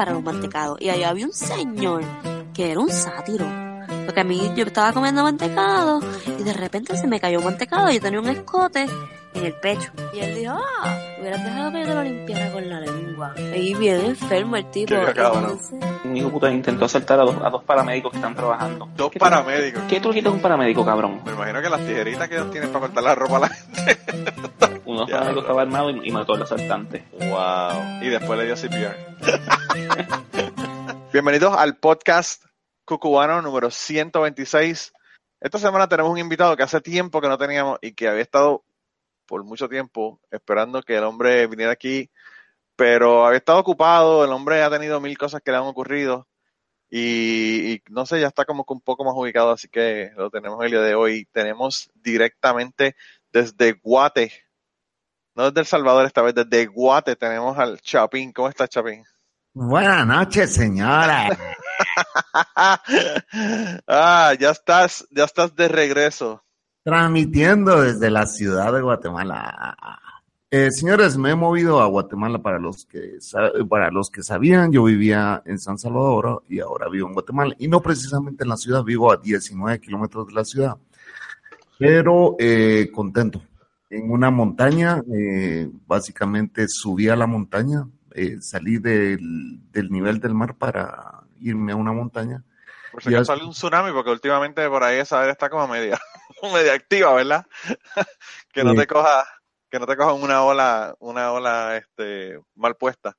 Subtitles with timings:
[0.00, 2.02] para los mantecados y allá había un señor
[2.54, 3.44] que era un sátiro.
[4.06, 6.00] Porque a mí yo estaba comiendo mantecado
[6.38, 8.86] y de repente se me cayó un mantecado y yo tenía un escote
[9.34, 9.90] en el pecho.
[10.14, 13.34] Y él dijo, ah, hubieras dejado que yo te lo limpiara con la lengua.
[13.54, 14.94] Y bien enfermo el tipo.
[14.94, 18.88] Qué Un hijo de puta intentó asaltar a dos, a dos paramédicos que están trabajando.
[18.96, 19.82] Dos ¿Qué tú- paramédicos.
[19.86, 21.20] ¿Qué tú quitas un paramédico, cabrón?
[21.26, 23.98] Me imagino que las tijeritas que ellos tienen para cortar la ropa a la gente.
[25.08, 27.06] Uno de los estaba armado y, y mató al asaltante.
[27.12, 28.02] Wow.
[28.02, 28.96] Y después le dio CPR.
[31.12, 32.44] Bienvenidos al podcast
[32.84, 34.92] cucubano número 126.
[35.40, 38.62] Esta semana tenemos un invitado que hace tiempo que no teníamos y que había estado
[39.24, 42.10] por mucho tiempo esperando que el hombre viniera aquí,
[42.76, 46.28] pero había estado ocupado, el hombre ha tenido mil cosas que le han ocurrido
[46.90, 50.28] y, y no sé, ya está como que un poco más ubicado, así que lo
[50.28, 51.26] tenemos el día de hoy.
[51.32, 52.96] Tenemos directamente
[53.32, 54.32] desde Guate,
[55.40, 58.30] no desde El Salvador esta vez, desde Guate tenemos al Chapín.
[58.32, 59.02] ¿Cómo estás, Chapín?
[59.54, 61.28] Buenas noches, señora.
[63.88, 66.44] ah, ya estás, ya estás de regreso.
[66.84, 69.76] Transmitiendo desde la ciudad de Guatemala.
[70.50, 73.18] Eh, señores, me he movido a Guatemala para los que
[73.68, 77.66] para los que sabían, yo vivía en San Salvador y ahora vivo en Guatemala y
[77.68, 80.76] no precisamente en la ciudad, vivo a 19 kilómetros de la ciudad,
[81.78, 83.40] pero eh, contento.
[83.90, 90.32] En una montaña, eh, básicamente subí a la montaña, eh, salí del, del nivel del
[90.32, 92.44] mar para irme a una montaña.
[92.92, 95.98] Por si acaso sale un tsunami, porque últimamente por ahí esa área está como media,
[96.54, 97.46] media activa, ¿verdad?
[98.52, 99.26] que no te coja,
[99.68, 103.16] que no te coja una ola, una ola este mal puesta.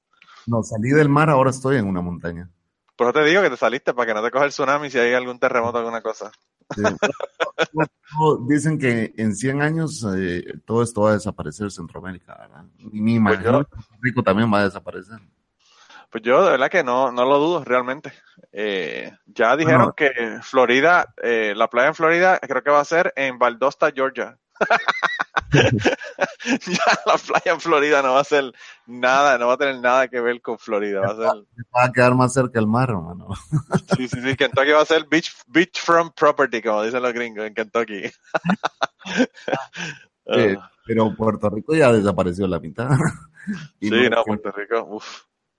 [0.48, 2.50] No, salí del mar, ahora estoy en una montaña.
[2.96, 5.00] Por eso te digo que te saliste para que no te coja el tsunami si
[5.00, 6.32] hay algún terremoto o alguna cosa.
[8.48, 12.66] Dicen que en 100 años eh, todo esto va a desaparecer en Centroamérica, ¿verdad?
[12.80, 15.20] Y me Pues imagino yo- Puerto Rico también va a desaparecer.
[16.10, 18.12] Pues yo de verdad que no, no lo dudo realmente.
[18.52, 19.94] Eh, ya dijeron Bueno.
[19.96, 24.38] que Florida, eh, la playa en Florida creo que va a ser en Valdosta, Georgia.
[26.68, 28.52] ya la playa en Florida no va a ser
[28.86, 31.02] nada, no va a tener nada que ver con Florida.
[31.02, 31.46] Va a ser,
[31.76, 33.28] Va a quedar más cerca el mar, hermano.
[33.98, 37.54] sí, sí, sí, Kentucky va a ser beach, beachfront property, como dicen los gringos en
[37.54, 38.04] Kentucky.
[40.34, 42.90] Ah, pero Puerto Rico ya desapareció la mitad.
[43.80, 45.02] Y sí, no, Puerto Rico.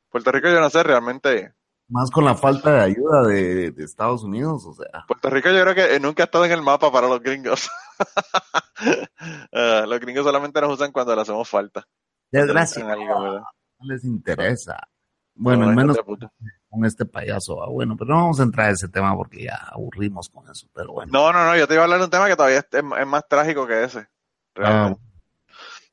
[0.08, 1.52] Puerto Rico yo no sé realmente.
[1.92, 5.04] Más con la falta de ayuda de, de Estados Unidos, o sea.
[5.06, 7.70] Puerto Rico yo creo que nunca ha estado en el mapa para los gringos.
[9.52, 11.86] Ah, los gringos solamente nos usan cuando le hacemos falta.
[12.30, 13.44] Desgracia, no
[13.82, 14.78] les interesa.
[15.34, 15.98] Bueno, No, al menos
[16.70, 17.62] con este payaso.
[17.62, 20.66] ah, bueno, pero no vamos a entrar a ese tema porque ya aburrimos con eso.
[20.72, 21.12] Pero bueno.
[21.12, 23.28] No, no, no, yo te iba a hablar de un tema que todavía es, más
[23.28, 23.98] trágico que ese.
[23.98, 24.08] Ah,
[24.54, 25.02] realmente.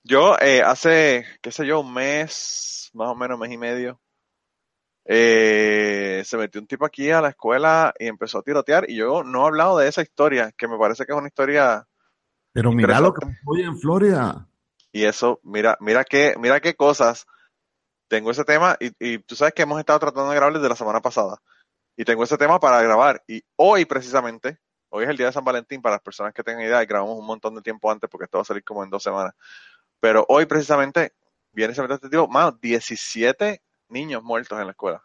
[0.03, 3.99] Yo eh, hace, qué sé yo, un mes, más o menos, mes y medio,
[5.11, 9.23] eh, se metió un tipo aquí a la escuela y empezó a tirotear y yo
[9.23, 11.87] no he hablado de esa historia, que me parece que es una historia
[12.53, 14.47] pero mira lo que hoy en Florida.
[14.91, 17.25] y eso, mira, mira qué, mira qué cosas.
[18.07, 20.75] Tengo ese tema y, y tú sabes que hemos estado tratando de grabar desde la
[20.75, 21.41] semana pasada
[21.97, 24.59] y tengo ese tema para grabar y hoy precisamente,
[24.89, 27.17] hoy es el día de San Valentín para las personas que tengan idea y grabamos
[27.17, 29.33] un montón de tiempo antes porque esto va a salir como en dos semanas.
[29.99, 31.13] Pero hoy precisamente
[31.51, 35.03] viene ese este tipo, más 17 niños muertos en la escuela.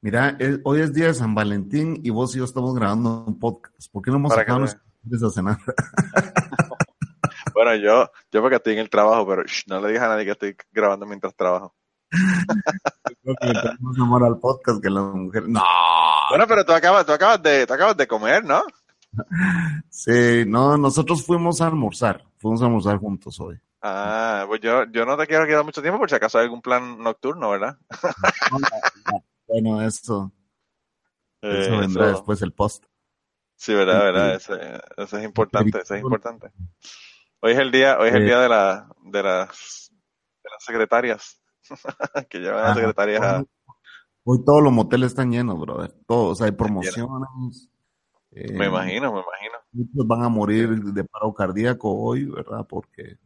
[0.00, 3.38] Mira, es- hoy es día de San Valentín y vos y yo estamos grabando un
[3.38, 3.90] podcast.
[3.92, 4.80] ¿Por qué no hemos sacado vean.
[5.04, 5.58] nuestras cenar?
[7.52, 10.24] Bueno, yo, yo porque estoy en el trabajo, pero shh, no le digas a nadie
[10.24, 11.74] que estoy grabando mientras trabajo.
[12.10, 15.48] Creo que tenemos amor al podcast que las mujeres.
[15.48, 15.60] No.
[16.30, 18.62] Bueno, pero tú acabas, tú acabas de, tú acabas de comer, ¿no?
[19.90, 22.24] Sí, no, nosotros fuimos a almorzar.
[22.38, 23.60] Fuimos a almorzar juntos hoy.
[23.82, 26.60] Ah, pues yo, yo no te quiero quedar mucho tiempo por si acaso hay algún
[26.60, 27.78] plan nocturno, ¿verdad?
[29.46, 30.32] Bueno, eso,
[31.42, 32.84] eso Eh, vendrá eso- después el post.
[33.56, 34.52] Sí, verdad, verdad, sí.
[34.52, 36.50] ese, ese es importante, es importante.
[37.40, 38.26] Hoy es el día, hoy es el Eh.
[38.26, 39.90] día de la, de las,
[40.42, 41.42] de las secretarias,
[42.30, 42.80] que llevan a las Ajá.
[42.80, 43.44] secretarias a,
[44.24, 45.92] Hoy todos los moteles están llenos, brother.
[46.06, 47.70] Todos, hay promociones.
[48.32, 49.54] eh, me imagino, me imagino.
[49.72, 52.66] Muchos van a morir de paro cardíaco hoy, ¿verdad?
[52.68, 53.16] Porque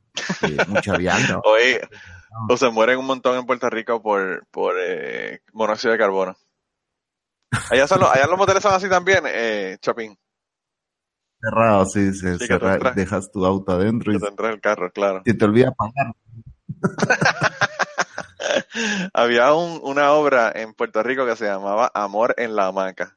[0.69, 1.40] mucha vianda.
[1.44, 1.78] Hoy,
[2.49, 6.37] o se mueren un montón en Puerto Rico por, por eh, monóxido de carbono.
[7.70, 10.19] Allá, son los, allá los moteles son así también, eh, Chapín,
[11.40, 12.96] Cerrado, sí, sí, que te cerra- entras.
[12.96, 15.22] dejas tu auto adentro que y te entras el carro, claro.
[15.25, 16.14] se te olvida pagar.
[19.12, 23.16] Había un- una obra en Puerto Rico que se llamaba Amor en la Hamaca.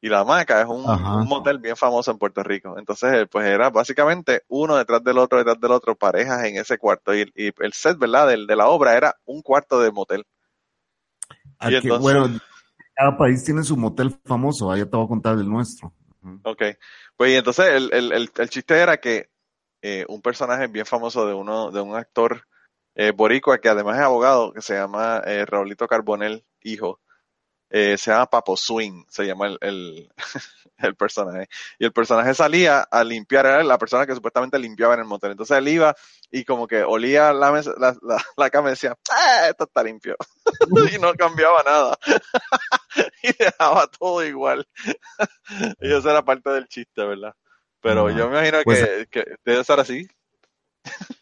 [0.00, 0.82] Y la Hamaca es un,
[1.26, 2.78] motel bien famoso en Puerto Rico.
[2.78, 6.78] Entonces, eh, pues era básicamente uno detrás del otro, detrás del otro, parejas en ese
[6.78, 7.14] cuarto.
[7.14, 8.28] Y, y el set, ¿verdad?
[8.28, 10.26] Del, de la obra era un cuarto de motel.
[11.60, 12.28] Entonces- bueno,
[12.94, 14.70] cada país tiene su motel famoso.
[14.70, 15.92] Ahí te voy a contar del nuestro.
[16.44, 16.62] Ok.
[17.16, 19.30] Pues y entonces el, el, el, el chiste era que
[19.82, 22.46] eh, un personaje bien famoso de uno, de un actor
[22.94, 27.00] eh, boricua que además es abogado, que se llama eh, Raulito Carbonell, hijo,
[27.70, 30.12] eh, se llama Papo Swing, se llama el, el,
[30.78, 31.48] el personaje.
[31.78, 35.30] Y el personaje salía a limpiar, era la persona que supuestamente limpiaba en el motel.
[35.32, 35.94] Entonces él iba
[36.30, 39.82] y como que olía la, mesa- la, la, la cama y decía, "Ah, esto está
[39.82, 40.16] limpio.
[40.94, 41.98] y no cambiaba nada.
[43.22, 44.66] y dejaba todo igual.
[45.80, 47.34] y eso era parte del chiste, ¿verdad?
[47.80, 50.08] Pero Ah, yo me imagino pues- que, que debe ser así.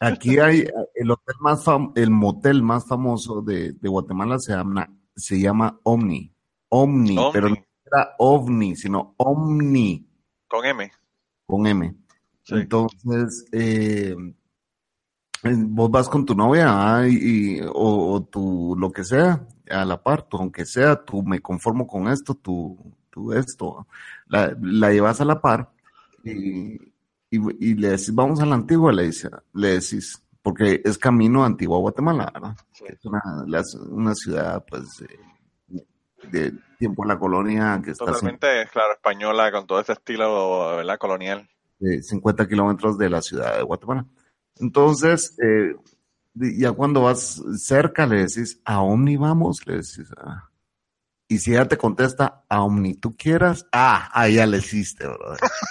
[0.00, 4.88] Aquí hay el hotel más fam- el motel más famoso de, de Guatemala se llama,
[5.16, 6.32] se llama Omni.
[6.70, 7.30] Omni, Omni.
[7.32, 7.56] pero no
[7.86, 10.06] era OVNI, sino Omni
[10.46, 10.90] Con M.
[11.46, 11.94] con M.
[12.42, 12.54] Sí.
[12.56, 14.14] Entonces, eh,
[15.42, 19.84] vos vas con tu novia ah, y, y- o, o tu lo que sea, a
[19.84, 22.76] la par, tú, aunque sea, tú me conformo con esto, tú,
[23.10, 23.86] tú esto,
[24.26, 25.70] la, la llevas a la par
[26.24, 26.74] y,
[27.30, 31.42] y, y le decís, vamos a la antigua, le, dice, le decís, porque es camino
[31.42, 32.56] a Antigua Guatemala, ¿verdad?
[32.72, 32.84] Sí.
[32.88, 35.18] Es una, la- una ciudad, pues, eh,
[36.30, 40.98] de tiempo en la colonia que está Totalmente, claro, española, con todo ese estilo, ¿verdad?
[40.98, 41.48] Colonial.
[41.78, 44.04] de 50 kilómetros de la ciudad de Guatemala.
[44.60, 45.74] Entonces, eh,
[46.34, 50.10] ya cuando vas cerca le decís, a Omni vamos, le decís.
[50.18, 50.50] ah.
[51.28, 55.38] Y si ella te contesta, a Omni tú quieras, ah, ahí ya le hiciste, brother.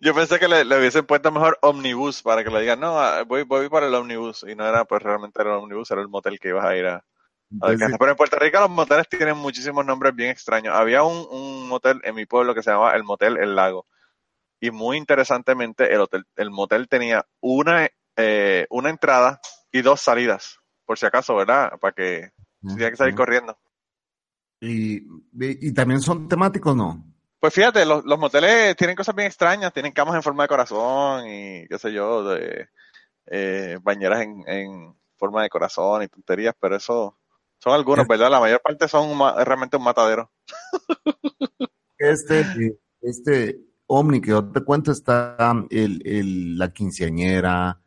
[0.00, 3.22] Yo pensé que le, le hubiesen puesto mejor omnibus para que le digan, no, ah,
[3.24, 4.44] voy, voy para el omnibus.
[4.48, 6.86] Y no era, pues realmente era el omnibus, era el motel que ibas a ir
[6.86, 7.04] a
[7.50, 7.96] Entonces.
[7.98, 10.74] Pero en Puerto Rico los moteles tienen muchísimos nombres bien extraños.
[10.74, 13.86] Había un, un motel en mi pueblo que se llamaba el Motel El Lago.
[14.60, 19.40] Y muy interesantemente, el, hotel, el motel tenía una, eh, una entrada
[19.70, 20.58] y dos salidas.
[20.84, 21.78] Por si acaso, ¿verdad?
[21.80, 22.30] Para que
[22.60, 23.56] tenía que salir corriendo.
[24.60, 25.02] y,
[25.32, 27.04] y también son temáticos, ¿no?
[27.40, 31.24] Pues fíjate, los, los moteles tienen cosas bien extrañas, tienen camas en forma de corazón
[31.28, 32.68] y qué sé yo, de
[33.26, 37.17] eh, bañeras en, en forma de corazón y tonterías, pero eso
[37.58, 38.30] son algunos, Es- ¿verdad?
[38.30, 40.30] La mayor parte son realmente un matadero.
[41.98, 45.36] Este, este Omni que yo te cuento está
[45.70, 47.80] el, el, la quinceañera,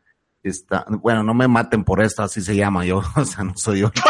[0.43, 3.79] está, bueno, no me maten por esto, así se llama yo, o sea, no soy
[3.81, 3.91] yo.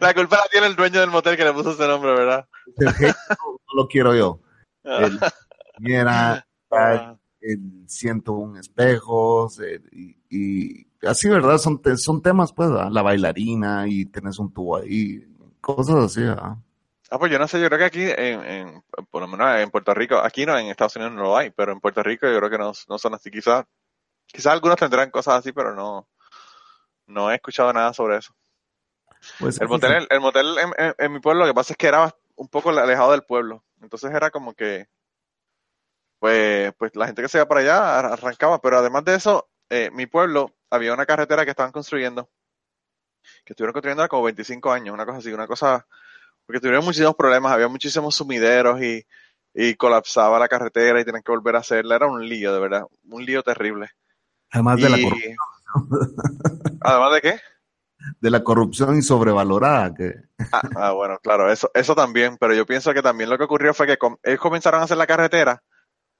[0.00, 2.46] La culpa la tiene el dueño del motel que le puso ese nombre, ¿verdad?
[2.78, 4.40] El no, lo quiero yo.
[4.84, 5.18] El
[5.76, 11.58] quinceañera, Ah, el 101 espejos, eh, y, y así, ¿verdad?
[11.58, 12.88] Son, te- son temas, pues, ¿verdad?
[12.90, 15.20] la bailarina y tienes un tubo ahí,
[15.60, 16.56] cosas así, ¿verdad?
[17.10, 19.70] Ah, pues yo no sé, yo creo que aquí, en, en- por lo menos en
[19.70, 22.38] Puerto Rico, aquí no, en Estados Unidos no lo hay, pero en Puerto Rico yo
[22.38, 23.30] creo que no, no son así.
[23.30, 23.64] Quizás,
[24.26, 26.08] quizás algunos tendrán cosas así, pero no,
[27.06, 28.34] no he escuchado nada sobre eso.
[29.38, 31.76] Pues, El motel, el, el motel en, en- en mi pueblo, lo que pasa es
[31.76, 33.62] que era un poco alejado del pueblo.
[33.80, 34.86] Entonces era como que,
[36.18, 38.60] pues, pues la gente que se iba para allá ar- arrancaba.
[38.60, 42.28] Pero además de eso, eh, mi pueblo había una carretera que estaban construyendo,
[43.44, 45.86] que estuvieron construyendo hace como 25 años, una cosa así, una cosa,
[46.46, 49.04] porque tuvieron muchísimos problemas, había muchísimos sumideros y,
[49.54, 51.96] y colapsaba la carretera y tenían que volver a hacerla.
[51.96, 53.90] Era un lío, de verdad, un lío terrible.
[54.50, 55.36] además de la, corrupción,
[56.80, 57.40] además de qué?
[58.20, 60.14] de la corrupción y sobrevalorada, que
[60.52, 63.74] Ah, ah, bueno, claro, eso, eso también, pero yo pienso que también lo que ocurrió
[63.74, 65.62] fue que com- ellos comenzaron a hacer la carretera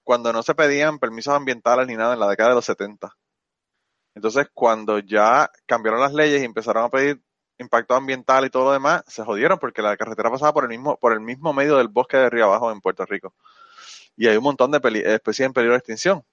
[0.02, 3.12] cuando no se pedían permisos ambientales ni nada en la década de los 70.
[4.16, 7.22] Entonces, cuando ya cambiaron las leyes y empezaron a pedir
[7.58, 10.96] impacto ambiental y todo lo demás, se jodieron porque la carretera pasaba por el mismo,
[10.96, 13.34] por el mismo medio del bosque de Río Abajo en Puerto Rico.
[14.16, 16.24] Y hay un montón de especies en peligro de extinción.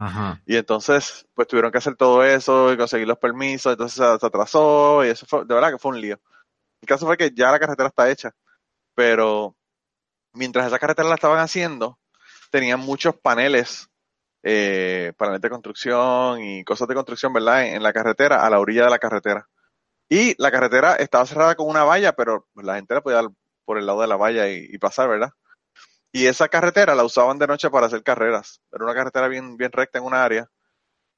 [0.00, 0.42] Ajá.
[0.46, 4.26] Y entonces, pues tuvieron que hacer todo eso y conseguir los permisos, entonces se, se
[4.26, 6.20] atrasó y eso fue, de verdad que fue un lío.
[6.80, 8.34] El caso fue que ya la carretera está hecha,
[8.96, 9.54] pero
[10.32, 12.00] mientras esa carretera la estaban haciendo,
[12.50, 13.88] tenían muchos paneles,
[14.42, 17.66] eh, paneles de construcción y cosas de construcción, ¿verdad?
[17.66, 19.48] En, la carretera, a la orilla de la carretera.
[20.08, 23.30] Y la carretera estaba cerrada con una valla, pero pues, la gente la podía dar
[23.64, 25.30] por el lado de la valla y, pasar, ¿verdad?
[26.12, 28.60] Y esa carretera la usaban de noche para hacer carreras.
[28.72, 30.50] Era una carretera bien, bien recta en un área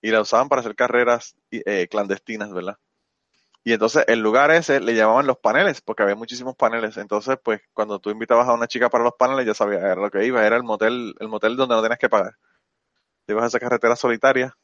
[0.03, 2.79] y la usaban para hacer carreras eh, clandestinas, ¿verdad?
[3.65, 6.99] Y entonces el lugar ese le llamaban los paneles, porque había muchísimos paneles.
[6.99, 10.11] Entonces, pues, cuando tú invitabas a una chica para los paneles, ya sabías, era lo
[10.11, 12.35] que iba, era el motel, el motel donde no tenías que pagar.
[13.27, 14.57] Te ibas a esa carretera solitaria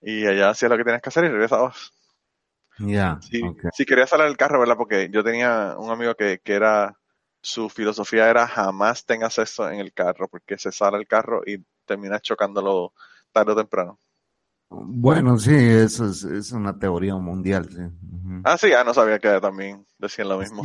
[0.00, 1.92] y allá hacías lo que tenías que hacer y regresabas.
[2.78, 3.64] Ya, Sí, ok.
[3.72, 4.76] sí quería salir del carro, ¿verdad?
[4.76, 6.98] Porque yo tenía un amigo que, que era,
[7.42, 11.64] su filosofía era jamás tengas sexo en el carro, porque se sale el carro y
[11.84, 12.94] terminas chocándolo
[13.32, 13.98] tarde o temprano.
[14.70, 17.82] Bueno, sí, eso es, es una teoría mundial, sí.
[18.44, 20.62] Ah, sí, ah, no sabía que también decían lo mismo.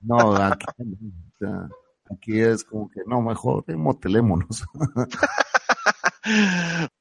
[0.00, 0.34] No,
[2.10, 4.64] aquí, es como que, no, mejor motelémonos.
[4.72, 5.08] Pues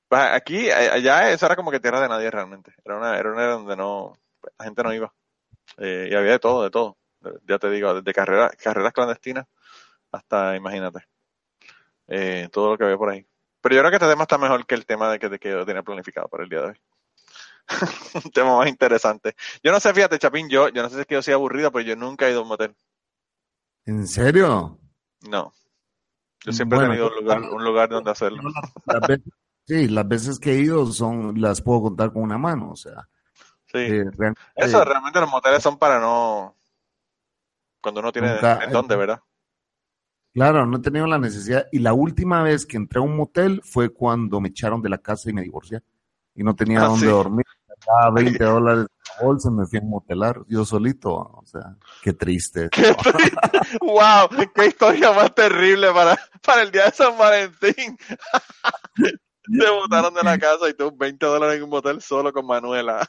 [0.10, 2.74] aquí, allá, eso era como que tierra de nadie realmente.
[2.84, 4.18] Era una, era una donde no,
[4.58, 5.14] la gente no iba.
[5.78, 6.98] Eh, y había de todo, de todo.
[7.46, 9.46] Ya te digo, desde carreras, carreras clandestinas
[10.12, 11.06] hasta, imagínate,
[12.08, 13.26] eh, todo lo que había por ahí.
[13.62, 15.50] Pero yo creo que este tema está mejor que el tema de que, de que
[15.50, 16.82] yo tenía planificado para el día de hoy.
[18.26, 19.36] Un tema más interesante.
[19.62, 21.72] Yo no sé, fíjate, Chapín, yo, yo no sé si es que yo soy aburrido,
[21.72, 22.76] pero yo nunca he ido a un motel.
[23.86, 24.80] ¿En serio?
[25.28, 25.54] No.
[26.46, 28.44] Yo siempre Bueno, he tenido un lugar, un lugar donde hacerlo.
[28.86, 29.34] Las veces-
[29.66, 33.08] sí, las veces que he ido son, las puedo contar con una mano, o sea,
[33.68, 33.80] Sí.
[33.80, 36.56] eh, realmente- Eso, realmente los moteles son para no.
[37.82, 39.22] Cuando uno tiene Nunca- en dónde, ¿verdad?
[40.34, 41.68] Claro, no he tenido la necesidad.
[41.72, 45.00] Y la última vez que entré a un motel fue cuando me echaron de la
[45.00, 45.82] casa y me divorcié.
[46.36, 47.12] Y no tenía Ah, dónde sí.
[47.12, 47.46] dormir.
[47.88, 48.86] Daba 20 dólares
[49.20, 51.12] la bolsa me fui a motelar yo solito.
[51.14, 52.70] O sea, qué triste.
[53.82, 54.30] ¡Wow!
[54.54, 57.98] ¡Qué historia más terrible para, para el día de San Valentín!
[58.96, 63.08] Te botaron de la casa y tú 20 dólares en un motel solo con Manuela.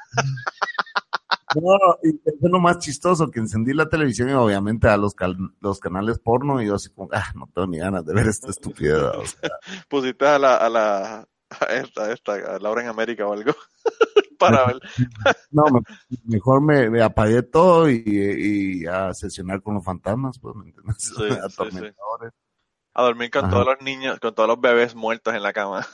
[1.57, 1.73] No,
[2.05, 5.37] y eso es lo más chistoso, que encendí la televisión y obviamente a los, cal-
[5.61, 8.51] los canales porno y yo así como, ah, no tengo ni ganas de ver esta
[8.51, 9.03] estupidez.
[9.03, 9.51] o sea.
[9.89, 13.52] Pusiste a la, a la, a esta, a esta, a Laura en América o algo.
[14.38, 14.81] para ver.
[15.50, 15.81] no, me-
[16.25, 20.97] mejor me, me apagué todo y, y a sesionar con los fantasmas, pues, ¿me entiendes?
[20.99, 21.37] Sí, sí, sí.
[21.45, 22.33] Atormentadores.
[22.95, 23.50] A dormir con Ajá.
[23.50, 25.87] todos los niños, con todos los bebés muertos en la cama.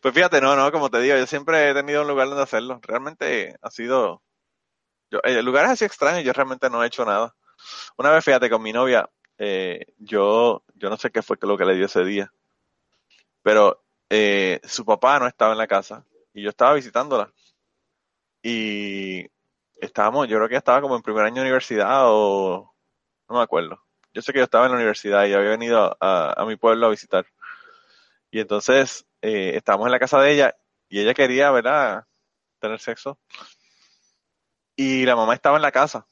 [0.00, 2.80] pues fíjate, no, no, como te digo, yo siempre he tenido un lugar donde hacerlo.
[2.82, 4.22] Realmente ha sido.
[5.10, 7.34] Yo, eh, lugares así extraños, yo realmente no he hecho nada.
[7.98, 9.08] Una vez, fíjate, con mi novia,
[9.42, 12.30] eh, yo, yo no sé qué fue lo que le dio ese día,
[13.42, 16.04] pero eh, su papá no estaba en la casa
[16.34, 17.32] y yo estaba visitándola.
[18.42, 19.24] Y
[19.80, 22.74] estábamos, yo creo que estaba como en primer año de universidad o
[23.30, 23.82] no me acuerdo.
[24.12, 26.90] Yo sé que yo estaba en la universidad y había venido a, mi pueblo a
[26.90, 27.24] visitar.
[28.30, 30.56] Y entonces eh, estábamos en la casa de ella
[30.90, 32.04] y ella quería, ¿verdad?,
[32.58, 33.18] tener sexo.
[34.76, 36.06] Y la mamá estaba en la casa.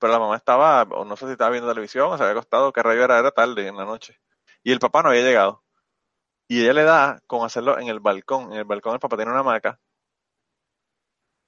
[0.00, 2.72] Pero la mamá estaba, o no sé si estaba viendo televisión o se había acostado,
[2.72, 4.18] que rayo era, era tarde en la noche.
[4.64, 5.62] Y el papá no había llegado.
[6.48, 8.52] Y ella le da con hacerlo en el balcón.
[8.52, 9.78] En el balcón el papá tiene una hamaca.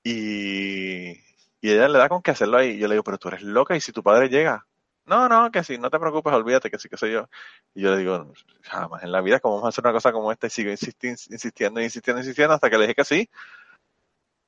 [0.04, 1.12] Y,
[1.61, 2.71] y ella le da con que hacerlo ahí.
[2.73, 4.66] Y yo le digo, pero tú eres loca y si tu padre llega.
[5.04, 7.28] No, no, que sí, no te preocupes, olvídate, que sí, que soy yo.
[7.75, 8.32] Y yo le digo,
[8.62, 10.47] jamás en la vida, ¿cómo vamos a hacer una cosa como esta?
[10.47, 13.28] Y sigo insisti- insistiendo, insistiendo, insistiendo, hasta que le dije que sí.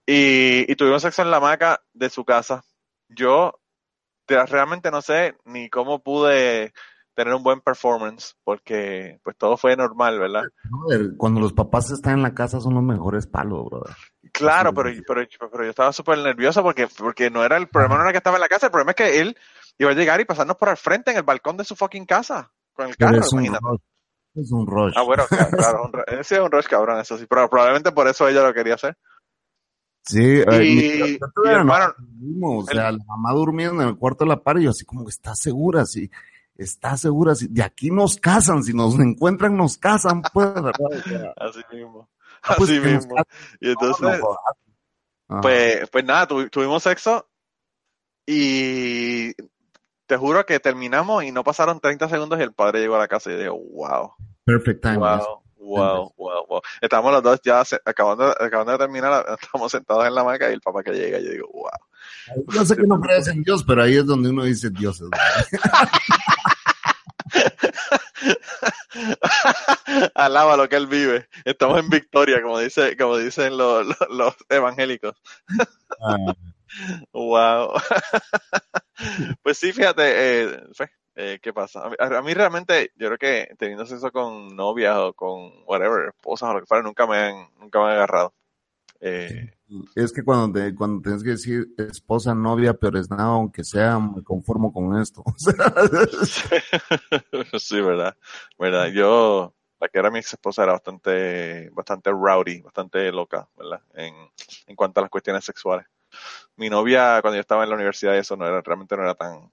[0.06, 2.64] Y, tuvimos sexo en la hamaca de su casa.
[3.08, 3.58] Yo
[4.26, 6.72] realmente no sé ni cómo pude
[7.14, 10.42] tener un buen performance, porque pues todo fue normal, ¿verdad?
[11.16, 13.94] Cuando los papás están en la casa son los mejores palos, brother.
[14.32, 18.02] Claro, pero, pero, pero yo estaba súper nervioso porque, porque no era el problema, no
[18.02, 19.36] era que estaba en la casa, el problema es que él
[19.78, 22.50] iba a llegar y pasarnos por al frente en el balcón de su fucking casa,
[22.72, 23.64] con el carro, imagínate.
[24.34, 24.94] Es un rush.
[24.96, 28.08] Ah, bueno, claro, claro, un ese es un rush cabrón, eso sí, pero probablemente por
[28.08, 28.96] eso ella lo quería hacer.
[30.06, 31.18] Sí, eh, Y-
[32.42, 35.04] o sea, la mamá durmiendo en el cuarto de la par y yo así como
[35.04, 36.10] que está segura, sí,
[36.56, 40.48] está segura, sí, de aquí nos casan, si nos encuentran nos casan, pues,
[41.36, 42.08] Así mismo,
[42.42, 43.16] ah, pues, así mismo.
[43.60, 44.10] Y entonces, no,
[45.28, 45.40] Ajá.
[45.40, 47.26] pues, pues nada, tu- tuvimos sexo
[48.26, 49.32] y
[50.06, 53.08] te juro que terminamos y no pasaron 30 segundos y el padre llegó a la
[53.08, 54.12] casa y yo digo, wow.
[54.44, 54.98] Perfect time.
[54.98, 56.60] Wow, wow, wow, wow.
[56.80, 60.54] Estamos los dos ya se- acabando, acabando de terminar, estamos sentados en la hamaca y
[60.54, 61.70] el papá que llega, yo digo, wow.
[62.48, 65.02] Yo sé que no crees en Dios, pero ahí es donde uno dice Dios.
[70.14, 71.28] Alaba lo que él vive.
[71.44, 75.14] Estamos en victoria, como dice, como dicen los, los, los evangélicos.
[76.00, 76.34] Ah,
[77.12, 77.74] Wow.
[79.44, 80.60] pues sí, fíjate, eh,
[81.16, 81.84] eh, ¿qué pasa?
[81.84, 86.08] A mí, a mí realmente, yo creo que teniendo sexo con novias o con whatever,
[86.08, 88.34] esposas o lo que fuera, nunca me han, nunca me han agarrado.
[89.00, 89.52] Eh,
[89.94, 93.98] Es que cuando, te, cuando tienes que decir esposa, novia, pero es nada, aunque sea,
[93.98, 95.22] me conformo con esto.
[97.58, 98.16] Sí, verdad,
[98.58, 98.86] verdad.
[98.88, 103.80] Yo, la que era mi ex esposa era bastante, bastante rowdy, bastante loca, ¿verdad?
[103.94, 104.14] En,
[104.66, 105.86] en cuanto a las cuestiones sexuales.
[106.56, 109.50] Mi novia, cuando yo estaba en la universidad, eso no era, realmente no era tan,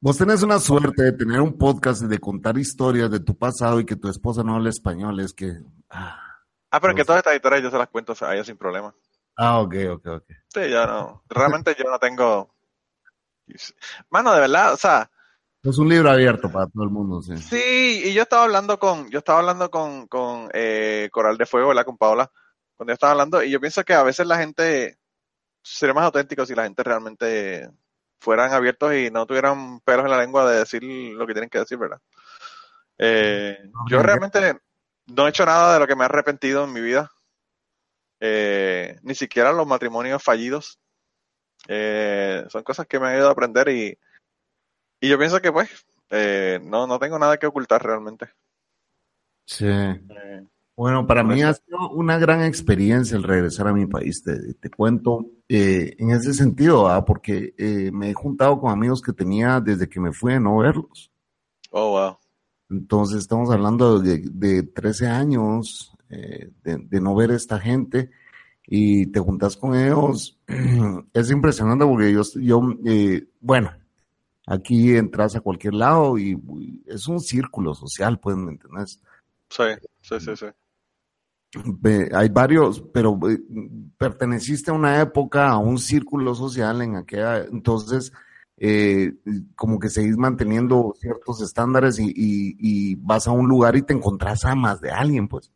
[0.00, 3.80] Vos tenés una suerte de tener un podcast y de contar historias de tu pasado
[3.80, 5.52] y que tu esposa no hable español, es que...
[5.90, 6.24] Ah,
[6.70, 8.94] Ah, pero que Pues- todas estas historias yo se las cuento a ella sin problema.
[9.38, 10.24] ah ok, ok, ok.
[10.52, 11.22] Sí, yo no.
[11.30, 12.54] Realmente yo no tengo.
[14.10, 15.10] Mano, de verdad, o sea,
[15.62, 17.36] Es un libro abierto para todo el mundo, sí.
[17.38, 21.68] Sí, y yo estaba hablando con, yo estaba hablando con, con eh, Coral de Fuego,
[21.68, 21.84] ¿verdad?
[21.86, 22.30] Con Paola,
[22.76, 24.98] cuando yo estaba hablando, y yo pienso que a veces la gente
[25.62, 27.70] sería más auténtico si la gente realmente
[28.18, 31.58] fueran abiertos y no tuvieran pelos en la lengua de decir lo que tienen que
[31.58, 32.00] decir, ¿verdad?
[32.98, 34.58] Eh, yo realmente
[35.06, 37.10] no he hecho nada de lo que me he arrepentido en mi vida.
[38.20, 40.80] Eh, ni siquiera los matrimonios fallidos.
[41.68, 43.98] Eh, son cosas que me han ido a aprender y,
[45.00, 48.30] y yo pienso que pues eh, no, no tengo nada que ocultar realmente.
[49.44, 49.66] Sí.
[50.78, 54.22] Bueno, para mí ha sido una gran experiencia el regresar a mi país.
[54.22, 57.04] Te, te cuento eh, en ese sentido, ¿ah?
[57.04, 60.58] porque eh, me he juntado con amigos que tenía desde que me fui a no
[60.58, 61.10] verlos.
[61.72, 62.16] oh, wow.
[62.70, 68.12] Entonces estamos hablando de, de 13 años eh, de, de no ver a esta gente
[68.64, 70.38] y te juntas con ellos.
[71.12, 73.72] Es impresionante porque yo, yo eh, bueno,
[74.46, 76.40] aquí entras a cualquier lado y,
[76.86, 79.02] es un círculo social, pues, ¿me entiendes?
[79.50, 79.64] Sí,
[80.02, 80.46] sí, sí, sí.
[82.12, 83.40] Hay varios, pero eh,
[83.96, 88.12] perteneciste a una época, a un círculo social en aquella, entonces,
[88.58, 89.14] eh,
[89.54, 93.94] como que seguís manteniendo ciertos estándares y, y, y vas a un lugar y te
[93.94, 95.50] encontrás a más de alguien, pues.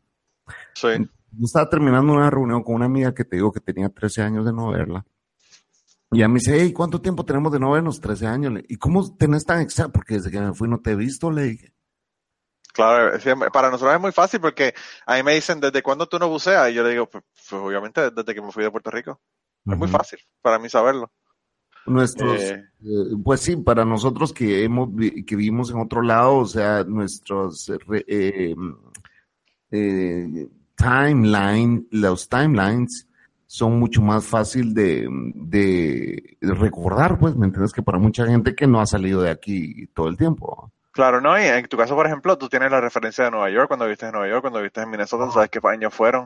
[0.74, 0.88] Sí.
[1.34, 4.44] Yo estaba terminando una reunión con una amiga que te digo que tenía 13 años
[4.44, 5.04] de no verla.
[6.10, 8.00] Y ella me dice, hey, ¿cuánto tiempo tenemos de no vernos?
[8.00, 8.52] 13 años.
[8.68, 9.92] ¿Y cómo tenés tan exacto?
[9.94, 11.72] Porque desde que me fui no te he visto, le dije.
[12.72, 13.18] Claro,
[13.52, 14.74] para nosotros es muy fácil porque
[15.06, 16.70] a mí me dicen, ¿desde cuándo tú no buceas?
[16.70, 19.20] Y yo le digo, pues, pues, obviamente desde que me fui de Puerto Rico.
[19.66, 21.12] Es muy fácil para mí saberlo.
[21.84, 26.46] Nuestros, Eh, eh, pues sí, para nosotros que hemos que vivimos en otro lado, o
[26.46, 28.54] sea, nuestros eh, eh,
[29.70, 33.08] eh, timeline, los timelines
[33.46, 37.72] son mucho más fácil de, de recordar, pues, ¿me entiendes?
[37.72, 40.72] Que para mucha gente que no ha salido de aquí todo el tiempo.
[40.92, 41.38] Claro, ¿no?
[41.40, 44.06] Y en tu caso, por ejemplo, tú tienes la referencia de Nueva York, cuando viste
[44.06, 46.24] en Nueva York, cuando viste en Minnesota, tú sabes qué años fueron.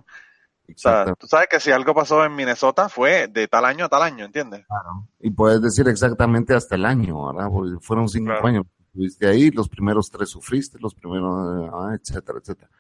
[0.68, 3.88] O sea, tú sabes que si algo pasó en Minnesota fue de tal año a
[3.88, 4.66] tal año, ¿entiendes?
[5.20, 7.48] Y puedes decir exactamente hasta el año, ¿verdad?
[7.48, 8.46] Porque fueron cinco Claro.
[8.48, 12.70] años estuviste ahí, los primeros tres sufriste, los primeros, ah, etcétera, etcétera.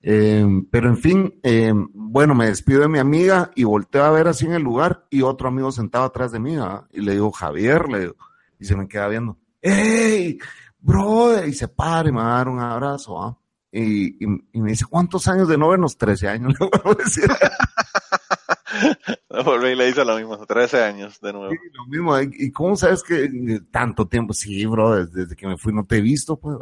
[0.00, 4.28] Eh, pero en fin, eh, bueno, me despido de mi amiga y volteo a ver
[4.28, 6.84] así en el lugar y otro amigo sentado atrás de mí, ¿verdad?
[6.92, 8.16] Y le digo, Javier, le digo,
[8.58, 10.38] y se me queda viendo, ¡Ey,
[10.78, 11.48] brother!
[11.48, 13.38] Y se para y me va a dar un abrazo, ¿ah?
[13.70, 15.98] Y, y, y me dice, ¿cuántos años de no vernos?
[15.98, 17.28] 13 años, le vuelvo a decir.
[19.44, 21.50] Volví y le hice lo mismo, 13 años de nuevo.
[21.50, 22.20] Sí, lo mismo.
[22.20, 24.32] ¿Y y cómo sabes que eh, tanto tiempo?
[24.32, 26.56] Sí, bro, desde, que me fui no te he visto, pues.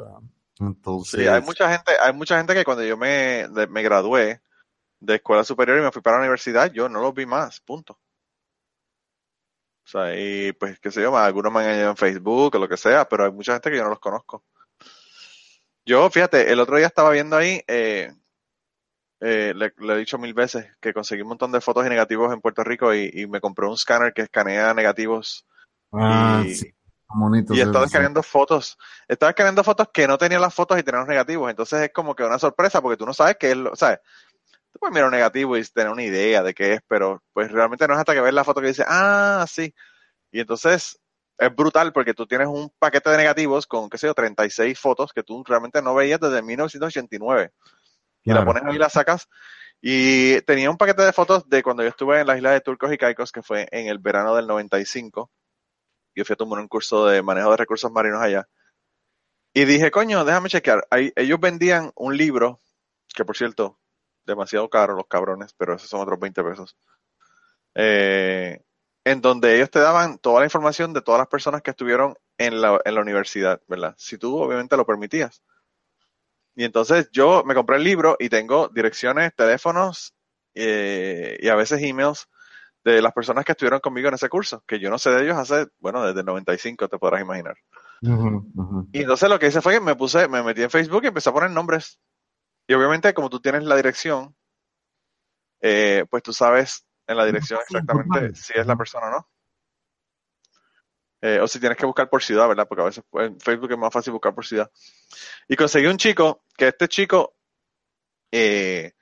[0.58, 4.40] Entonces, Sí, hay mucha gente, hay mucha gente que cuando yo me, me gradué
[5.00, 7.98] de escuela superior y me fui para la universidad, yo no los vi más, punto.
[9.86, 12.68] O sea, y pues, qué sé yo, algunos me han añadido en Facebook o lo
[12.68, 14.42] que sea, pero hay mucha gente que yo no los conozco.
[15.84, 18.12] Yo, fíjate, el otro día estaba viendo ahí, eh,
[19.20, 22.32] eh, le, le he dicho mil veces que conseguí un montón de fotos y negativos
[22.32, 25.46] en Puerto Rico y, y me compré un escáner que escanea negativos
[25.92, 26.74] ah, y- sí,
[27.14, 28.76] bonitos y estaba escaneando fotos.
[29.06, 31.48] Estaba escaneando fotos que no tenían las fotos y tenían los negativos.
[31.48, 34.00] Entonces es como que una sorpresa porque tú no sabes qué es lo, ¿sabes?
[34.76, 37.88] Tú puedes mirar un negativo y tener una idea de qué es, pero pues realmente
[37.88, 39.74] no es hasta que ves la foto que dice, ah, sí.
[40.30, 41.00] Y entonces
[41.38, 45.14] es brutal porque tú tienes un paquete de negativos con, qué sé yo, 36 fotos
[45.14, 47.52] que tú realmente no veías desde 1989.
[48.22, 48.46] Y la Claro.
[48.48, 49.30] pones ahí y la sacas.
[49.80, 52.92] Y tenía un paquete de fotos de cuando yo estuve en las islas de Turcos
[52.92, 55.30] y Caicos, que fue en el verano del 95.
[56.14, 58.46] Yo fui a tomar un curso de manejo de recursos marinos allá.
[59.54, 60.86] Y dije, coño, déjame chequear.
[60.90, 62.60] Ahí, ellos vendían un libro,
[63.14, 63.78] que por cierto,
[64.26, 66.76] demasiado caro los cabrones, pero esos son otros 20 pesos.
[67.74, 68.60] Eh,
[69.04, 72.60] en donde ellos te daban toda la información de todas las personas que estuvieron en
[72.60, 73.94] la, en la universidad, ¿verdad?
[73.96, 75.42] Si tú obviamente lo permitías.
[76.56, 80.14] Y entonces yo me compré el libro y tengo direcciones, teléfonos
[80.54, 82.28] eh, y a veces emails
[82.82, 85.36] de las personas que estuvieron conmigo en ese curso, que yo no sé de ellos
[85.36, 87.56] hace, bueno, desde el 95 te podrás imaginar.
[88.92, 91.30] Y entonces lo que hice fue que me puse, me metí en Facebook y empecé
[91.30, 91.98] a poner nombres.
[92.66, 94.34] Y obviamente como tú tienes la dirección,
[95.60, 99.28] eh, pues tú sabes en la dirección exactamente si es la persona o no.
[101.22, 102.68] Eh, o si tienes que buscar por ciudad, ¿verdad?
[102.68, 104.70] Porque a veces en Facebook es más fácil buscar por ciudad.
[105.48, 107.36] Y conseguí un chico, que este chico,
[108.30, 108.92] eh,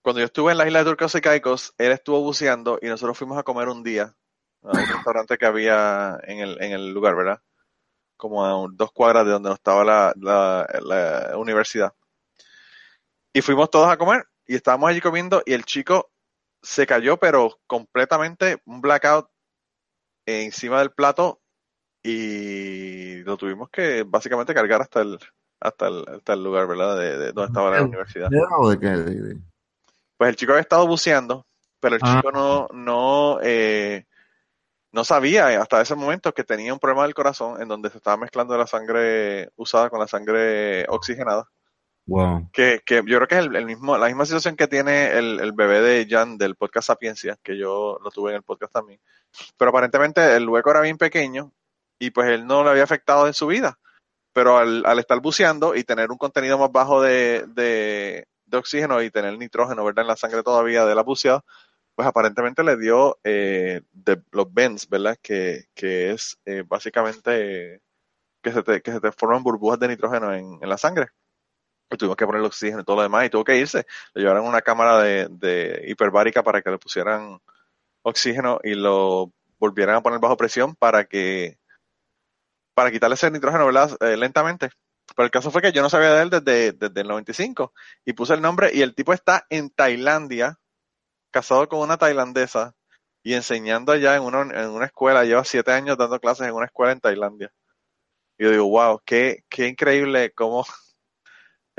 [0.00, 3.18] cuando yo estuve en la isla de Turcos y Caicos, él estuvo buceando y nosotros
[3.18, 4.14] fuimos a comer un día
[4.62, 7.42] a un restaurante que había en el, en el lugar, ¿verdad?
[8.16, 11.92] Como a dos cuadras de donde estaba la, la, la universidad.
[13.32, 16.10] Y fuimos todos a comer y estábamos allí comiendo y el chico
[16.62, 19.28] se cayó, pero completamente un blackout
[20.26, 21.40] encima del plato
[22.02, 25.18] y lo tuvimos que básicamente cargar hasta el
[25.60, 26.96] hasta el, hasta el lugar, ¿verdad?
[26.96, 28.28] De, de donde estaba la universidad.
[30.16, 31.46] Pues el chico había estado buceando,
[31.80, 32.16] pero el Ah.
[32.16, 34.06] chico no, no, eh,
[34.92, 38.16] no sabía hasta ese momento que tenía un problema del corazón en donde se estaba
[38.16, 41.48] mezclando la sangre usada con la sangre oxigenada.
[42.52, 45.40] Que, que yo creo que es el, el mismo, la misma situación que tiene el,
[45.40, 49.00] el bebé de Jan del podcast Sapiencia, que yo lo tuve en el podcast también.
[49.56, 51.52] Pero aparentemente el hueco era bien pequeño
[51.98, 53.78] y pues él no le había afectado en su vida.
[54.32, 59.02] Pero al, al estar buceando y tener un contenido más bajo de, de, de oxígeno
[59.02, 60.02] y tener nitrógeno, ¿verdad?
[60.02, 61.44] En la sangre todavía de la buceada,
[61.94, 65.18] pues aparentemente le dio eh, de los bends, ¿verdad?
[65.20, 67.82] Que, que es eh, básicamente
[68.40, 71.08] que se, te, que se te forman burbujas de nitrógeno en, en la sangre.
[71.90, 73.86] Y tuvimos que ponerle oxígeno y todo lo demás, y tuvo que irse.
[74.14, 77.40] Le llevaron una cámara de, de hiperbárica para que le pusieran
[78.02, 81.58] oxígeno y lo volvieran a poner bajo presión para que
[82.74, 83.68] para quitarle ese nitrógeno.
[84.00, 84.70] Eh, lentamente.
[85.16, 87.72] Pero el caso fue que yo no sabía de él desde, desde el 95
[88.04, 90.60] y puse el nombre y el tipo está en Tailandia,
[91.32, 92.76] casado con una tailandesa
[93.22, 95.24] y enseñando allá en una, en una escuela.
[95.24, 97.52] Lleva siete años dando clases en una escuela en Tailandia.
[98.38, 100.64] Y yo digo, wow, qué, qué increíble cómo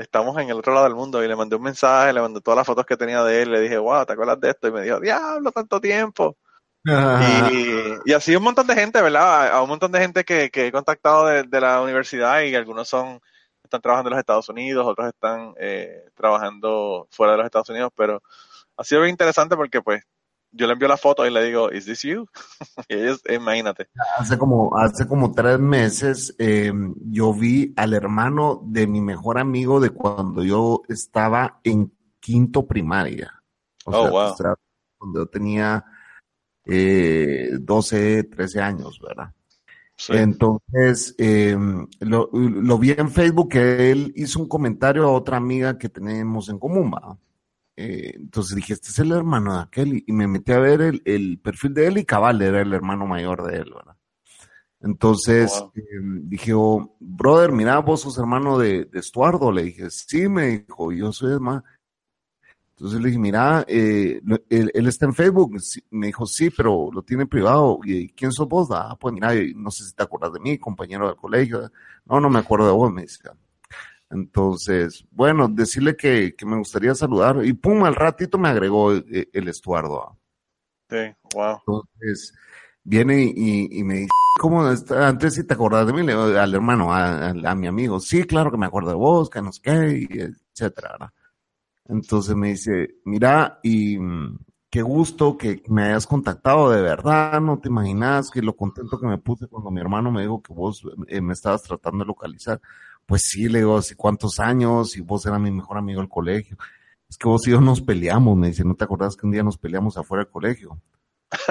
[0.00, 1.22] estamos en el otro lado del mundo.
[1.22, 3.52] Y le mandé un mensaje, le mandé todas las fotos que tenía de él.
[3.52, 4.68] Le dije, wow, ¿te acuerdas de esto?
[4.68, 6.36] Y me dijo, diablo, tanto tiempo.
[6.84, 9.22] Y, y así un montón de gente, ¿verdad?
[9.22, 12.54] A, a un montón de gente que, que he contactado de, de la universidad y
[12.54, 13.20] algunos son
[13.70, 17.92] están trabajando en los Estados Unidos, otros están eh, trabajando fuera de los Estados Unidos,
[17.94, 18.20] pero
[18.76, 20.02] ha sido bien interesante porque pues
[20.52, 22.26] yo le envío la foto y le digo, ¿is this you?
[22.88, 23.88] y ellos, imagínate.
[24.18, 26.72] Hace como, hace como tres meses eh,
[27.06, 33.42] yo vi al hermano de mi mejor amigo de cuando yo estaba en quinto primaria.
[33.84, 34.36] O Oh, sea, wow.
[34.36, 34.54] sea,
[34.98, 35.84] cuando yo tenía
[36.66, 39.32] eh, 12, 13 años, ¿verdad?
[39.96, 40.12] Sí.
[40.14, 41.56] Entonces, eh,
[42.00, 46.48] lo, lo vi en Facebook que él hizo un comentario a otra amiga que tenemos
[46.48, 47.18] en común, ¿va?
[47.82, 51.00] Eh, entonces dije, este es el hermano de aquel, y, me metí a ver el,
[51.06, 53.96] el perfil de él y cabal era el hermano mayor de él, ¿verdad?
[54.82, 55.72] Entonces Wow.
[55.76, 55.82] eh,
[56.24, 60.92] dije, oh, brother, mira, vos sos hermano de, de Estuardo, le dije, sí, me dijo,
[60.92, 61.64] yo soy hermano.
[62.72, 65.58] Entonces le dije, mira, eh, él, él está en Facebook.
[65.60, 67.78] Sí, Me dijo, sí, pero lo tiene privado.
[67.84, 68.68] ¿Y quién sos vos?
[68.72, 71.70] Ah, pues mira, no sé si te acuerdas de mí, compañero del colegio.
[72.06, 73.20] No, no me acuerdo de vos, me dice.
[74.10, 77.44] Entonces, bueno, decirle que, que me gustaría saludar.
[77.44, 80.18] Y pum, al ratito me agregó el, el Estuardo.
[80.90, 80.96] Sí,
[81.34, 81.58] wow.
[81.66, 82.34] Entonces,
[82.84, 84.08] viene y, me dice,
[84.40, 85.08] ¿cómo está?
[85.08, 88.00] Antes sí te acordás de mí, le digo, al hermano, a, a- a mi amigo.
[88.00, 90.90] Sí, claro que me acuerdo de vos, que no sé qué, y etcétera.
[90.92, 91.10] ¿verdad?
[91.88, 93.98] Entonces me dice, mira, y
[94.70, 99.06] qué gusto que me hayas contactado, de verdad, no te imaginas que lo contento que
[99.06, 102.60] me puse cuando mi hermano me dijo que vos eh, me estabas tratando de localizar.
[103.10, 104.96] Pues sí, le digo, ¿hace cuántos años?
[104.96, 106.56] Y vos eras mi mejor amigo del colegio.
[107.08, 109.42] Es que vos y yo nos peleamos, me dice, ¿no te acordás que un día
[109.42, 110.80] nos peleamos afuera del colegio?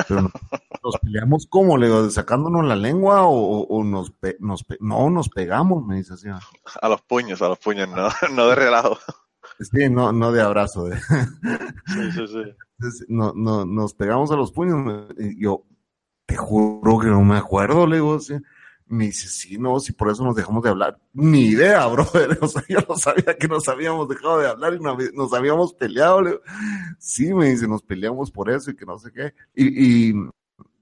[0.07, 0.31] Pero no-
[0.83, 5.09] nos peleamos como, le digo, sacándonos la lengua o, o- nos, pe- nos pe- no,
[5.09, 6.29] nos pegamos, me dice así.
[6.81, 8.97] A los puños, a los puños, no, no de relajo.
[9.59, 10.97] Sí, no, no de abrazo, de,
[11.87, 12.43] Sí, sí, sí.
[12.79, 14.77] Entonces, no, no, nos pegamos a los puños.
[14.77, 15.65] me- y yo,
[16.25, 18.15] te juro que no me acuerdo, le digo.
[18.15, 18.35] así.
[18.89, 20.99] Me dice, sí, no, si por eso nos dejamos de hablar.
[21.13, 22.39] Ni idea, brother.
[22.41, 24.79] O sea, yo no sabía que nos habíamos dejado de hablar y
[25.13, 26.41] nos habíamos peleado.
[26.97, 29.33] Sí, me dice, nos peleamos por eso y que no sé qué.
[29.53, 30.13] Y, y,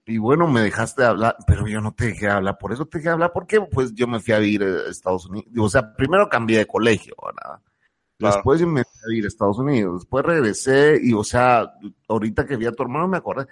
[0.06, 2.58] y bueno, me dejaste de hablar, pero yo no te dejé de hablar.
[2.58, 5.26] Por eso te dejé de hablar, porque pues yo me fui a vivir a Estados
[5.26, 5.50] Unidos.
[5.60, 7.60] O sea, primero cambié de colegio, ¿verdad?
[8.18, 10.02] Después me fui a vivir a Estados Unidos.
[10.02, 11.74] Después regresé y, o sea,
[12.08, 13.48] ahorita que vi a tu hermano me acordé.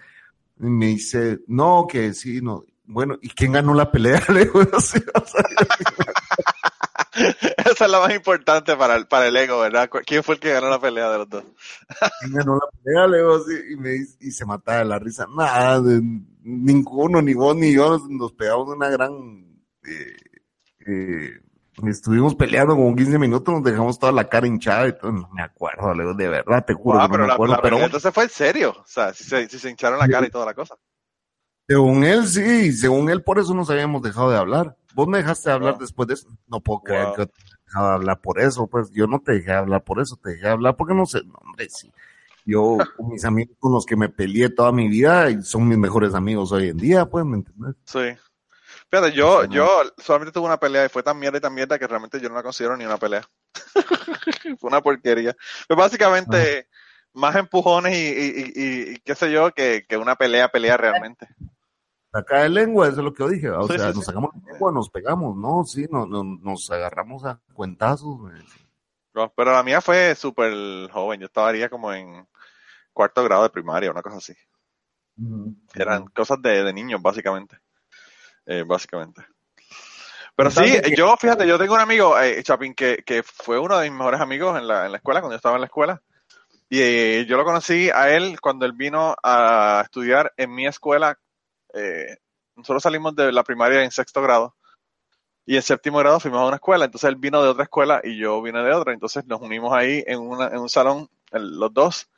[0.58, 2.64] Y me dice, no, que sí, no.
[2.88, 4.22] Bueno, ¿y quién ganó la pelea?
[4.30, 5.44] Le digo, sí, o sea,
[7.58, 9.90] Esa es la más importante para el, para el ego, ¿verdad?
[10.06, 11.44] ¿Quién fue el que ganó la pelea de los dos?
[12.20, 13.08] ¿quién ganó la pelea?
[13.08, 15.26] Le digo, sí, y, me, y se mataba de la risa.
[15.36, 16.02] Nada, de-
[16.44, 19.12] ninguno, ni vos ni yo nos, pegamos una gran...
[19.84, 20.16] eh,
[20.88, 21.30] eh,
[21.88, 25.12] estuvimos peleando como 15 minutos, nos dejamos toda la cara hinchada y todo.
[25.12, 27.56] No me acuerdo, le digo, de verdad, te juro Ah, que no pero me acuerdo.
[27.56, 28.72] la pero entonces fue en serio.
[28.78, 30.76] O sea, si se, si se hincharon la cara y toda la cosa.
[31.68, 34.76] Según él, sí, según él, por eso nos habíamos dejado de hablar.
[34.94, 35.82] Vos me dejaste de hablar Wow.
[35.82, 36.28] después de eso.
[36.48, 37.16] No puedo creer Wow.
[37.16, 39.84] que te he dejado de hablar por eso, pues yo no te dejé de hablar
[39.84, 41.92] por eso, te dejé de hablar porque no sé, no, hombre, sí.
[42.46, 45.80] Yo, con mis amigos con los que me peleé toda mi vida, y son mis
[45.80, 47.76] mejores amigos hoy en día, pues, ¿me entiendes?
[47.86, 48.16] Sí.
[48.92, 51.88] Fíjate, yo, yo solamente tuve una pelea y fue tan mierda y tan mierda que
[51.88, 53.24] realmente yo no la considero ni una pelea.
[54.60, 55.36] fue una porquería.
[55.68, 56.68] Pues básicamente,
[57.14, 60.78] más empujones y, y, y, y- y qué sé yo que, que una pelea, pelea
[60.78, 61.28] realmente.
[62.20, 63.50] Saca de lengua, eso es lo que yo dije.
[63.50, 65.64] O sea, sí, nos sacamos de lengua, nos pegamos, ¿no?
[65.66, 68.20] Sí, no, no- nos agarramos a cuentazos.
[69.14, 70.54] No, pero la mía fue súper
[70.92, 71.20] joven.
[71.20, 72.28] Yo estaría como en
[72.94, 74.34] cuarto grado de primaria, una cosa así.
[75.74, 77.58] Eran cosas de, de niños, básicamente.
[78.46, 79.26] Eh, básicamente.
[80.36, 83.90] Pero sí, yo, fíjate, yo tengo un amigo, eh, Chapín, que, que fue uno de
[83.90, 86.02] mis mejores amigos en la, en la escuela, cuando yo estaba en la escuela.
[86.68, 91.18] Y eh, yo lo conocí a él cuando él vino a estudiar en mi escuela.
[91.76, 92.18] Eh,
[92.56, 94.56] nosotros salimos de la primaria en sexto grado.
[95.46, 96.86] Y en séptimo grado fuimos a una escuela.
[96.86, 98.94] Entonces él vino de otra escuela y yo vine de otra.
[98.94, 102.10] Entonces nos unimos ahí en, una, en un salón, los dos.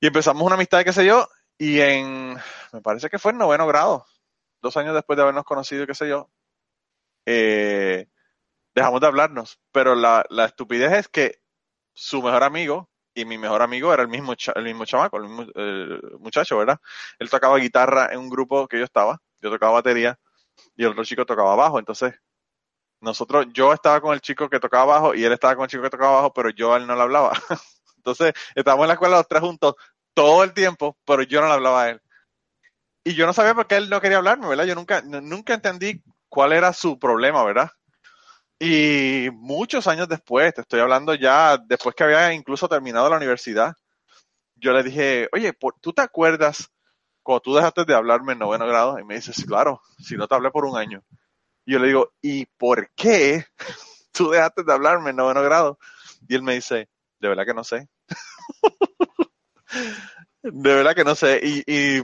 [0.00, 1.28] Y empezamos una amistad, qué sé yo.
[1.58, 2.36] Y en,
[2.72, 4.06] me parece que fue en noveno grado,
[4.60, 6.30] dos años después de habernos conocido, qué sé yo,
[7.26, 8.08] eh,
[8.74, 9.58] dejamos de hablarnos.
[9.72, 11.40] Pero la, la estupidez es que
[11.94, 15.46] su mejor amigo y mi mejor amigo era el mismo, el mismo chamaco, el mismo
[15.54, 16.78] eh, muchacho, ¿verdad?
[17.18, 20.18] Él tocaba guitarra en un grupo que yo estaba, yo tocaba batería
[20.76, 21.78] y el otro chico tocaba bajo.
[21.78, 22.14] Entonces,
[23.00, 25.82] nosotros, yo estaba con el chico que tocaba bajo y él estaba con el chico
[25.82, 27.32] que tocaba bajo, pero yo a él no le hablaba.
[27.96, 29.74] Entonces, estábamos en la escuela los tres juntos
[30.14, 32.00] todo el tiempo, pero yo no le hablaba a él.
[33.04, 34.64] Y yo no sabía por qué él no quería hablarme, ¿verdad?
[34.64, 37.70] Yo nunca, nunca entendí cuál era su problema, ¿verdad?
[38.66, 43.74] Y muchos años después, te estoy hablando ya después que había incluso terminado la universidad,
[44.56, 46.70] yo le dije, oye, ¿tú te acuerdas
[47.22, 48.98] cuando tú dejaste de hablarme en noveno grado?
[48.98, 51.04] Y me dice, claro, si no te hablé por un año.
[51.66, 53.44] Y yo le digo, ¿y por qué
[54.12, 55.78] tú dejaste de hablarme en noveno grado?
[56.26, 56.88] Y él me dice,
[57.20, 57.90] de verdad que no sé.
[60.42, 61.38] de verdad que no sé.
[61.42, 62.02] Y, y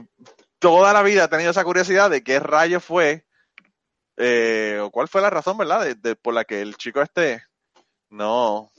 [0.59, 3.25] toda la vida he tenido esa curiosidad de qué rayo fue,
[4.17, 5.83] eh, o cuál fue la razón, ¿verdad?
[5.85, 7.43] De, de- por la que el chico este
[8.09, 8.71] no,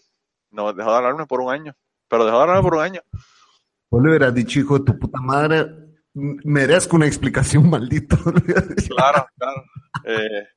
[0.51, 1.75] no dejó de hablarme por un año.
[2.09, 3.01] Pero dejó de hablarme por un año.
[3.91, 5.67] Vos le hubieras dicho, hijo de tu puta madre,
[6.15, 8.17] merezco una explicación, maldito.
[8.89, 9.65] Claro, claro.
[10.05, 10.49] Eh,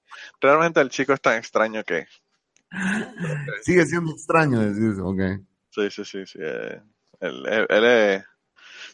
[0.41, 2.07] realmente el chico es tan extraño que...
[3.61, 5.21] Sigue siendo extraño decir eso, ok.
[5.69, 6.39] Sí, sí, sí, sí.
[6.41, 6.81] eh,
[7.21, 8.23] él, él- él, eh,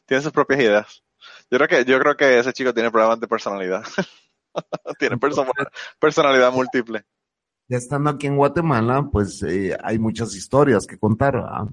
[0.06, 1.04] tiene sus propias ideas.
[1.50, 3.84] Yo creo que, yo creo que ese chico tiene problemas de personalidad.
[5.00, 5.46] tiene perso-
[6.00, 7.06] personalidad múltiple.
[7.68, 11.68] Ya estando aquí en Guatemala, pues eh, hay muchas historias que contar, ¿verdad?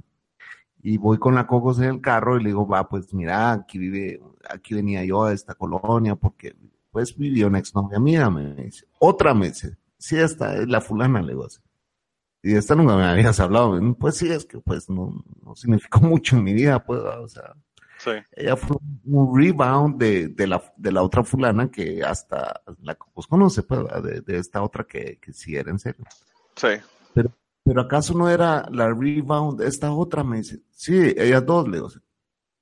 [0.83, 3.79] Y voy con la Cocos en el carro y le digo, va, pues mira, aquí
[3.79, 6.55] vive, aquí venía yo a esta colonia porque
[6.93, 8.87] pues vivió una exnovia mía, me dice.
[9.01, 11.59] Otra me dice, sí, esta es la fulana, le digo así.
[12.43, 13.79] Y esta nunca me habías hablado.
[13.99, 17.23] Pues sí, es que pues no, no significó mucho en mi vida, pues, ¿verdad?
[17.25, 17.55] o sea,
[17.99, 22.95] Sí, ella fue un rebound de, de, la, de la otra fulana que hasta la
[22.95, 26.05] Cocos conoce, pues, de, de esta otra que, que sí era en serio.
[26.57, 26.69] sí.
[27.69, 31.91] Pero acaso no era la rebound, esta otra me dice, sí, ellas dos, le digo,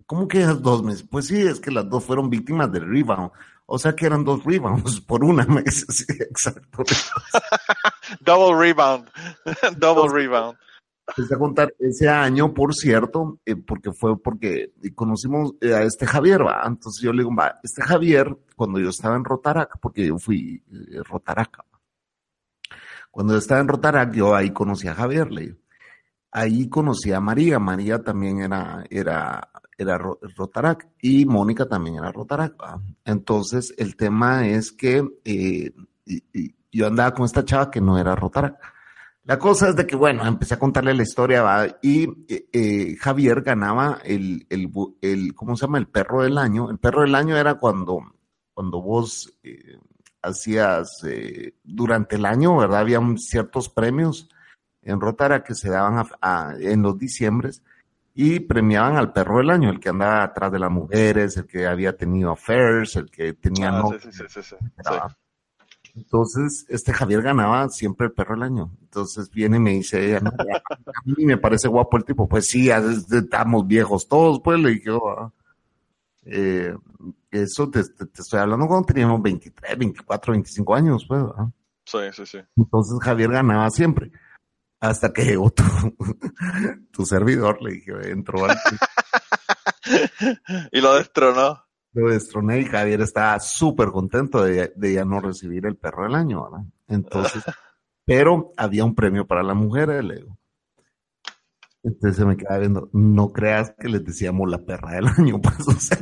[0.05, 0.83] ¿cómo que ellas dos?
[0.83, 3.31] Me dice, pues sí, es que las dos fueron víctimas del rebound.
[3.67, 6.83] O sea que eran dos rebounds por una, me dice, sí, exacto.
[8.21, 9.09] Double rebound.
[9.79, 10.59] Double rebound.
[11.09, 16.05] Empecé a contar ese año, por cierto, eh, porque fue porque conocimos eh, a este
[16.07, 16.65] Javier, ¿va?
[16.67, 20.63] Entonces yo le digo, va, este Javier, cuando yo estaba en Rotarac, porque yo fui
[20.73, 21.59] eh, Rotarac,
[23.11, 25.57] cuando yo estaba en Rotarac, yo ahí conocí a Javier, le digo.
[26.33, 32.13] Ahí conocí a María, María también era, era, era Ro- Rotarac y Mónica también era
[32.13, 32.55] Rotarac.
[33.05, 35.73] Entonces el tema es que eh,
[36.73, 38.57] yo andaba con esta chava que no era Rotarac.
[39.27, 41.67] La cosa es de que, bueno, empecé a contarle la historia, ¿va?
[41.83, 44.71] y eh, eh, Javier ganaba el, el,
[45.03, 45.79] el, ¿cómo se llama?
[45.79, 46.71] El perro del año.
[46.71, 47.99] El perro del año era cuando,
[48.55, 49.79] cuando vos eh,
[50.23, 52.81] hacías, eh, durante el año, ¿verdad?
[52.81, 54.29] Habían ciertos premios
[54.83, 57.63] en Rotara que se daban a- a- en los diciembres
[58.15, 61.67] y premiaban al perro del año, el que andaba atrás de las mujeres, el que
[61.67, 64.57] había tenido affairs, el que tenía Ah, no- sí, sí, sí.
[65.97, 68.71] Entonces, este Javier ganaba siempre el perro del año.
[68.83, 72.29] Entonces viene y me dice, ella, "No, a mí me parece guapo el tipo.
[72.29, 75.33] Pues sí, estamos viejos todos, pues le dije, "Oh, ah".
[76.29, 76.75] Eh,
[77.31, 81.23] eso te, te- te estoy hablando cuando teníamos 23, 24, 25 años, pues.
[81.23, 81.47] ¿verdad?
[81.85, 82.39] Sí, sí, sí.
[82.57, 84.11] Entonces Javier ganaba siempre.
[84.81, 85.63] Hasta que llegó tu,
[86.91, 88.57] tu servidor, le dije, entró al
[90.73, 91.65] Y lo destronó.
[91.97, 96.15] Lo destroné y Javier estaba súper contento de, de ya no recibir el perro del
[96.15, 96.67] año, ¿verdad?
[96.89, 97.43] Entonces,
[98.05, 100.37] pero había un premio para las mujeres, le digo.
[101.83, 105.67] Entonces se me queda viendo, no creas que les decíamos la perra del año, pues,
[105.69, 105.99] o sea,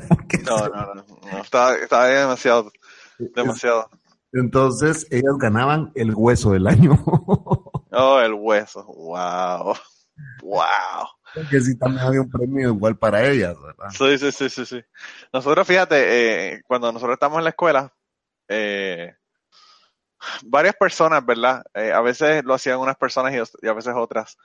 [0.46, 1.04] No, no, no.
[1.32, 2.72] no estaba, estaba demasiado,
[3.18, 3.88] demasiado.
[4.32, 6.92] entonces ellas ganaban el hueso del año.
[7.96, 8.84] Oh, el hueso.
[8.86, 9.72] Wow.
[10.42, 11.06] Wow.
[11.50, 13.90] Que sí también había un premio igual para ellas, ¿verdad?
[13.90, 14.84] Sí, sí, sí, sí.
[15.32, 17.92] Nosotros, fíjate, eh, cuando nosotros estábamos en la escuela,
[18.48, 19.14] eh,
[20.44, 21.62] varias personas, ¿verdad?
[21.74, 24.36] Eh, a veces lo hacían unas personas y a veces otras.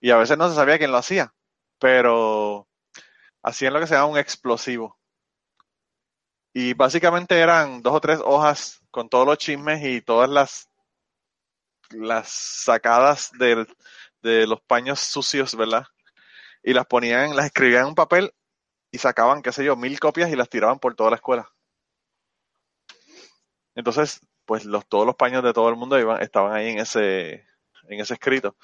[0.00, 1.32] Y a veces no se sabía quién lo hacía,
[1.78, 2.68] pero
[3.42, 4.98] hacían lo que se llama un explosivo.
[6.52, 10.68] Y básicamente eran dos o tres hojas con todos los chismes y todas las,
[11.90, 13.66] las sacadas del-
[14.22, 15.84] de los paños sucios, ¿verdad?
[16.64, 18.32] Y las ponían, las escribían en un papel
[18.90, 21.48] y sacaban, qué sé yo, mil copias y las tiraban por toda la escuela.
[23.74, 27.44] Entonces, pues los, todos los paños de todo el mundo iban, estaban ahí en ese,
[27.88, 28.56] en ese escrito.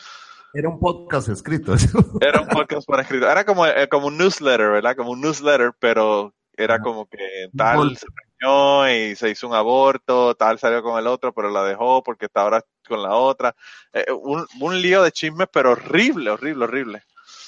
[0.52, 1.74] Era un podcast escrito.
[2.20, 3.30] Era un podcast por escrito.
[3.30, 4.96] Era como, eh, como un newsletter, ¿verdad?
[4.96, 10.34] Como un newsletter, pero era como que tal se preñó y se hizo un aborto,
[10.34, 13.54] tal salió con el otro, pero la dejó porque está ahora con la otra.
[13.92, 17.02] Eh, un, un lío de chismes, pero horrible, horrible, horrible.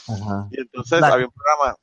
[0.09, 0.49] Ajá.
[0.51, 1.77] Y entonces había un programa,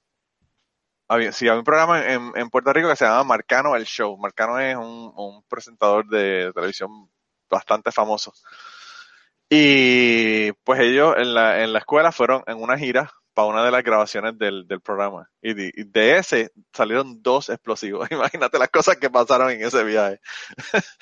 [1.07, 4.17] había, sí, había un programa en, en Puerto Rico que se llamaba Marcano el Show.
[4.17, 7.09] Marcano es un, un presentador de televisión
[7.49, 8.33] bastante famoso.
[9.49, 13.71] Y pues ellos en la, en la escuela fueron en una gira para una de
[13.71, 15.29] las grabaciones del, del programa.
[15.41, 18.07] Y de, y de ese salieron dos explosivos.
[18.11, 20.19] Imagínate las cosas que pasaron en ese viaje.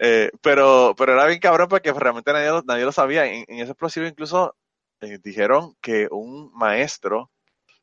[0.00, 3.26] Eh, pero, pero era bien cabrón porque realmente nadie lo, nadie lo sabía.
[3.26, 4.54] En, en ese explosivo incluso
[5.00, 7.30] eh, dijeron que un maestro,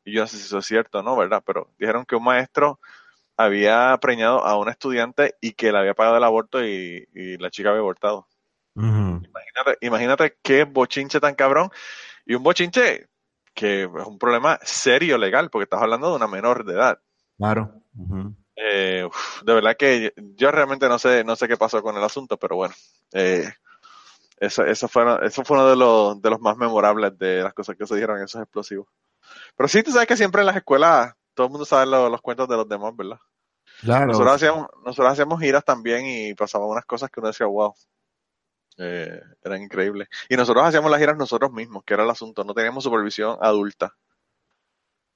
[0.04, 1.44] y yo no sé si eso es cierto o no, ¿verdad?
[1.46, 2.80] Pero dijeron que un maestro
[3.38, 7.50] había preñado a una estudiante y que le había pagado el aborto y, y la
[7.50, 8.28] chica había abortado.
[8.76, 11.70] Imagínate, imagínate qué bochinche tan cabrón.
[12.26, 13.08] Y un bochinche
[13.54, 17.00] que es un problema serio legal, porque estás hablando de una menor de edad.
[17.38, 17.82] Claro.
[18.58, 22.04] Eh, uf, de verdad que yo realmente no sé, no sé qué pasó con el
[22.04, 22.76] asunto, pero bueno.
[23.14, 23.50] Eh,
[24.38, 27.76] eso, eso, fue, eso fue uno de los, de los más memorables de las cosas
[27.78, 28.88] que se dijeron esos explosivos.
[29.58, 32.22] Pero sí, tú sabes que siempre en las escuelas todo el mundo sabe lo- los
[32.22, 33.20] cuentos de los demás, ¿verdad?
[33.82, 34.08] Claro.
[34.08, 37.74] Nosotros hacíamos, nosotros hacíamos giras también y pasaban unas cosas que uno decía, wow,
[38.78, 40.08] eh, eran increíbles.
[40.30, 43.96] Y nosotros hacíamos las giras nosotros mismos, que era el asunto, no teníamos supervisión adulta.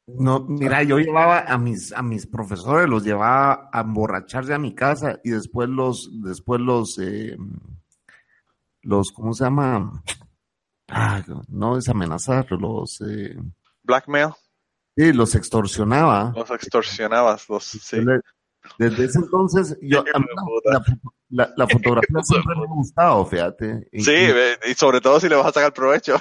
[0.08, 4.73] No, mira, yo llevaba a mis, a mis profesores, los llevaba a emborracharse a mi
[4.73, 7.38] casa y después los, después los, eh,
[8.89, 10.04] los, ¿cómo se llama?
[10.88, 13.38] Ah, no es amenazar, los, eh,
[13.84, 14.30] Blackmail,
[14.97, 16.34] sí, los extorsionaba.
[16.36, 17.97] los extorsionabas, los, sí.
[18.78, 20.25] Desde ese entonces, yo, a mí
[20.65, 20.84] la,
[21.30, 23.88] la- la fotografía siempre me ha gustado, fíjate.
[23.91, 24.12] Y- Sí,
[24.69, 26.17] y- sobre todo si le vas a sacar provecho.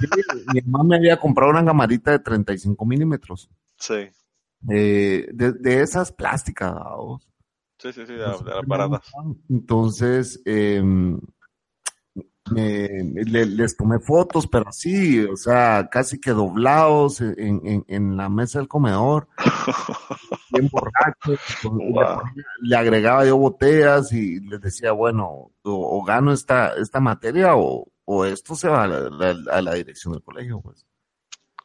[0.00, 0.06] sí,
[0.48, 3.48] mi mamá me había comprado una camarita de 35 milímetros,
[3.78, 4.08] Sí,
[4.70, 7.28] eh, de, de esas plásticas, vamos.
[7.78, 9.02] sí, sí, sí, de, de las baratas.
[9.48, 10.82] Entonces, eh,
[12.50, 12.88] me-
[13.24, 18.28] le- les tomé fotos, pero sí, o sea, casi que doblados en, en- en la
[18.28, 19.28] mesa del comedor,
[20.50, 21.40] bien borrachos.
[22.62, 27.86] le, agregaba yo botellas y les decía, bueno, o, o gano esta, esta materia o,
[28.04, 30.86] o esto se va a la, la- a la dirección del colegio, pues.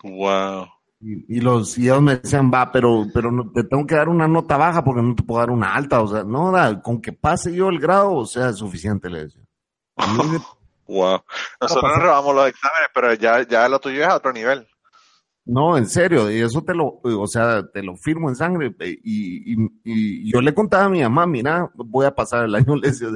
[0.04, 0.65] Wow.
[1.04, 4.08] Y, y los y ellos me decían, va, pero, pero no, te tengo que dar
[4.10, 6.02] una nota baja porque no te puedo dar una alta.
[6.02, 9.24] O sea, no, da, con que pase yo el grado, o sea, es suficiente, le
[9.26, 9.41] decía.
[10.92, 11.24] Wow.
[11.62, 14.68] Nosotros nos robamos los exámenes, pero ya, ya lo tuyo es a otro nivel.
[15.46, 18.76] No, en serio, y eso te lo, o sea, te lo firmo en sangre.
[18.80, 22.54] eh, Y, y, y yo le contaba a mi mamá, mira, voy a pasar el
[22.56, 23.08] año, le decía,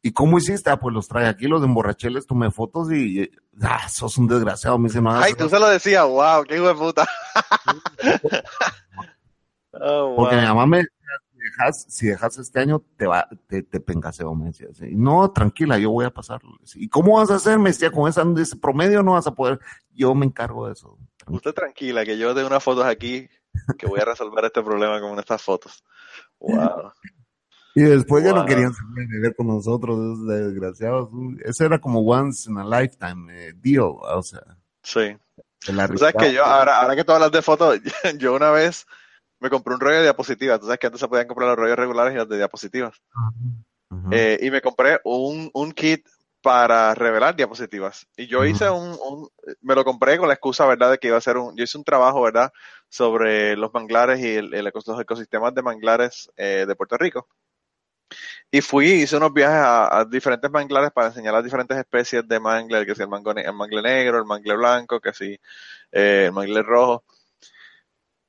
[0.00, 0.70] ¿y cómo hiciste?
[0.70, 3.28] Ah, pues los trae aquí, los emborraché, les tomé fotos y,
[3.62, 4.78] ah, sos un desgraciado.
[4.78, 7.06] Me dice, no, Ay, tú se lo decías, wow, qué hijo de puta.
[9.74, 10.84] Oh, Porque mi mamá me
[11.58, 14.68] dejas, si dejas este año, te va, te, te pengaseo, me decía.
[14.70, 14.94] así.
[14.94, 16.40] No, tranquila, yo voy a decía.
[16.74, 17.58] ¿Y cómo vas a hacer?
[17.58, 19.60] Me decía, con esa, ese promedio no vas a poder.
[19.92, 20.98] Yo me encargo de eso.
[21.26, 23.28] Usted tranquila, que yo tengo unas fotos aquí
[23.78, 25.84] que voy a resolver este problema con estas fotos.
[26.40, 26.92] Wow.
[27.74, 28.46] Y después ya no Wow.
[28.46, 28.72] querían
[29.22, 31.08] ver con nosotros, esos desgraciados.
[31.44, 34.42] Ese era como once in a lifetime eh, deal, o sea,
[34.82, 35.16] Sí.
[35.64, 37.78] Tú sabes que yo, ahora, ahora que tú hablas de fotos,
[38.18, 38.84] yo una vez
[39.42, 40.60] me compré un rollo de diapositivas.
[40.60, 42.94] Tú sabes que antes se podían comprar los rollos regulares y los de diapositivas.
[44.10, 46.06] Eh, y me compré un, un kit
[46.42, 48.06] para revelar diapositivas.
[48.16, 49.28] Y yo hice un, un-
[49.60, 51.78] me lo compré con la excusa, ¿verdad?, de que iba a hacer un, yo hice
[51.78, 52.52] un trabajo, ¿verdad?,
[52.88, 57.28] sobre los manglares y el, el los ecosistemas de manglares eh, de Puerto Rico.
[58.50, 62.38] Y fui, hice unos viajes a, a diferentes manglares para enseñar las diferentes especies de
[62.40, 65.32] mangler, que si el, mango el mangle negro, el mangle blanco, que si
[65.92, 67.04] eh, el mangle rojo.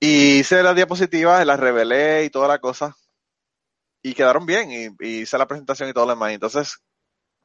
[0.05, 2.93] Y hice las diapositivas, las revelé y toda la cosa.
[4.01, 6.31] Y quedaron bien, y, y hice la presentación y todo lo demás.
[6.31, 6.83] Y Entonces,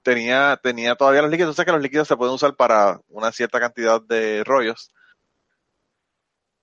[0.03, 1.55] tenía, tenía todavía los líquidos.
[1.55, 4.91] Sabes que los líquidos se pueden usar para una cierta cantidad de rollos.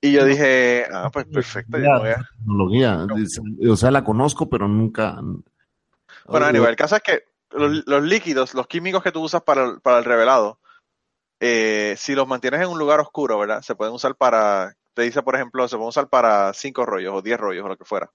[0.02, 3.08] Y yo dije, ah, pues perfecto, me voy a- tecnología.
[3.70, 5.18] O sea, la conozco, pero nunca.
[6.26, 9.64] Bueno, anyway, el caso es que los, los líquidos, los químicos que tú usas para
[9.64, 10.60] el, para el revelado,
[11.40, 13.62] eh, si los mantienes en un lugar oscuro, ¿verdad?
[13.62, 17.22] Se pueden usar para, te dice, por ejemplo, se pueden usar para cinco rollos o
[17.22, 18.12] diez rollos o lo que fuera.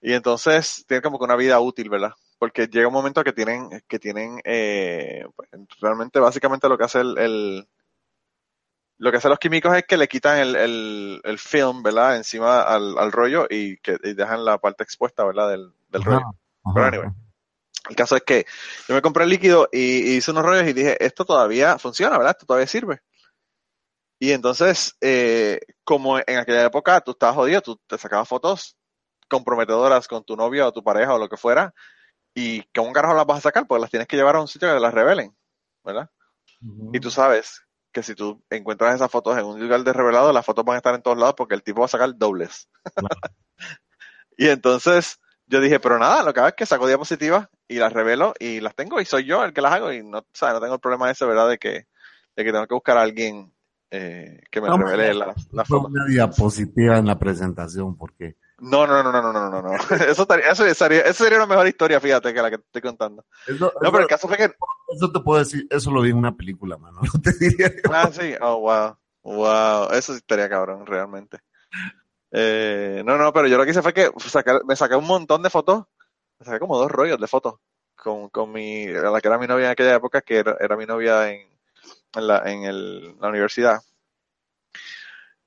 [0.00, 2.12] Y entonces tiene como que una vida útil, ¿verdad?
[2.38, 5.48] Porque llega un momento que tienen, que tienen, eh, pues,
[5.80, 7.68] realmente básicamente lo que hace el, el-
[8.98, 12.16] lo que hacen los químicos es que le quitan el, el, el film, ¿verdad?
[12.16, 15.50] Encima al, al rollo y que y dejan la parte expuesta, ¿verdad?
[15.50, 16.20] Del, del rollo.
[16.74, 17.08] Pero anyway.
[17.90, 18.46] El caso es que
[18.88, 22.16] yo me compré el líquido y, y hice unos rollos y dije, esto todavía funciona,
[22.18, 22.32] ¿verdad?
[22.32, 23.02] Esto todavía sirve.
[24.22, 28.76] Y entonces, eh, como en aquella época tú estabas jodido, tú te sacabas fotos
[29.28, 31.74] comprometedoras con tu novia o tu pareja o lo que fuera,
[32.32, 33.66] y ¿cómo carajo las vas a sacar?
[33.66, 35.36] Pues las tienes que llevar a un sitio que las revelen,
[35.82, 36.08] ¿verdad?
[36.92, 40.46] Y tú sabes que si tú encuentras esas fotos en un lugar de revelado, las
[40.46, 42.68] fotos van a estar en todos lados porque el tipo va a sacar dobles.
[44.36, 47.92] y entonces yo dije, pero nada, lo que hago es que saco diapositivas y las
[47.92, 50.54] revelo y las tengo y soy yo el que las hago y no, ¿sabes?
[50.54, 51.48] no tengo el problema ese, ¿verdad?
[51.48, 51.88] De que,
[52.36, 53.52] de que tengo que buscar a alguien
[53.94, 58.36] eh, que me No, revele me- las, las Fue una diapositiva en la presentación, porque
[58.58, 59.72] No, no, no, no, no, no, no, no.
[60.08, 62.82] Eso, estaría- eso, sería, eso sería una mejor historia, fíjate, que la que te estoy
[62.82, 63.24] contando.
[63.46, 64.50] eso, No, pero el caso fue que
[64.94, 67.00] eso te puedo decir, eso lo vi en una película, mano.
[67.14, 67.90] No te diría yo.
[67.92, 68.34] Ah, sí.
[68.40, 68.96] Oh, wow.
[69.24, 69.92] Wow.
[69.92, 71.38] Eso sí estaría cabrón, realmente.
[72.30, 75.42] Eh, no, no, pero yo lo que hice fue que sacar- me saqué un montón
[75.42, 75.84] de fotos.
[76.38, 77.56] Me saqué como dos rollos de fotos
[77.94, 80.86] con, con mi, la que era mi novia en aquella época, que era, era mi
[80.86, 81.46] novia en,
[82.14, 83.80] en, la, en el, la universidad.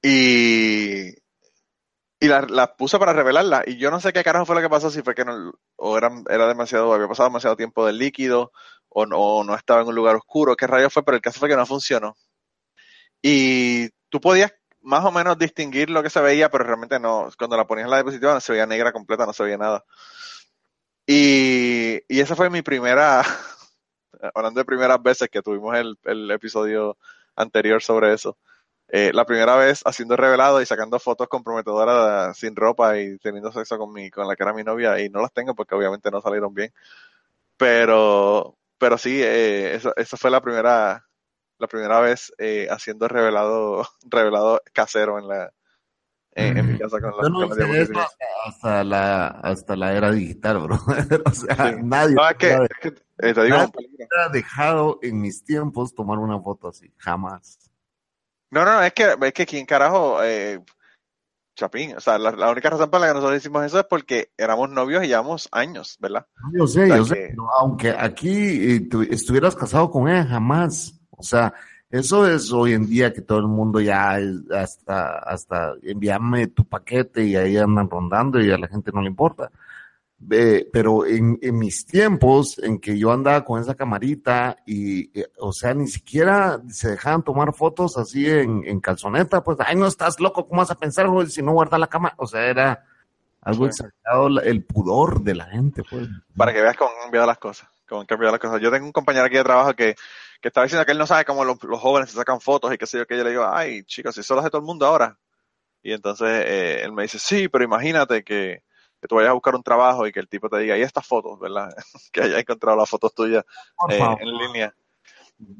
[0.02, 1.10] Y,
[2.20, 3.64] y las la puse para revelarla.
[3.66, 5.98] Y yo no sé qué carajo fue lo que pasó, si fue que no, o
[5.98, 8.52] eran, era demasiado, había pasado demasiado tiempo del líquido,
[8.90, 11.40] o no, o no estaba en un lugar oscuro, qué rayo fue, pero el caso
[11.40, 12.16] fue que no funcionó.
[13.22, 17.30] Y tú podías más o menos distinguir lo que se veía, pero realmente no.
[17.38, 19.84] Cuando la ponías en la diapositiva no se veía negra completa, no se veía nada.
[21.08, 23.24] Y, y esa fue mi primera,
[24.34, 26.98] hablando de primeras veces que tuvimos el, el episodio
[27.36, 28.38] anterior sobre eso.
[28.88, 33.78] Eh, la primera vez haciendo revelado y sacando fotos comprometedoras sin ropa y teniendo sexo
[33.80, 36.22] con mi, con la que era mi novia y no las tengo porque obviamente no
[36.22, 36.72] salieron bien.
[37.58, 41.08] Pero, pero sí, eh, eso, eso fue la primera,
[41.58, 45.52] la primera vez eh, haciendo revelado, revelado casero en la,
[46.36, 47.94] en, en mi casa con la, no con la hice eso
[48.46, 50.76] hasta, la, hasta la era digital, bro.
[51.26, 51.76] o sea, Sí.
[51.84, 52.88] nadie No, es que, hubiera es que,
[53.30, 53.66] eh, te digo, Ah.
[53.66, 54.08] un peligro.
[54.34, 57.58] dejado en mis tiempos tomar una foto así, jamás.
[58.52, 60.62] No, no, es que, es que quién carajo, eh,
[61.58, 64.30] Chapín, o sea, la, la única razón por la que nosotros hicimos eso es porque
[64.38, 66.28] éramos novios y llevamos años, ¿verdad?
[66.54, 70.10] Yo sé, O sea yo sé, que- pero aunque aquí eh, tu- estuvieras casado con
[70.10, 71.00] ella, jamás.
[71.12, 71.54] O sea,
[71.90, 74.18] eso es hoy en día que todo el mundo ya
[74.54, 79.08] hasta, hasta envíame tu paquete y ahí andan rondando y a la gente no le
[79.10, 79.50] importa.
[80.32, 85.28] Eh, pero en, en mis tiempos en que yo andaba con esa camarita y, eh,
[85.40, 89.86] o sea, ni siquiera se dejaban tomar fotos así en, en calzoneta, pues, ay, no
[89.88, 92.16] estás loco, ¿cómo vas a pensar, si no guarda la cámara?
[92.18, 92.86] O sea, era
[93.42, 93.70] algo Sí.
[93.70, 96.08] exagerado el pudor de la gente, pues.
[96.36, 98.62] Para que veas cómo han cambiado las cosas, cómo han cambiado las cosas.
[98.62, 99.96] Yo tengo un compañero aquí de trabajo que,
[100.42, 102.78] que estaba diciendo que él no sabe cómo los, los jóvenes se sacan fotos y
[102.78, 104.66] qué sé yo, que yo le digo, ay, chicos, si eso lo hace todo el
[104.66, 105.18] mundo ahora.
[105.82, 108.64] Y entonces eh, él me dice, sí, pero imagínate que,
[109.00, 111.06] que tú vayas a buscar un trabajo y que el tipo te diga, y estas
[111.06, 111.70] fotos, ¿verdad?
[112.12, 113.46] que haya encontrado las fotos tuyas
[113.90, 114.76] eh, en línea.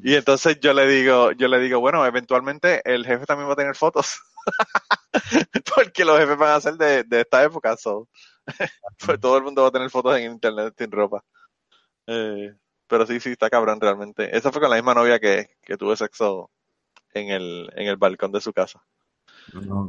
[0.02, 3.56] Y entonces yo le digo, yo le digo, bueno, eventualmente el jefe también va a
[3.56, 4.18] tener fotos.
[5.74, 8.08] Porque los jefes van a ser de, de esta época, so.
[9.06, 11.22] pues todo el mundo va a tener fotos en internet sin ropa.
[12.06, 12.54] Eh,
[12.88, 14.36] pero sí, sí, está cabrón realmente.
[14.36, 16.50] Esa fue con la misma novia que, que tuve sexo
[17.14, 18.82] en el, en el balcón de su casa.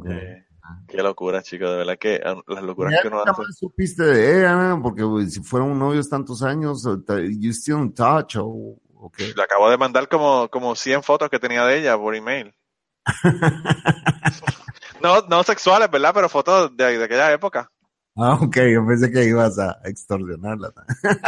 [0.08, 0.44] Eh,
[0.86, 3.42] qué locura, chicos, de verdad que eh, las locuras Ya que uno hace.
[3.52, 4.82] supiste de ella, ¿no?
[4.82, 6.84] porque si fueron novios tantos años,
[7.38, 9.32] you still in touch o, o qué?
[9.34, 12.54] Le acabo de mandar como, como 100 fotos que tenía de ella por email.
[15.00, 16.12] No, no sexuales, ¿verdad?
[16.12, 17.70] Pero fotos de, de aquella época.
[18.20, 20.72] Ah, ok, yo pensé que ibas a extorsionarla.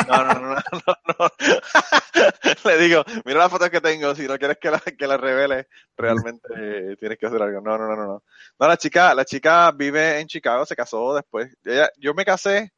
[0.08, 1.28] No, no, no, no, no.
[2.64, 5.68] Le digo, mira las fotos que tengo, si no quieres que la, que la revele,
[5.96, 7.60] realmente eh, tienes que hacer algo.
[7.60, 8.22] No, no, no, no, no.
[8.58, 11.56] La chica, la chica vive en Chicago, se casó después.
[11.64, 12.72] Ella, yo me casé,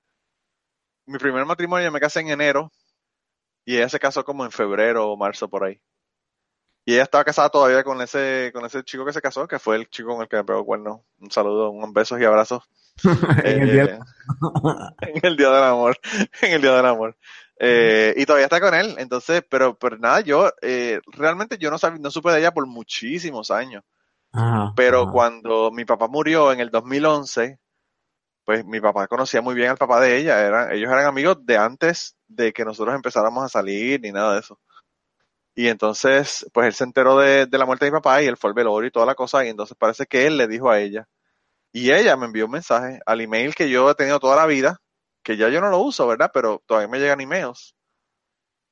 [1.07, 2.71] mi primer matrimonio me casé en enero,
[3.65, 5.81] y ella se casó como en febrero o marzo por ahí.
[6.85, 9.77] Y ella estaba casada todavía con ese, con ese chico que se casó, que fue
[9.77, 11.05] el chico con el que me pegó cuerno.
[11.19, 12.63] Un saludo, un besos y abrazos.
[13.45, 13.99] En el día- Eh,
[15.01, 15.97] en el día del amor,
[16.43, 17.16] en el día del amor.
[17.59, 21.78] Eh, y todavía está con él, entonces, pero, pero nada, yo eh, realmente yo no
[21.78, 23.84] sabía, no supe de ella por muchísimos años,
[24.32, 25.12] Ajá, pero ajá.
[25.12, 27.59] cuando mi papá murió en el 2011,
[28.45, 31.57] pues mi papá conocía muy bien al papá de ella, eran, ellos eran amigos de
[31.59, 34.59] antes de que nosotros empezáramos a salir ni nada de eso.
[35.55, 38.36] Y entonces, pues él se enteró de, de la muerte de mi papá y él
[38.38, 40.80] fue al velorio y toda la cosa, y entonces parece que él le dijo a
[40.80, 41.07] ella.
[41.73, 44.79] Y ella me envió un mensaje al email que yo he tenido toda la vida,
[45.23, 46.31] que ya yo no lo uso, ¿verdad?
[46.33, 47.75] Pero todavía me llegan emails.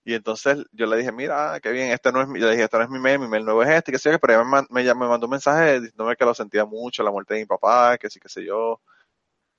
[0.04, 2.78] Y entonces yo le dije, mira, qué bien, este no es mi, le dije, este
[2.78, 4.94] no es mi mail, mi mail nuevo es este, que sé yo, pero ella me,
[4.94, 8.10] me, mandó un mensaje diciéndome que lo sentía mucho, la muerte de mi papá, que
[8.10, 8.80] sí, que sé yo.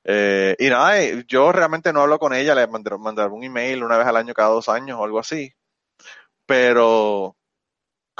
[0.04, 3.98] Eh, y nada, yo realmente no hablo con ella, le mandé, mandé un email una
[3.98, 5.54] vez al año, cada dos años o algo así.
[6.46, 7.36] Pero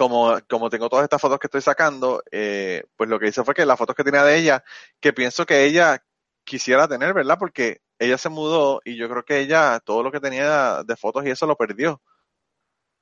[0.02, 3.54] como, como tengo todas estas fotos que estoy sacando, eh, pues lo que hice fue
[3.54, 4.64] que las fotos que tenía de ella,
[5.00, 6.04] que pienso que ella
[6.44, 7.38] quisiera tener, ¿verdad?
[7.38, 11.24] Porque ella se mudó y yo creo que ella todo lo que tenía de fotos
[11.24, 12.02] y eso lo perdió.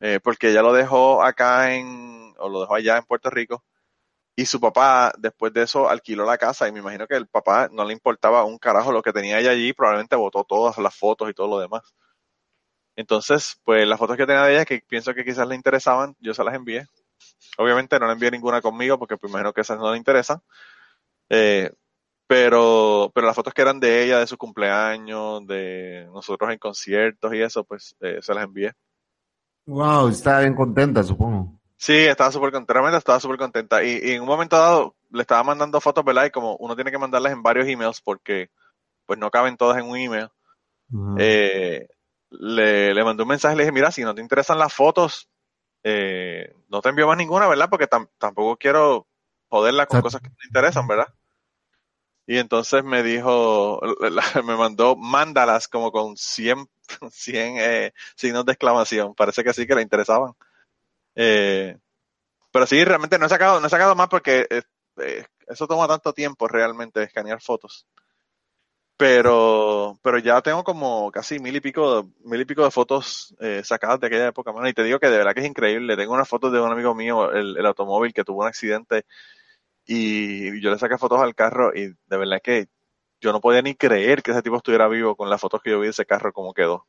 [0.02, 3.64] Eh, porque ella lo dejó acá en, o lo dejó allá en Puerto Rico.
[4.36, 7.70] Y su papá, después de eso, alquiló la casa y me imagino que el papá
[7.72, 11.30] no le importaba un carajo lo que tenía ella allí, probablemente botó todas las fotos
[11.30, 11.94] y todo lo demás.
[13.00, 16.34] Entonces, pues las fotos que tenía de ella, que pienso que quizás le interesaban, yo
[16.34, 16.86] se las envié.
[17.58, 20.42] Obviamente no le envié ninguna conmigo porque pues, imagino que esas no le interesan.
[21.30, 21.72] Eh,
[22.28, 27.34] pero, pero las fotos que eran de ella, de su cumpleaños, de nosotros en conciertos
[27.34, 28.74] y eso, pues eh, se las envié.
[29.66, 31.58] Wow, está bien contenta, supongo.
[31.78, 33.82] Sí, estaba súper contenta, realmente estaba súper contenta.
[33.82, 36.26] Y, y en un momento dado le estaba mandando fotos, ¿verdad?
[36.26, 38.50] Y como uno tiene que mandarlas en varios emails porque
[39.06, 40.28] pues no caben todas en un email,
[41.18, 41.88] eh,
[42.32, 45.30] le, le mandé un mensaje y le dije, mira, si no te interesan las fotos,
[45.84, 47.70] eh, no te envío más ninguna, ¿verdad?
[47.70, 49.08] Porque tam- tampoco quiero
[49.50, 51.08] joderla con cosas que no te interesan, ¿verdad?
[52.28, 53.80] Y entonces me dijo,
[54.46, 56.68] me mandó, mándalas como con 100,
[57.12, 59.16] 100 eh, signos de exclamación.
[59.16, 60.34] Parece que sí que le interesaban.
[61.16, 61.78] Eh,
[62.52, 66.14] pero sí, realmente no he sacado, no he sacado más porque eh, eso toma tanto
[66.14, 67.88] tiempo realmente escanear fotos.
[69.00, 73.62] Pero, pero ya tengo como casi mil y pico, mil y pico de fotos eh,
[73.64, 74.68] sacadas de aquella época, mano.
[74.68, 75.96] Y te digo que de verdad que es increíble.
[75.96, 79.06] Tengo unas fotos de un amigo mío, el, automóvil que tuvo un accidente
[79.86, 82.68] y yo le saqué fotos al carro y de verdad que
[83.22, 85.80] yo no podía ni creer que ese tipo estuviera vivo con las fotos que yo
[85.80, 86.86] vi de ese carro como quedó.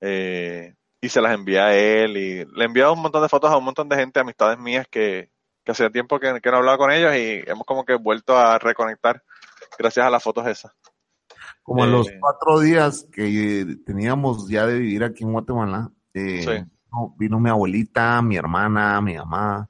[0.00, 3.52] Eh, y se las envié a él y le he enviado un montón de fotos
[3.52, 5.30] a un montón de gente, amistades mías que,
[5.64, 8.58] que hacía tiempo que, que no hablaba con ellos y hemos como que vuelto a
[8.58, 9.22] reconectar
[9.78, 10.72] gracias a las fotos esas.
[11.62, 15.90] Como a Eh, los cuatro días que eh, teníamos ya de vivir aquí en Guatemala,
[16.14, 16.50] eh, Sí.
[16.90, 19.68] vino, vino mi abuelita, mi hermana, mi mamá,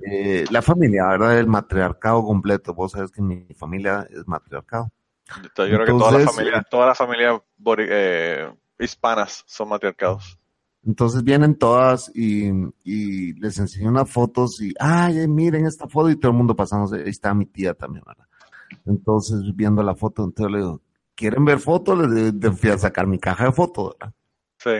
[0.00, 1.38] eh, la familia, ¿verdad?
[1.38, 2.72] El matriarcado completo.
[2.74, 4.90] Vos sabes que mi familia es matriarcado.
[5.36, 10.38] Yo creo que Entonces, familias, todas las familias bori- eh, hispanas son matriarcados.
[10.86, 12.50] Entonces vienen todas y,
[12.84, 16.56] y les enseño unas fotos y, ay, eh, miren esta foto y todo el mundo
[16.56, 18.24] pasándose, ahí está mi tía también, ¿verdad?
[18.86, 20.80] Entonces viendo la foto, entonces le digo,
[21.18, 21.98] ¿quieren ver fotos?
[22.08, 24.14] Les fui a sacar mi caja de fotos, ¿verdad?
[24.58, 24.70] Sí,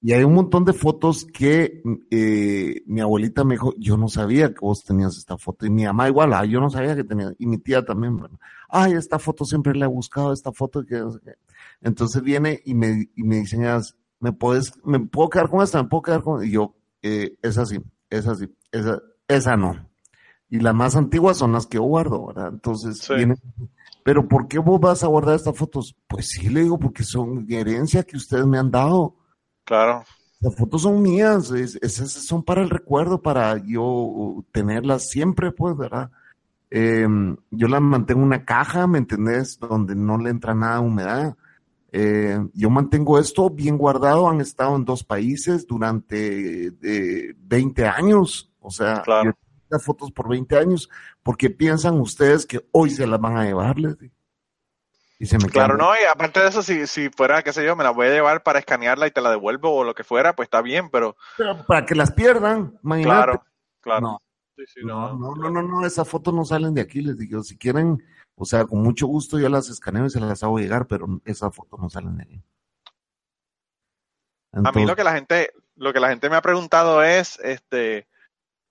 [0.00, 4.48] Y hay un montón de fotos que eh, mi abuelita me dijo, yo no sabía
[4.48, 5.64] que vos tenías esta foto.
[5.66, 7.32] Y mi mamá igual, ah, yo no sabía que tenía.
[7.38, 8.38] Y mi tía también, ¿verdad?
[8.68, 11.34] ay, esta foto siempre la he buscado, esta foto que no sé qué".
[11.82, 15.82] Entonces viene y me, y me diseñas, ¿me puedes, me puedo quedar con esta?
[15.82, 16.42] ¿Me puedo quedar con?
[16.44, 17.78] Y yo, eh, esa sí,
[18.10, 19.88] esa sí, esa, esa no.
[20.48, 22.48] Y las más antiguas son las que yo guardo, ¿verdad?
[22.52, 23.14] Entonces Sí.
[23.14, 23.36] viene,
[24.04, 25.94] pero ¿por qué vos vas a guardar estas fotos?
[26.08, 29.16] Pues sí, le digo, porque son herencia que ustedes me han dado.
[29.64, 30.04] claro.
[30.40, 35.76] Las fotos son mías, es- esas son para el recuerdo, para yo tenerlas siempre, pues,
[35.76, 36.10] ¿verdad?
[36.68, 37.06] Eh,
[37.52, 39.56] yo las mantengo en una caja, ¿me entendés?
[39.60, 41.36] Donde no le entra nada de humedad.
[41.92, 48.50] Eh, yo mantengo esto bien guardado, han estado en dos países durante eh, 20 años,
[48.60, 49.30] o sea, Claro.
[49.30, 49.32] yo
[49.68, 50.88] las fotos por 20 años,
[51.22, 54.14] porque piensan ustedes que hoy se las van a llevar, les digo?
[55.18, 57.76] Y se me Claro, no, y aparte de eso, si, si fuera, qué sé yo,
[57.76, 60.34] me la voy a llevar para escanearla y te la devuelvo o lo que fuera,
[60.34, 63.14] pues está bien, pero Pero para que las pierdan, imagínate.
[63.14, 63.44] claro,
[63.80, 64.00] claro.
[64.00, 64.22] No.
[64.56, 67.42] Sí, sí, No, no, no, no, no, esas fotos no salen de aquí, les digo,
[67.44, 68.02] si quieren,
[68.34, 71.54] o sea, con mucho gusto yo las escaneo y se las hago llegar, pero esas
[71.54, 72.42] fotos no salen de aquí.
[74.52, 78.08] A mí lo que la gente, lo que la gente me ha preguntado es, este,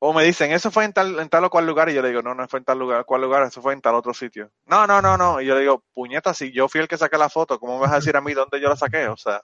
[0.03, 2.07] o me dicen, eso fue en tal, en tal o cual lugar, y yo le
[2.07, 4.51] digo, no, no fue en tal lugar, cual lugar, eso fue en tal otro sitio.
[4.65, 7.19] No, no, no, no, y yo le digo, puñeta, si yo fui el que saqué
[7.19, 9.07] la foto, ¿cómo me vas a decir a mí dónde yo la saqué?
[9.09, 9.43] O sea,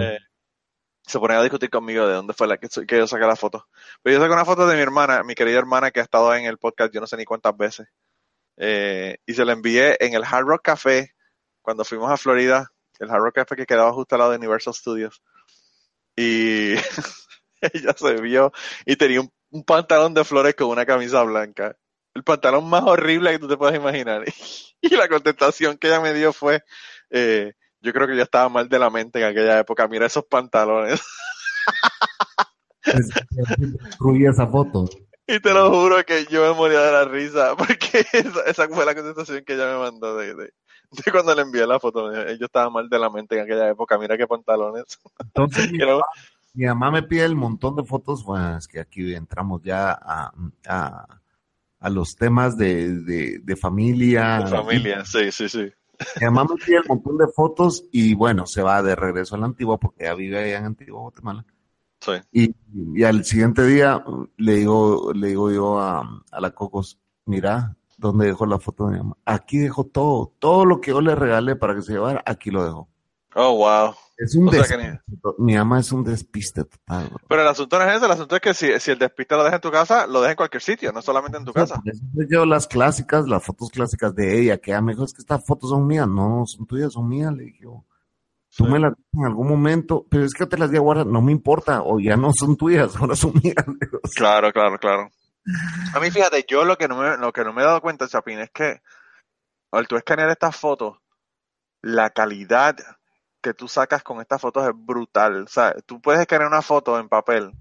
[0.00, 0.18] eh,
[1.02, 3.68] se ponen a discutir conmigo de dónde fue la que, que yo saqué la foto.
[4.02, 6.46] Pero yo saqué una foto de mi hermana, mi querida hermana que ha estado en
[6.46, 7.86] el podcast yo no sé ni cuántas veces.
[8.56, 11.14] Eh, y se la envié en el Hard Rock Café
[11.60, 14.72] cuando fuimos a Florida, el Hard Rock Café que quedaba justo al lado de Universal
[14.72, 15.22] Studios.
[16.16, 16.76] Y
[17.60, 18.52] ella se vio
[18.86, 21.76] y tenía un, un pantalón de flores con una camisa blanca.
[22.14, 24.24] el pantalón más horrible que tú te puedas imaginar.
[24.82, 26.62] Y la contestación que ella me dio fue,
[27.10, 30.24] eh, yo creo que yo estaba mal de la mente en aquella época, mira esos
[30.24, 31.02] pantalones.
[33.58, 34.88] Destruí esa foto.
[35.26, 38.86] Y te lo juro que yo me moría de la risa, porque esa, esa fue
[38.86, 40.44] la contestación que ella me mandó de, de,
[40.90, 42.08] de cuando le envié la foto.
[42.08, 44.98] Me dijo, Yo estaba mal de la mente en aquella época, mira qué pantalones.
[45.18, 45.78] Entonces, mi,
[46.54, 48.24] mi mamá me pide el montón de fotos.
[48.24, 50.32] Bueno, es que aquí entramos ya a,
[50.66, 51.20] a,
[51.80, 54.40] a los temas de, de, de familia.
[54.40, 55.70] de familia, sí, sí, sí.
[56.20, 59.38] Mi mamá me pide el montón de fotos y bueno, se va de regreso a
[59.38, 61.44] la Antigua porque ella vive allá en Antigua, Guatemala.
[62.00, 62.12] sí.
[62.32, 62.54] Y,
[62.94, 64.02] y al siguiente día
[64.36, 68.92] le digo, le digo yo a, a la Cocos, mira, ¿dónde dejó la foto de
[68.92, 69.16] mi mamá?
[69.26, 72.64] Aquí dejó todo, todo lo que yo le regalé para que se llevara, aquí lo
[72.64, 72.88] dejó.
[73.34, 73.94] Oh, wow.
[74.22, 75.02] Es un O sea.
[75.38, 77.08] Mi mamá es un despiste total.
[77.08, 77.18] bro.
[77.28, 79.42] Pero el asunto no es ese, el asunto es que si, si el despiste lo
[79.44, 81.76] deja en tu casa, lo deja en cualquier sitio, no solamente en tu casa.
[81.82, 85.12] Por eso Yo las clásicas, las fotos clásicas de ella, que ella me dijo, es
[85.14, 87.84] que estas fotos son mías, no, son tuyas, son mías, le dije yo.
[88.54, 88.70] Tú Sí.
[88.70, 91.32] me las en algún momento, pero es que te las di a guardar, no me
[91.32, 93.64] importa, o ya no son tuyas, ahora son mías.
[93.80, 94.00] digo.
[94.14, 95.08] Claro, claro, claro.
[95.94, 98.06] A mí, fíjate, yo lo que no me, lo que no me he dado cuenta,
[98.06, 98.82] Chapín, es que
[99.72, 100.98] al tú escanear estas fotos,
[101.80, 102.76] la calidad
[103.42, 105.44] que tú sacas con estas fotos es brutal.
[105.44, 107.52] O sea, tú puedes escanear una foto en papel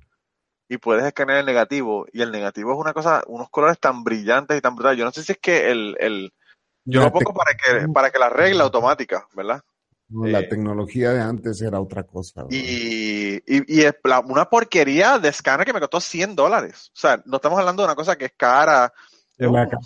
[0.70, 4.58] y puedes escanear el negativo, y el negativo es una cosa, unos colores tan brillantes
[4.58, 5.00] y tan brutales.
[5.00, 6.34] Yo no sé si es que el, el
[6.90, 9.62] yo La lo pongo para que, para que la regla automática, ¿verdad?
[10.10, 12.46] No, la Eh, tecnología de antes era otra cosa.
[12.48, 16.92] Y, y, y es la- una porquería de escáner que me costó 100 dólares.
[16.96, 18.92] O sea, no estamos hablando de una cosa que es cara.
[19.40, 19.78] La de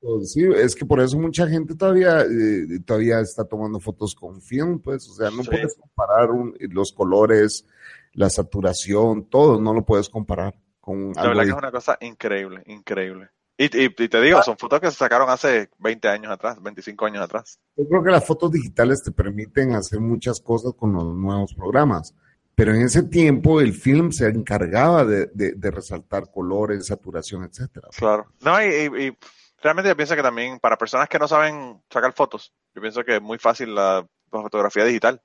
[0.00, 4.40] fotos, sí, es que por eso mucha gente todavía, eh, todavía está tomando fotos con
[4.40, 5.50] film, pues, o sea, no Sí.
[5.50, 7.66] puedes comparar un- los colores,
[8.12, 11.98] la saturación, todo, no lo puedes comparar con La algo verdad que es una cosa
[12.00, 13.30] increíble, increíble.
[13.56, 17.06] Y, y, y te digo, son fotos que se sacaron hace 20 años atrás, 25
[17.06, 17.58] años atrás.
[17.76, 22.14] Yo creo que las fotos digitales te permiten hacer muchas cosas con los nuevos programas,
[22.54, 27.88] pero en ese tiempo el film se encargaba de, de- de resaltar colores, saturación, etcétera.
[27.96, 28.26] Claro.
[28.40, 29.18] No, y, y- y
[29.62, 33.16] realmente yo pienso que también para personas que no saben sacar fotos, yo pienso que
[33.16, 35.20] es muy fácil la, la fotografía digital.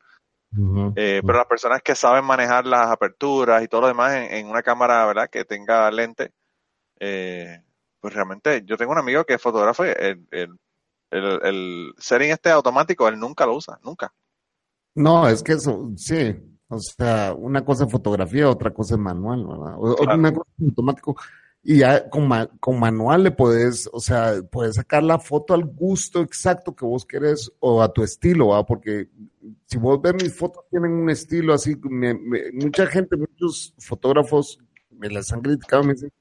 [0.96, 4.48] Eh, pero las personas que saben manejar las aperturas y todo lo demás en, en
[4.48, 5.30] una cámara, ¿verdad?
[5.30, 6.32] Que tenga lente,
[7.00, 7.62] eh,
[8.00, 10.58] pues realmente yo tengo un amigo que es fotógrafo el, el,
[11.12, 14.12] el, el setting este automático, él nunca lo usa, nunca.
[14.96, 16.36] No, es que eso, sí,
[16.70, 19.76] o sea, una cosa es fotografía, otra cosa es manual, ¿verdad?
[19.78, 20.18] O- Claro.
[20.20, 21.16] Una cosa es automático.
[21.62, 25.66] Y ya con, ma- con manual le puedes, o sea, puedes sacar la foto al
[25.66, 28.66] gusto exacto que vos querés o a tu estilo, ¿va?
[28.66, 29.10] Porque
[29.66, 34.58] si vos ves mis fotos tienen un estilo así, me- me- mucha gente, muchos fotógrafos
[34.92, 36.12] me las han criticado, me dicen,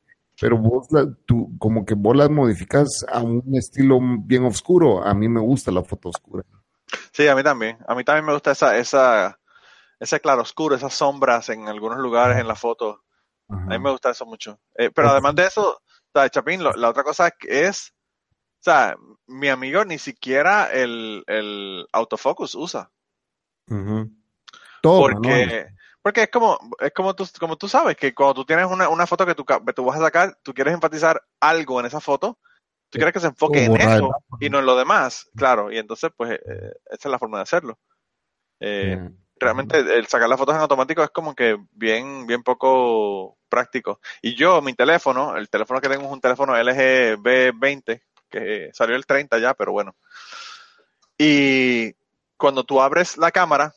[0.41, 5.05] pero vos la- tú, como que vos las modificas a un estilo bien oscuro.
[5.05, 6.43] A mí me gusta la foto oscura.
[7.13, 7.77] Sí, a mí también.
[7.87, 9.39] A mí también me gusta esa, esa,
[10.01, 13.05] ese claroscuro, esas sombras en algunos lugares en la foto.
[13.49, 13.63] Ajá.
[13.65, 14.61] A mí me gusta eso mucho.
[14.77, 15.83] Eh, pero además de eso, o
[16.13, 17.95] sea, Chapín, lo- la otra cosa es,
[18.61, 18.97] o sea,
[19.27, 22.91] mi amigo ni siquiera el, el autofocus usa.
[24.81, 25.67] Todo, porque,
[26.03, 29.07] porque es como, es como tú, como tú sabes, que cuando tú tienes una, una
[29.07, 29.45] foto que tú,
[29.75, 32.39] tú vas a sacar, tú quieres enfatizar algo en esa foto,
[32.91, 36.11] tú quieres que se enfoque en eso y no en lo demás, claro, y entonces
[36.17, 37.79] pues eh, esa es la forma de hacerlo.
[38.61, 39.11] Eh.
[39.41, 44.01] Realmente el sacar las fotos en automático es como que bien, bien poco práctico.
[44.23, 48.97] Y yo, mi teléfono, el teléfono que tengo es un teléfono LG B20, que salió
[48.97, 49.97] el 30 ya, pero bueno.
[51.19, 51.95] Y
[52.37, 53.75] cuando tú abres la cámara,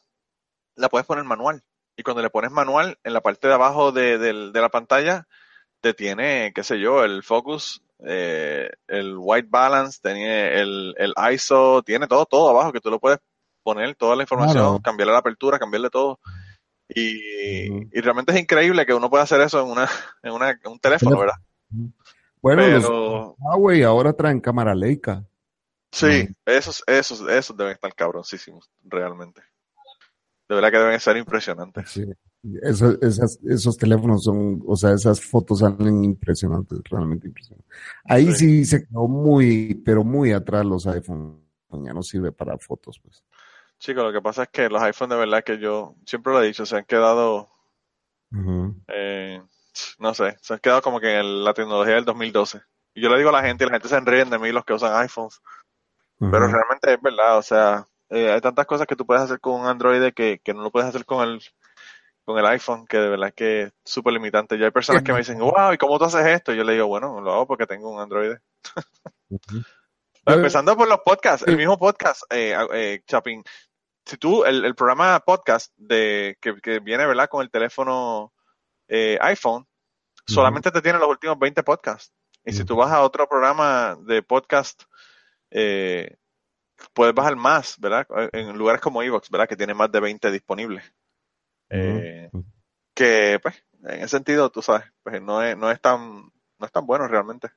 [0.76, 1.64] la puedes poner manual.
[1.98, 5.28] Y cuando le pones manual, en la parte de abajo de, del- de la pantalla,
[5.82, 11.84] te tiene, qué sé yo, el focus, eh, el white balance, tiene el, el ISO,
[11.84, 13.20] tiene todo, todo abajo, que tú lo puedes
[13.64, 14.80] poner toda la información, Claro.
[14.84, 16.20] cambiarle la apertura, cambiarle todo.
[16.94, 17.70] Y,
[18.02, 19.88] realmente es increíble que uno pueda hacer eso en una,
[20.24, 21.36] en una, en un teléfono, ¿verdad?
[22.42, 25.24] Bueno, Pero Huawei ahora traen cámara Leica.
[25.92, 29.42] sí, esos, esos, esos deben estar cabroncísimos, realmente.
[30.50, 31.90] De verdad que deben ser impresionantes.
[31.90, 32.04] Sí.
[32.64, 37.72] Eso- esas- esos teléfonos son, o sea, esas fotos salen impresionantes, realmente impresionantes.
[38.04, 41.40] Ahí sí, se quedó muy, pero muy atrás los iPhone.
[41.72, 43.24] Ya no sirve para fotos, pues.
[43.82, 46.46] Chicos, lo que pasa es que los iPhones de verdad que yo siempre lo he
[46.46, 47.50] dicho, se han quedado,
[48.88, 49.42] eh,
[49.98, 52.62] no sé, se han quedado como que en la tecnología del 2012.
[52.94, 54.66] Y yo le digo a la gente y la gente se ríen de mí los
[54.66, 55.42] que usan iPhones,
[56.20, 59.62] pero realmente es verdad, o sea, eh, hay tantas cosas que tú puedes hacer con
[59.62, 61.42] un Android que, que no lo puedes hacer con el,
[62.24, 64.60] con el iPhone, que de verdad que es súper limitante.
[64.60, 66.54] Ya hay personas que me dicen, wow, ¿y cómo tú haces esto?
[66.54, 68.36] Y yo le digo, bueno, lo hago porque tengo un Android.
[70.26, 73.44] Empezando por los podcasts, el mismo podcast, eh, eh, Chapin.
[74.06, 77.30] Si tú, el, el programa podcast de que, que, viene, ¿verdad?
[77.30, 78.34] Con el teléfono
[78.88, 79.68] eh, iPhone,
[80.26, 82.14] solamente te tiene los últimos 20 podcasts.
[82.44, 84.84] Y si tú vas a otro programa de podcast,
[85.52, 86.18] eh,
[86.94, 88.08] puedes bajar más, ¿verdad?
[88.34, 89.48] En lugares como Evox, ¿verdad?
[89.48, 90.84] Que tiene más de 20 disponibles.
[91.70, 92.30] Eh,
[92.96, 96.72] que, pues, en ese sentido, tú sabes, pues no es, no es tan, no es
[96.72, 97.50] tan bueno realmente.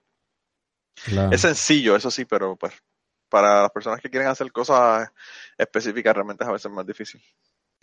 [1.05, 1.33] Claro.
[1.33, 2.73] Es sencillo, eso sí, pero pues
[3.35, 5.11] para las personas que quieren hacer cosas
[5.59, 7.21] específicas realmente es a veces más difícil.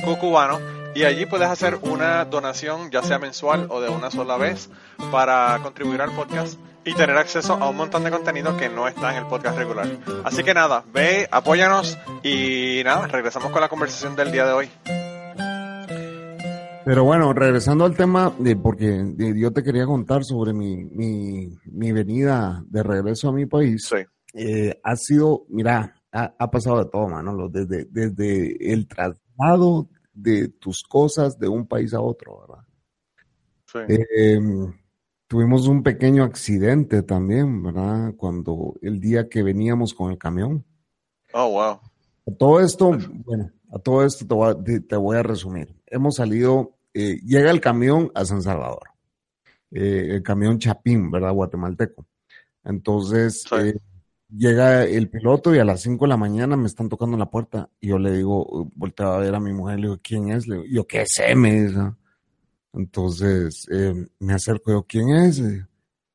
[0.00, 0.58] cucubano
[0.94, 4.70] y allí puedes hacer una donación ya sea mensual o de una sola vez
[5.10, 9.12] para contribuir al podcast y tener acceso a un montón de contenido que no está
[9.12, 9.86] en el podcast regular.
[10.24, 14.70] Así que nada, ve, apóyanos y nada, regresamos con la conversación del día de hoy.
[16.84, 21.56] Pero bueno, regresando al tema, de, porque de, yo te quería contar sobre mi, mi,
[21.66, 23.86] mi, venida de regreso a mi país.
[23.88, 23.98] Sí.
[24.32, 28.88] Eh, ha sido, mira, ha, ha, pasado de todo, Manolo, desde, desde el
[29.40, 32.64] traslado de tus cosas de un país a otro, ¿verdad?
[33.66, 33.78] Sí.
[33.88, 34.40] Eh,
[35.26, 38.14] tuvimos un pequeño accidente también, ¿verdad?
[38.16, 40.64] Cuando el día que veníamos con el camión.
[41.32, 41.80] Oh, wow.
[42.26, 45.74] A todo esto, bueno, a todo esto te voy a, te voy a resumir.
[45.86, 48.82] Hemos salido, eh, llega el camión a San Salvador,
[49.70, 51.32] eh, el camión Chapín, ¿verdad?
[51.32, 52.06] Guatemalteco.
[52.64, 53.72] Entonces, Sí.
[54.30, 57.30] Eh, llega el piloto y a las 5 de la mañana me están tocando la
[57.30, 60.46] puerta y yo le digo, volteo a ver a mi mujer, le digo, ¿quién es?
[60.46, 61.80] Le digo, yo qué sé, me dice.
[62.72, 65.42] Entonces, eh, me acerco yo, ¿quién es?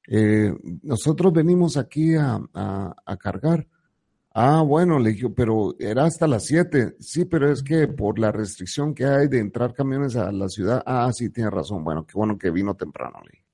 [0.07, 0.53] Eh,
[0.83, 3.67] nosotros venimos aquí a, a, a cargar.
[4.37, 6.97] Ah, bueno, le dije, pero era hasta las 7.
[6.99, 10.83] Sí, pero es que por la restricción que hay de entrar camiones a la ciudad.
[10.85, 11.83] Ah, sí, tiene razón.
[11.85, 13.44] Bueno, qué bueno que vino temprano, le dije.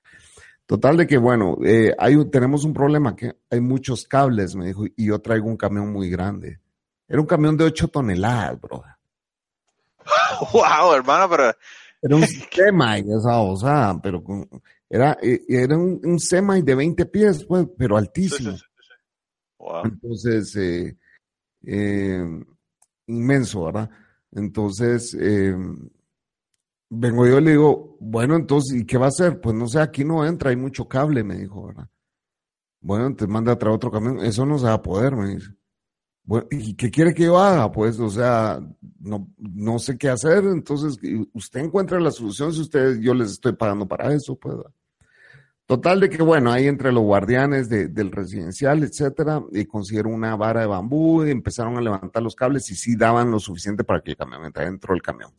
[0.71, 4.67] Total de que, bueno, eh, hay, un- tenemos un problema que hay muchos cables, me
[4.67, 6.61] dijo, y yo traigo un camión muy grande.
[7.09, 8.81] Era un camión de 8 toneladas, bro.
[10.53, 11.53] Wow, hermano, pero
[12.01, 14.47] Era un semi, esa osada, pero con-
[14.89, 18.51] era, eh, era un, un semi de 20 pies, pues, pero sí, altísimo.
[18.53, 18.93] sí, sí.
[19.59, 19.85] Wow.
[19.87, 20.97] Entonces, eh,
[21.65, 22.25] eh,
[23.07, 23.89] inmenso, ¿verdad?
[24.31, 25.53] Entonces, eh,
[26.91, 29.39] vengo yo y le digo, bueno, entonces, ¿y qué va a hacer?
[29.41, 31.87] Pues no sé, aquí no entra, hay mucho cable, me dijo, ¿verdad?
[32.81, 35.49] Bueno, te manda a traer otro camión, eso no se va a poder, me dice.
[36.23, 37.71] Bueno, ¿y qué quiere que yo haga?
[37.71, 38.59] Pues, o sea,
[38.99, 40.99] no, no sé qué hacer, entonces,
[41.33, 44.55] usted encuentra la solución si usted, yo les estoy pagando para eso, pues.
[45.65, 50.35] Total de que, bueno, ahí entre los guardianes de- del residencial, etcétera, y consiguieron una
[50.35, 54.01] vara de bambú y empezaron a levantar los cables y sí daban lo suficiente para
[54.01, 55.31] que el camión entrara dentro del camión.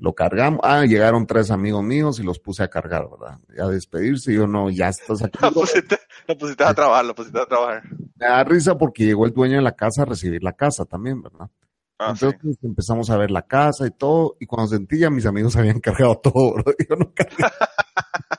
[0.00, 3.38] Lo cargamos, ah, llegaron tres amigos míos y los puse a cargar, ¿verdad?
[3.54, 5.38] Y a despedirse, yo no, ya estás aquí.
[5.42, 7.82] Lo pusiste, lo pusiste a trabajar, lo pusiste a trabajar.
[8.16, 11.20] Me da risa porque llegó el dueño de la casa a recibir la casa también,
[11.20, 11.50] ¿verdad?
[11.98, 12.12] Ah.
[12.14, 15.54] Entonces pues, empezamos a ver la casa y todo, y cuando sentí ya mis amigos
[15.56, 16.72] habían cargado todo, ¿verdad?
[16.88, 17.44] Yo no cargué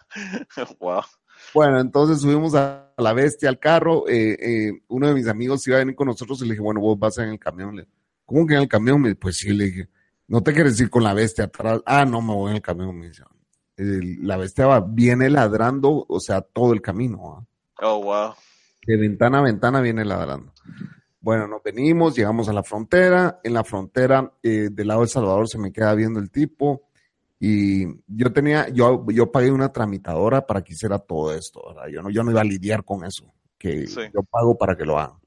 [0.80, 1.04] Wow.
[1.54, 4.08] Bueno, entonces subimos a la bestia al carro.
[4.08, 6.82] eh, eh, uno de mis amigos iba a venir con nosotros y le dije, bueno,
[6.82, 7.76] vos vas en el camión.
[7.76, 7.88] Le,
[8.26, 9.04] ¿Cómo que en el camión?
[9.20, 9.90] Pues sí, le dije,
[10.32, 11.82] ¿no te quieres ir con la bestia atrás?
[11.86, 12.98] Ah, no, me voy en el camión.
[12.98, 13.24] Me dice,
[13.78, 17.38] El- la bestia va, viene ladrando, o sea, todo el camino.
[17.38, 17.86] ¿ah?
[17.86, 18.34] Oh, wow.
[18.88, 20.54] De ventana a ventana viene ladrando.
[21.20, 23.40] Bueno, nos venimos, llegamos a la frontera.
[23.44, 26.90] En la frontera, eh, del lado de El Salvador, se me queda viendo el tipo.
[27.40, 31.88] Y yo tenía, yo, yo pagué una tramitadora para que hiciera todo esto, ¿verdad?
[31.92, 34.02] Yo no, yo no iba a lidiar con eso, que Sí.
[34.14, 35.18] yo pago para que lo hagan.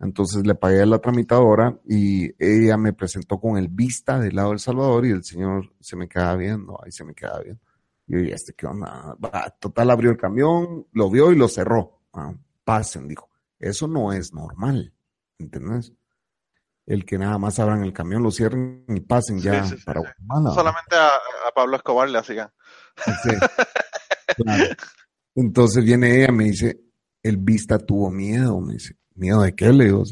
[0.00, 4.50] Entonces le pagué a la tramitadora y ella me presentó con el vista del lado
[4.50, 7.60] del Salvador y el señor se me queda viendo, ahí se me queda viendo.
[8.06, 9.16] Y yo, ¿y este qué onda?
[9.24, 12.00] Va, total abrió el camión, lo vio y lo cerró.
[12.12, 12.34] Ah,
[12.64, 13.30] pasen, dijo.
[13.58, 14.92] Eso no es normal,
[15.38, 15.92] ¿entendés?
[16.86, 19.84] El que nada más abran el camión, lo cierren y pasen Sí, ya sí, sí,
[19.84, 20.00] para.
[20.00, 20.50] Guatemala.
[20.50, 21.06] Solamente a,
[21.48, 22.50] a Pablo Escobar le hacían.
[23.22, 23.30] Sí,
[24.36, 24.64] claro.
[25.34, 26.78] Entonces viene ella, me dice,
[27.22, 29.72] el vista tuvo miedo, me dice, ¿miedo de qué?
[29.72, 30.02] Le digo,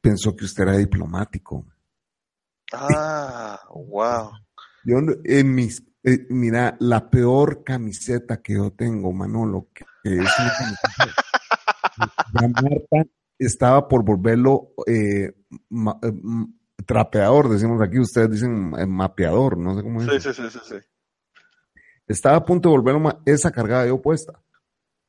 [0.00, 1.64] pensó que usted era diplomático.
[2.72, 4.30] Ah, wow.
[4.84, 10.18] Yo no- en mis Eh, mira, la peor camiseta que yo tengo, Manolo, que, es
[10.36, 11.14] una camiseta.
[12.60, 13.08] Marta
[13.38, 15.32] estaba por volverlo eh,
[15.68, 16.12] ma- eh,
[16.84, 20.10] trapeador, decimos aquí, ustedes dicen eh, mapeador, no sé cómo es.
[20.24, 20.74] Sí, sí, sí, sí, sí.
[22.08, 24.42] Estaba a punto de volverlo esa cargada yo puesta.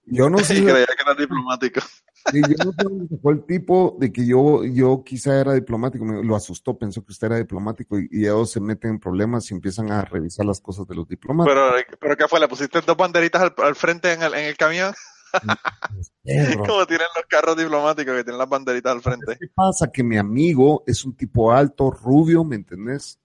[0.05, 1.81] Yo no sé, Sí, creía que era diplomático.
[2.31, 6.05] sí, yo no sé dónde sacó el tipo de que yo, yo quizá era diplomático,
[6.05, 9.49] me lo asustó, pensó que usted era diplomático y, y ellos se meten en problemas
[9.49, 11.55] y empiezan a revisar las cosas de los diplomáticos.
[11.55, 12.39] Pero, pero ¿qué fue?
[12.39, 14.93] ¿Le pusiste dos banderitas al, al frente en el, en el camión?
[16.67, 19.37] Como tienen los carros diplomáticos que tienen las banderitas al frente.
[19.39, 19.91] ¿Qué pasa?
[19.91, 23.19] Que mi amigo es un tipo alto, rubio, ¿me entendés?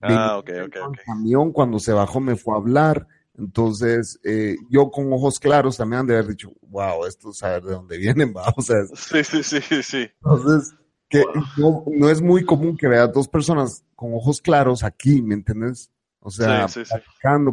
[0.00, 0.98] Ah, ok, ok, en ok.
[1.06, 3.08] camión, cuando se bajó me fue a hablar.
[3.36, 7.72] Entonces, eh, yo con ojos claros también han de haber dicho, wow, esto saber de
[7.72, 8.52] dónde vienen, va.
[8.56, 10.74] O sea, Sí, sí, sí, sí, entonces,
[11.08, 11.24] que
[11.56, 15.90] no, no es muy común que veas dos personas con ojos claros aquí, ¿me entiendes?
[16.20, 16.94] O sea, Sí, sí,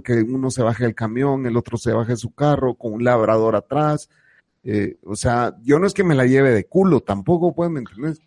[0.04, 3.04] que uno se baje del camión, el otro se baje de su carro con un
[3.04, 4.10] labrador atrás.
[4.64, 7.80] Eh, o sea, yo no es que me la lleve de culo, tampoco, pues, ¿me
[7.80, 8.20] entiendes?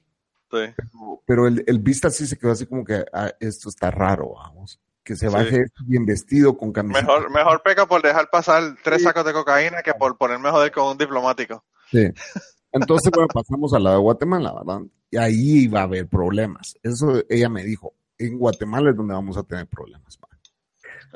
[0.51, 0.85] Sí.
[1.27, 4.79] pero el, el vista sí se quedó así como que ah, esto está raro, vamos.
[5.05, 5.35] Que se Sí.
[5.35, 7.07] baje bien vestido con camiseta.
[7.07, 9.05] Mejor, mejor peca por dejar pasar tres Sí.
[9.05, 11.63] sacos de cocaína que por ponerme a joder con un diplomático.
[11.91, 12.09] Sí.
[12.73, 14.81] Entonces, bueno, pasamos al lado de Guatemala, ¿verdad?
[15.11, 16.75] Y ahí iba a haber problemas.
[16.83, 17.95] Eso ella me dijo.
[18.19, 20.19] En Guatemala es donde vamos a tener problemas.
[20.23, 20.29] va.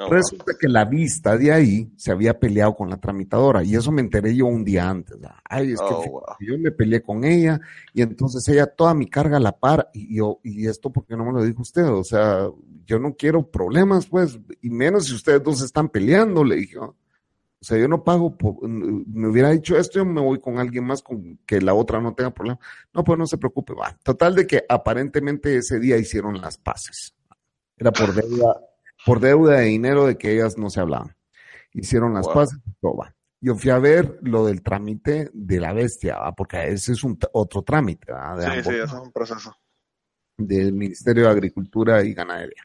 [0.00, 0.10] Oh, wow.
[0.12, 4.00] Resulta que la vista de ahí se había peleado con la tramitadora y eso me
[4.00, 5.16] enteré yo un día antes.
[5.44, 6.22] Ay, es que Oh, wow.
[6.38, 7.60] que yo me peleé con ella
[7.92, 11.32] y entonces ella toda mi carga la para y yo, y esto porque no me
[11.32, 12.48] lo dijo usted, o sea,
[12.86, 16.78] yo no quiero problemas, pues, y menos si ustedes dos están peleando, le dije.
[16.78, 16.94] O
[17.60, 21.02] sea, yo no pago, por- me hubiera dicho esto, yo me voy con alguien más
[21.02, 22.60] con que la otra no tenga problema.
[22.94, 23.98] No, pues no se preocupe, va.
[24.04, 27.16] Total de que aparentemente ese día hicieron las paces.
[27.76, 28.60] Era por deuda,
[29.08, 31.16] por deuda de dinero de que ellas no se hablaban.
[31.72, 32.34] Hicieron las Wow.
[32.34, 33.14] paces y todo va.
[33.40, 36.32] Yo fui a ver lo del trámite de la bestia, ¿va?
[36.32, 38.12] porque ese es un otro trámite.
[38.12, 39.54] De Sí, ambos sí, es un proceso.
[40.36, 42.62] del Ministerio de Agricultura y Ganadería.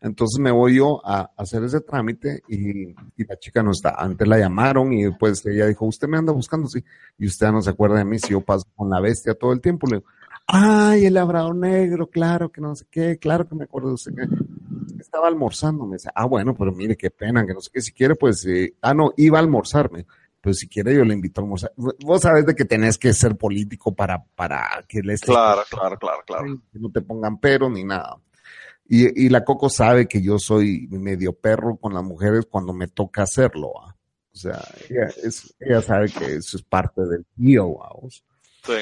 [0.00, 3.94] Entonces me voy yo a hacer ese trámite y, y la chica no está.
[3.98, 6.84] Antes la llamaron y después ella dijo, usted me anda buscando, sí.
[7.18, 9.60] Y usted no se acuerda de mí si yo paso con la bestia todo el
[9.60, 9.86] tiempo.
[9.88, 10.08] Le digo,
[10.46, 14.12] ay, el labrador negro, claro que no sé qué, claro que me acuerdo de usted.
[15.16, 17.90] Estaba almorzando, me dice, ah, bueno, pero mire qué pena, que no sé qué, si
[17.92, 20.04] quiere, pues, eh, ah, no, iba a almorzarme.
[20.42, 21.72] Pues si quiere yo le invito a almorzar.
[21.76, 26.18] Vos sabés de que tenés que ser político para, para que les Claro, claro, claro,
[26.26, 26.60] claro.
[26.70, 28.18] que no te pongan pero ni nada.
[28.86, 32.86] Y, y la Coco sabe que yo soy medio perro con las mujeres cuando me
[32.88, 33.72] toca hacerlo.
[33.74, 33.96] ¿va?
[34.34, 38.22] O sea, ella, es- ella sabe que eso es parte del tío, vamos.
[38.64, 38.72] Sí.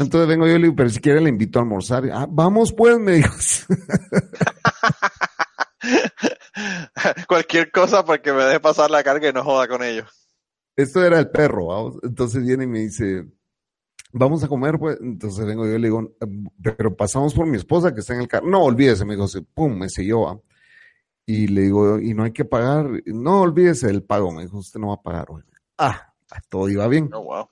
[0.00, 2.04] Entonces vengo yo y le digo, pero si quiere le invito a almorzar.
[2.12, 3.34] Ah, vamos pues, me dijo.
[7.28, 10.08] Cualquier cosa porque me deje pasar la carga y no joda con ellos.
[10.76, 11.96] Esto era el perro, vamos.
[12.02, 13.26] Entonces viene y me dice,
[14.12, 14.98] vamos a comer, pues.
[15.00, 16.16] Entonces vengo yo y le digo,
[16.62, 18.48] pero pasamos por mi esposa que está en el carro.
[18.48, 20.42] No, olvídese, me dijo, pum, me selló.
[21.26, 22.88] Y le digo, y no hay que pagar.
[23.06, 25.42] No, olvídese del pago, me dijo, usted no va a pagar hoy.
[25.76, 26.14] Ah,
[26.48, 27.10] todo iba bien.
[27.12, 27.48] Oh, wow.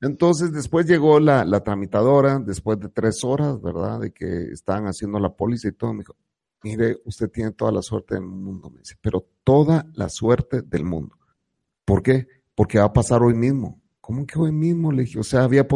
[0.00, 4.00] Entonces después llegó la, la tramitadora, después de tres horas, ¿verdad?
[4.00, 6.16] De que estaban haciendo la póliza y todo, me dijo,
[6.62, 10.84] mire, usted tiene toda la suerte del mundo, me dice, pero toda la suerte del
[10.84, 11.16] mundo.
[11.84, 12.26] ¿Por qué?
[12.54, 13.80] Porque va a pasar hoy mismo.
[14.00, 14.92] ¿Cómo que hoy mismo?
[14.92, 15.66] Le dije, o sea, había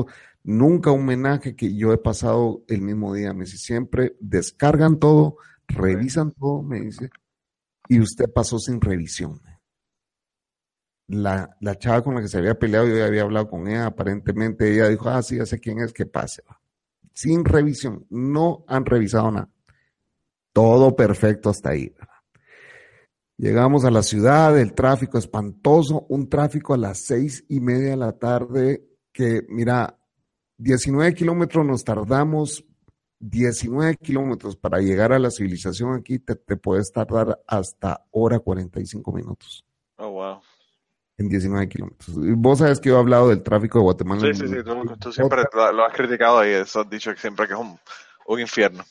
[0.42, 3.32] nunca un homenaje que yo he pasado el mismo día.
[3.32, 5.36] Me dice, siempre descargan todo,
[5.68, 7.10] revisan todo, me dice,
[7.88, 9.40] y usted pasó sin revisión.
[11.06, 13.86] La, la chava con la que se había peleado, yo ya había hablado con ella,
[13.86, 16.42] aparentemente ella dijo, ah, sí, ya sé quién es, que pase.
[16.48, 16.60] va".
[17.12, 19.50] Sin revisión, no han revisado nada.
[20.54, 21.92] Todo perfecto hasta ahí.
[23.36, 27.96] Llegamos a la ciudad, el tráfico espantoso, un tráfico a las seis y media de
[27.96, 29.98] la tarde, que mira,
[30.58, 32.64] 19 kilómetros nos tardamos,
[33.18, 39.12] 19 kilómetros para llegar a la civilización aquí, te, te puedes tardar hasta hora 45
[39.12, 39.64] minutos
[39.96, 40.40] Oh, wow.
[41.18, 42.16] en 19 kilómetros.
[42.36, 44.20] Vos sabes que yo he hablado del tráfico de Guatemala.
[44.20, 44.62] Sí, sí, sí.
[44.64, 47.76] Tú, tú siempre lo, has criticado y eso has dicho que siempre que es un,
[48.28, 48.84] un infierno.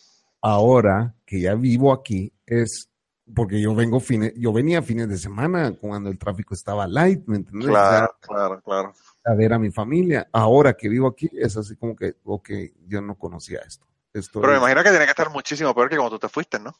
[0.43, 2.89] Ahora que ya vivo aquí es
[3.33, 7.37] porque yo vengo fines, yo venía fines de semana cuando el tráfico estaba light, ¿me
[7.37, 7.69] entiendes?
[7.69, 8.93] Claro, claro, claro.
[9.23, 10.27] A ver a mi familia.
[10.33, 12.49] Ahora que vivo aquí es así como que, ok,
[12.85, 13.87] yo no conocía esto.
[14.13, 16.59] Esto Pero me imagino que tiene que estar muchísimo peor que cuando tú te fuiste,
[16.59, 16.75] ¿no?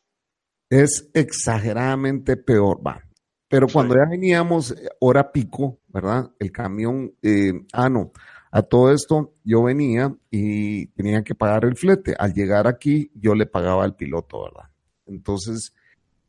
[0.70, 3.01] es exageradamente peor, va.
[3.47, 3.99] Pero cuando Sí.
[4.03, 6.32] ya veníamos, eh, hora pico, ¿verdad?
[6.39, 8.11] El camión, eh, ah, no,
[8.56, 12.16] a todo esto yo venía y tenía que pagar el flete.
[12.18, 14.70] Al llegar aquí, yo le pagaba al piloto, ¿verdad?
[15.06, 15.74] Entonces,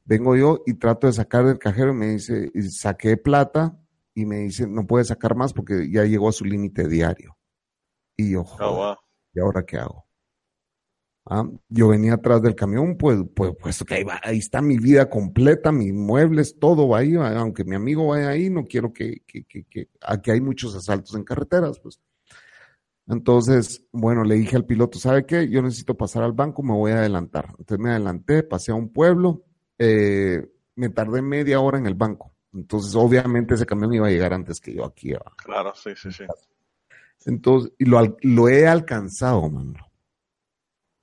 [0.07, 3.75] Vengo yo y trato de sacar del cajero y me dice, y saqué plata
[4.15, 7.39] y me dice, no puede sacar más porque ya llegó a su límite diario.
[8.15, 8.97] Y yo, Oh, wow.
[9.33, 10.05] ¿y ahora qué hago?
[11.27, 14.77] Ah, yo venía atrás del camión, pues, pues, puesto que ahí, va- ahí está mi
[14.77, 19.23] vida completa, mis muebles, todo va ahí, aunque mi amigo vaya ahí, no quiero que,
[19.27, 21.99] que, que, que- aquí hay muchos asaltos en carreteras, pues.
[23.07, 25.49] Entonces, bueno, le dije al piloto, ¿sabe qué?
[25.49, 27.49] Yo necesito pasar al banco, me voy a adelantar.
[27.59, 29.45] Entonces me adelanté, pasé a un pueblo,
[29.79, 30.47] eh,
[30.77, 32.35] me tardé media hora en el banco.
[32.55, 35.13] Entonces, obviamente ese camión iba a llegar antes que yo aquí.
[35.13, 35.33] ¿va?
[35.37, 36.25] Claro, sí, sí, sí.
[37.27, 39.75] Entonces, y lo, he alcanzado, mano.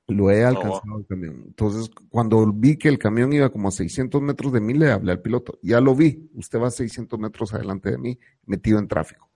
[0.08, 0.48] Lo he wow.
[0.48, 1.44] alcanzado el camión.
[1.48, 5.12] Entonces, cuando vi que el camión iba como a 600 metros de mí, le hablé
[5.12, 5.60] al piloto.
[5.62, 9.31] Ya lo vi, usted va a 600 metros adelante de mí, metido en tráfico.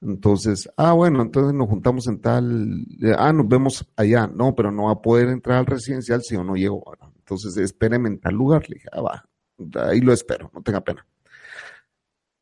[0.00, 4.26] Entonces, ah, bueno, entonces nos juntamos en tal, eh, ah, nos vemos allá.
[4.28, 6.84] No, pero no va a poder entrar al residencial si yo no llego.
[6.90, 7.12] ¿verdad?
[7.18, 8.68] Entonces, espéreme en tal lugar.
[8.68, 9.28] Le dije, ah, va,
[9.88, 11.04] ahí lo espero, no tenga pena.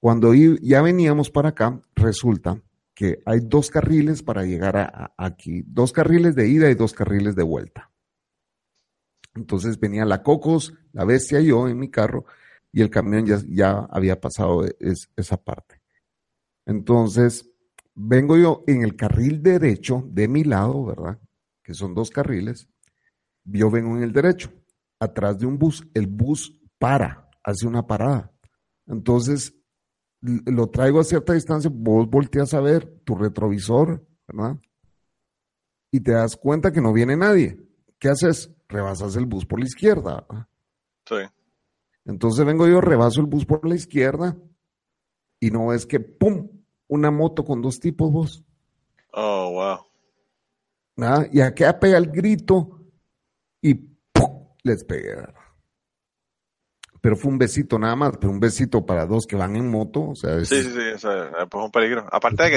[0.00, 2.60] Cuando ya veníamos para acá, resulta
[2.94, 7.34] que hay dos carriles para llegar a, aquí, dos carriles de ida y dos carriles
[7.34, 7.90] de vuelta.
[9.34, 12.24] Entonces venía la Cocos, la Bestia y yo en mi carro
[12.72, 15.75] y el camión ya, ya había pasado es- esa parte.
[16.66, 17.48] Entonces
[17.94, 21.18] vengo yo en el carril derecho de mi lado, ¿verdad?
[21.62, 22.68] Que son dos carriles.
[23.44, 24.52] Yo vengo en el derecho,
[24.98, 25.86] atrás de un bus.
[25.94, 28.32] El bus para, hace una parada.
[28.86, 29.54] Entonces
[30.20, 34.58] lo traigo a cierta distancia, vos volteas a ver tu retrovisor, ¿verdad?
[35.92, 37.56] Y te das cuenta que no viene nadie.
[37.98, 38.52] ¿Qué haces?
[38.68, 40.26] Rebasas el bus por la izquierda.
[40.28, 40.48] ¿verdad?
[41.06, 41.36] Sí.
[42.04, 44.36] Entonces vengo yo, rebaso el bus por la izquierda
[45.40, 46.48] y no es que, ¡pum!
[46.88, 48.44] Una moto con dos tipos vos.
[49.12, 49.78] Oh, wow.
[50.96, 51.28] ¿verdad?
[51.32, 52.80] Y acá pega el grito
[53.60, 54.48] y ¡pum!
[54.62, 55.16] les pegué.
[57.00, 60.08] Pero fue un besito nada más, pero un besito para dos que van en moto.
[60.08, 62.04] O sea, es- Sí, sí, sí, o sea, pues es un peligro.
[62.10, 62.56] Aparte de que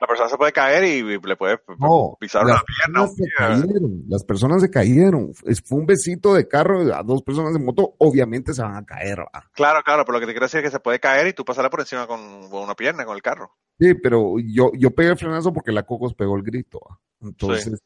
[0.00, 3.00] la persona se puede caer y le puede No, pisar las una pierna.
[3.06, 3.32] personas un se pie.
[3.38, 5.32] cayeron, las personas se cayeron.
[5.46, 8.84] Es- Fue un besito de carro a dos personas de moto, obviamente se van a
[8.84, 9.18] caer.
[9.20, 9.50] ¿va?
[9.52, 11.44] Claro, claro, pero lo que te quiero decir es que se puede caer y tú
[11.44, 12.20] pasarle por encima con
[12.52, 13.50] una pierna, con el carro.
[13.78, 16.80] Sí, pero yo, yo pegué el frenazo porque la Cocos pegó el grito.
[17.20, 17.80] Entonces,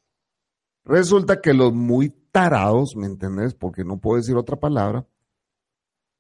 [0.84, 3.55] resulta que los muy tarados, ¿me entendés?
[3.55, 5.07] Porque no puedo decir otra palabra,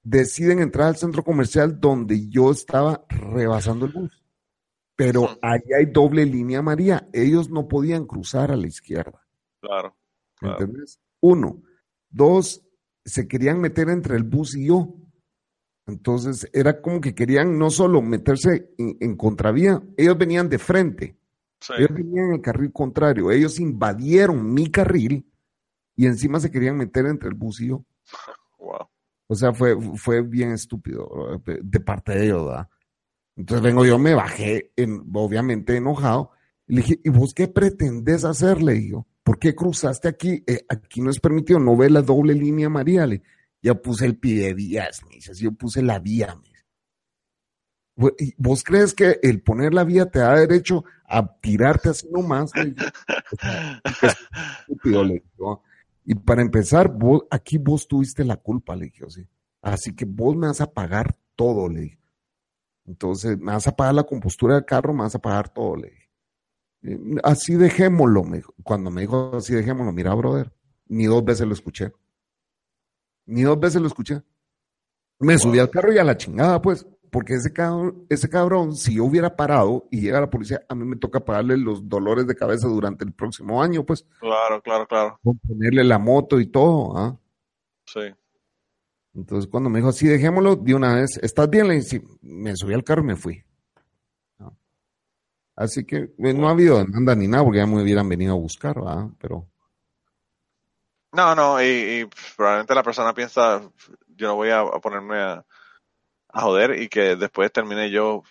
[0.02, 4.22] deciden entrar al centro comercial donde yo estaba rebasando el bus.
[4.94, 5.38] Pero Ujú.
[5.40, 7.08] ahí hay doble línea María.
[7.12, 9.26] Ellos no podían cruzar a la izquierda.
[9.60, 9.96] Claro.
[10.40, 11.00] ¿Me entendés?
[11.20, 11.62] Uno.
[12.10, 12.62] Dos,
[13.04, 14.94] se querían meter entre el bus y yo.
[15.86, 21.16] Entonces, era como que querían no solo meterse en, en contravía, ellos venían de frente,
[21.60, 21.74] Sí.
[21.78, 25.24] ellos venían en el carril contrario, ellos invadieron mi carril
[25.94, 27.84] y encima se querían meter entre el bus y yo.
[28.58, 28.88] Wow.
[29.26, 32.68] O sea, fue, fue bien estúpido eh, de parte de ellos, ¿verdad?
[33.34, 36.30] Entonces vengo yo, me bajé, en, obviamente enojado,
[36.68, 38.62] y le dije, ¿y vos qué pretendés hacer?
[38.62, 40.44] Le digo, ¿por qué cruzaste aquí?
[40.46, 43.04] Eh, aquí no es permitido, no ve la doble línea María.
[43.06, 43.22] Le,
[43.62, 46.34] ya puse el pie vías, me dice, yo puse la vía.
[46.36, 46.50] Me.
[47.96, 52.08] "Vos- ¿y ¿Vos crees que el poner la vía te da derecho a tirarte así
[52.10, 52.50] nomás?
[52.56, 52.86] Le dije,
[53.32, 54.16] "O sea, es
[54.60, 55.62] estúpido, le digo.
[56.04, 59.26] Y para empezar, vos, aquí vos tuviste la culpa, le dije así.
[59.60, 61.98] Así que vos me vas a pagar todo, le dije.
[62.86, 65.90] Entonces, me vas a pagar la compostura del carro, me vas a pagar todo, le
[65.90, 66.10] dije.
[66.82, 68.54] Eh, Así dejémoslo, me dijo.
[68.64, 70.52] Cuando me dijo así dejémoslo, mira, brother,
[70.88, 71.92] ni dos veces lo escuché.
[73.32, 74.22] Ni dos veces lo escuché.
[75.18, 78.94] Me subí al carro y a la chingada, pues, porque ese cabrón, ese cabrón, si
[78.96, 82.34] yo hubiera parado y llega la policía, a mí me toca pagarle los dolores de
[82.34, 85.20] cabeza durante el próximo año, pues, Claro, claro, claro.
[85.48, 87.18] ponerle la moto y todo, ¿ah?
[87.86, 88.00] Sí.
[89.14, 91.68] Entonces, cuando me dijo así, dejémoslo de una vez, ¿estás bien?
[91.68, 93.42] Le dije, me subí al carro y me fui.
[94.38, 94.56] ¿no?
[95.56, 98.38] Así que eh, no ha habido demanda ni nada, porque ya me hubieran venido a
[98.38, 99.08] buscar, ¿verdad?
[99.18, 99.46] Pero,
[101.12, 103.60] No, no, y, y probablemente la persona piensa,
[104.16, 105.44] yo no voy a, a ponerme a,
[106.30, 108.22] a joder y que después termine yo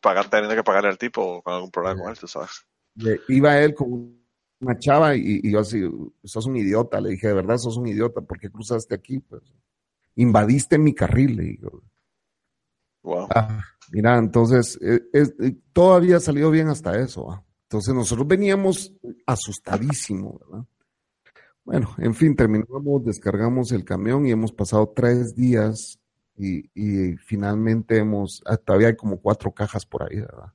[0.00, 2.66] pagar, teniendo que pagarle al tipo con algún problema con él, tú sabes.
[2.96, 4.18] le- iba él con
[4.60, 5.82] una chava y, y yo así,
[6.24, 9.18] sos un idiota, le dije, de verdad sos un idiota, ¿por qué cruzaste aquí?
[9.20, 9.42] Pues,
[10.16, 11.82] invadiste mi carril, le digo.
[13.02, 13.28] Wow.
[13.34, 13.62] Ah,
[13.92, 17.26] mira, entonces, eh, eh, todo había salido bien hasta eso.
[17.26, 17.42] ¿va?
[17.64, 18.92] Entonces nosotros veníamos
[19.26, 20.64] asustadísimos, ¿verdad?
[21.66, 25.98] Bueno, en fin, terminamos, descargamos el camión y hemos pasado tres días
[26.36, 30.52] y, y finalmente hemos, ah, todavía hay como cuatro cajas por ahí, ¿verdad?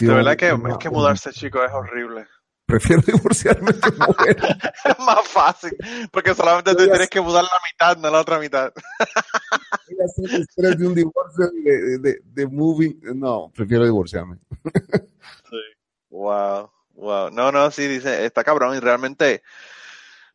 [0.00, 2.26] De verdad que, una- es que mudarse, chico, es horrible.
[2.66, 4.36] prefiero divorciarme que mover.
[4.84, 5.76] Es más fácil,
[6.10, 8.70] porque solamente tú tienes que mudar la mitad, no la otra mitad.
[10.56, 12.98] De un divorcio de, de, de moving.
[13.14, 14.38] No, prefiero divorciarme.
[16.10, 16.70] Wow,
[17.02, 17.30] wow.
[17.30, 19.42] No, no, sí, dice, está cabrón y realmente,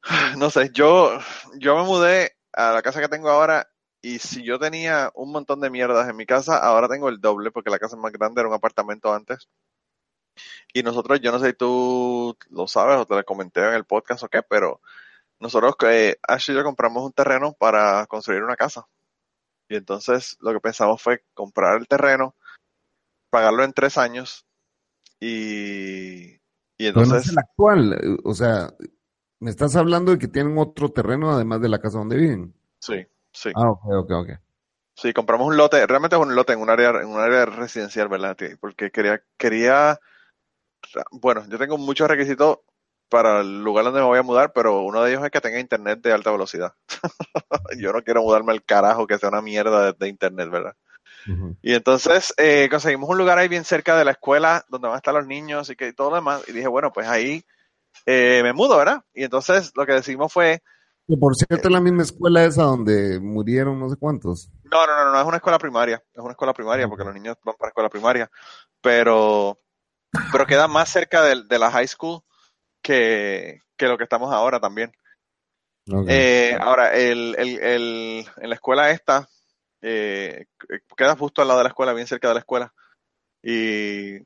[0.37, 1.17] no sé, yo,
[1.59, 3.69] yo me mudé a la casa que tengo ahora
[4.01, 7.51] y si yo tenía un montón de mierdas en mi casa, ahora tengo el doble
[7.51, 9.49] porque la casa más grande, era un apartamento antes.
[10.73, 13.85] Y nosotros, yo no sé si tú lo sabes o te lo comenté en el
[13.85, 14.81] podcast o qué, pero
[15.39, 18.87] nosotros que Ash y yo compramos un terreno para construir una casa.
[19.69, 22.35] Y entonces lo que pensamos fue comprar el terreno,
[23.29, 24.45] pagarlo en tres años
[25.19, 26.36] y,
[26.77, 27.25] y Pero no entonces...
[27.25, 28.19] es el actual.
[28.23, 28.73] O sea,
[29.39, 32.53] me estás hablando de que tienen otro terreno además de la casa donde viven.
[32.79, 33.51] Sí, sí.
[33.55, 34.29] Ah, ok, ok, ok.
[34.95, 38.07] Sí, compramos un lote, realmente es un lote en un área, en un área residencial,
[38.07, 38.35] ¿verdad?
[38.59, 39.99] Porque quería, quería,
[41.11, 42.59] bueno, yo tengo muchos requisitos
[43.07, 45.59] para el lugar donde me voy a mudar, pero uno de ellos es que tenga
[45.59, 46.73] internet de alta velocidad.
[47.79, 50.75] yo no quiero mudarme al carajo que sea una mierda de, de internet, ¿verdad?
[51.61, 54.97] Y entonces eh, conseguimos un lugar ahí bien cerca de la escuela donde van a
[54.97, 56.43] estar los niños y que y todo lo demás.
[56.47, 57.43] Y dije, bueno, pues ahí
[58.05, 59.03] eh, me mudo, ¿verdad?
[59.13, 60.61] Y entonces lo que decidimos fue,
[61.07, 64.49] Que por cierto, es la misma escuela esa donde murieron no sé cuántos.
[64.63, 67.37] No, no, no, no, es una escuela primaria, es una escuela primaria porque los niños
[67.43, 68.29] van para escuela primaria,
[68.81, 69.59] pero,
[70.31, 72.21] pero queda más cerca de, de la high school
[72.81, 74.91] que, que lo que estamos ahora también.
[76.09, 79.27] Eh, ahora, el, el, el, en la escuela esta,
[79.87, 80.45] eh,
[80.95, 82.73] queda justo al lado de la escuela, bien cerca de la escuela,
[83.41, 84.17] y,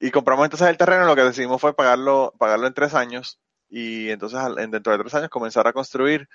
[0.00, 4.10] y compramos entonces el terreno, lo que decidimos fue pagarlo, pagarlo en tres años, y
[4.10, 4.38] entonces
[4.70, 6.28] dentro de tres años comenzar a construir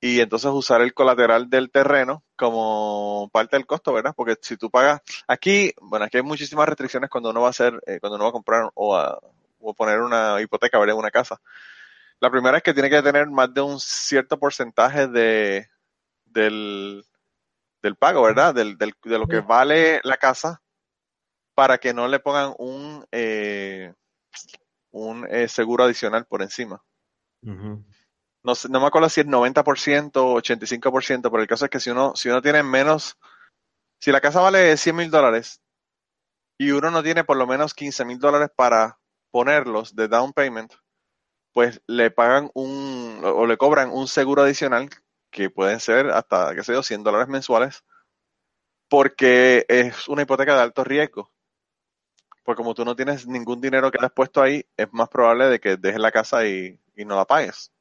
[0.00, 4.12] y entonces usar el colateral del terreno como parte del costo, ¿verdad?
[4.14, 7.80] Porque si tú pagas, aquí, bueno, aquí hay muchísimas restricciones cuando uno va a hacer,
[7.86, 9.18] eh, cuando uno va a comprar o a,
[9.60, 10.96] o poner una hipoteca, ¿verdad?
[10.96, 11.40] Una casa.
[12.20, 15.68] La primera es que tiene que tener más de un cierto porcentaje de,
[16.26, 17.04] del,
[17.84, 18.54] del pago, ¿verdad?
[18.54, 20.62] Del, del- de lo que vale la casa
[21.54, 23.92] para que no le pongan un, eh,
[24.90, 26.82] un eh, seguro adicional por encima.
[28.42, 31.78] No, sé- no me acuerdo si es 90% o 85%, pero el caso es que
[31.80, 33.16] si uno, si uno tiene menos,
[34.00, 35.60] si la casa vale 100 mil dólares
[36.58, 38.98] y uno no tiene por lo menos 15 mil dólares para
[39.30, 40.72] ponerlos de down payment,
[41.52, 44.88] pues le pagan un, o le cobran un seguro adicional
[45.34, 47.84] que pueden ser hasta, qué sé yo, 100 dólares mensuales,
[48.88, 51.32] porque es una hipoteca de alto riesgo.
[52.44, 55.58] Porque como tú no tienes ningún dinero que has puesto ahí, es más probable de
[55.58, 57.72] que dejes la casa y, y no la pagues.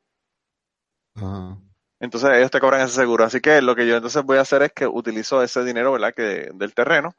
[1.16, 1.60] Ajá.
[2.00, 3.24] Entonces ellos te cobran ese seguro.
[3.24, 6.14] Así que lo que yo entonces voy a hacer es que utilizo ese dinero, ¿verdad?
[6.14, 7.16] Que del terreno.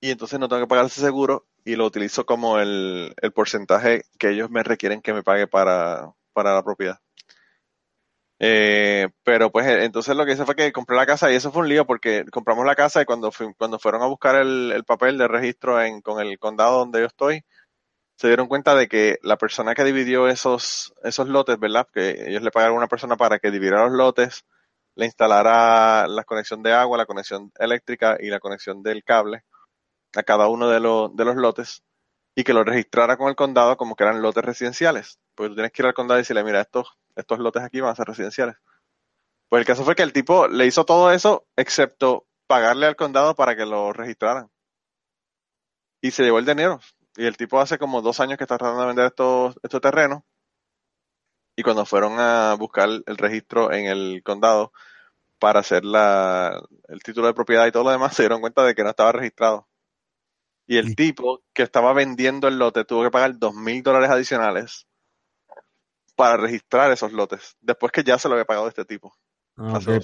[0.00, 4.04] Y entonces no tengo que pagar ese seguro y lo utilizo como el, el porcentaje
[4.18, 7.03] que ellos me requieren que me pague para, para la propiedad.
[8.46, 11.52] Eh, pero pues eh, entonces lo que hice fue que compré la casa y eso
[11.52, 14.72] fue un lío porque compramos la casa y cuando, fui- cuando fueron a buscar el,
[14.72, 17.42] el papel de registro en, con el condado donde yo estoy,
[18.18, 21.88] se dieron cuenta de que la persona que dividió esos, esos lotes, ¿verdad?
[21.92, 24.44] Que ellos le pagaron a una persona para que dividiera los lotes,
[24.96, 29.44] le instalara la conexión de agua, la conexión eléctrica y la conexión del cable
[30.16, 30.76] a cada uno de,
[31.14, 31.82] de los lotes
[32.34, 35.18] y que lo registrara con el condado como que eran lotes residenciales.
[35.34, 37.92] Porque tú tienes que ir al condado y decirle, mira, estos, estos lotes aquí van
[37.92, 38.56] a ser residenciales.
[39.48, 43.34] Pues el caso fue que el tipo le hizo todo eso excepto pagarle al condado
[43.34, 44.50] para que lo registraran.
[46.02, 46.80] Y se llevó el dinero.
[47.16, 50.22] Y el tipo hace como dos años que está tratando de vender estos, estos terrenos.
[51.56, 54.72] Y cuando fueron a buscar el registro en el condado
[55.38, 58.74] para hacer la, el título de propiedad y todo lo demás, se dieron cuenta de
[58.74, 59.68] que no estaba registrado.
[60.66, 60.94] Y el Sí.
[60.94, 64.86] tipo que estaba vendiendo el lote tuvo que pagar dos mil dólares adicionales
[66.16, 69.12] para registrar esos lotes, después que ya se lo había pagado este tipo.
[69.56, 70.00] Ah, pero,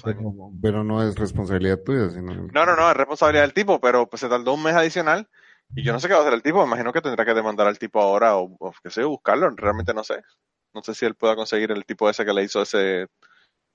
[0.61, 2.33] pero no es responsabilidad tuya, sino...
[2.33, 5.29] No, no, no, es responsabilidad del tipo, pero pues se tardó un mes adicional
[5.75, 7.33] y yo no sé qué va a hacer el tipo, me imagino que tendrá que
[7.33, 10.21] demandar al tipo ahora o, o qué sé, buscarlo, realmente no sé.
[10.73, 13.07] No sé si él pueda conseguir el tipo ese que le hizo ese,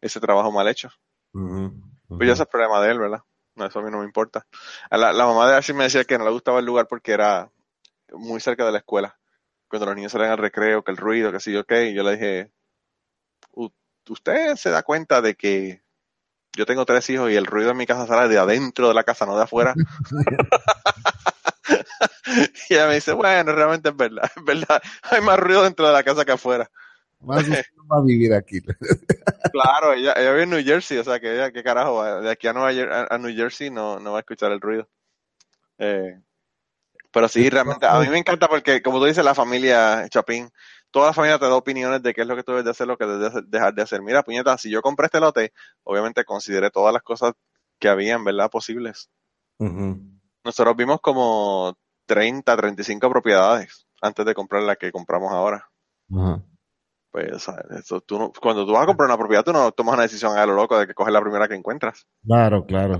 [0.01, 0.89] ese trabajo mal hecho.
[1.33, 1.73] Ujú,
[2.09, 3.21] Pues ya ese es problema de él, ¿verdad?
[3.57, 4.47] No, eso a mí no me importa.
[4.91, 7.13] A La, la mamá de Ashley me decía que no le gustaba el lugar porque
[7.13, 7.51] era
[8.13, 9.19] muy cerca de la escuela.
[9.69, 12.13] Cuando los niños salían al recreo, que el ruido, que sí, qué, y yo le
[12.13, 12.53] dije,
[13.53, 13.71] "U-
[14.09, 15.83] ¿usted se da cuenta de que
[16.57, 19.05] yo tengo tres hijos y el ruido en mi casa sale de adentro de la
[19.05, 19.75] casa, no de afuera?
[22.71, 24.83] y ella me dice, bueno, realmente es verdad, es verdad.
[25.03, 26.71] Hay más ruido dentro de la casa que afuera.
[27.27, 28.61] Más no va a vivir aquí.
[29.53, 32.47] Claro, ella, ella vive en New Jersey, o sea que ella, qué carajo, de aquí
[32.47, 34.89] a, Nueva Jer- a, New Jersey no, no va a escuchar el ruido.
[35.79, 36.21] Eh,
[37.13, 40.51] Pero sí, realmente, a mí me encanta porque, como tú dices, la familia Chapín,
[40.91, 42.87] toda la familia te da opiniones de qué es lo que tú debes de hacer,
[42.87, 44.03] lo que debes de dejar de hacer.
[44.03, 45.53] Mira, puñeta, si yo compré este lote,
[45.85, 47.33] obviamente consideré todas las cosas
[47.79, 48.51] que habían, ¿verdad?
[48.51, 49.11] Posibles.
[50.45, 51.77] Nosotros vimos como
[52.07, 55.69] 30, 35 propiedades antes de comprar la que compramos ahora.
[57.17, 57.65] Pues, ¿sabes?
[57.81, 60.37] Eso, tú no- cuando tú vas a comprar una propiedad, tú no tomas una decisión
[60.37, 62.07] a lo loco de que coges la primera que encuentras.
[62.27, 62.97] Claro, claro.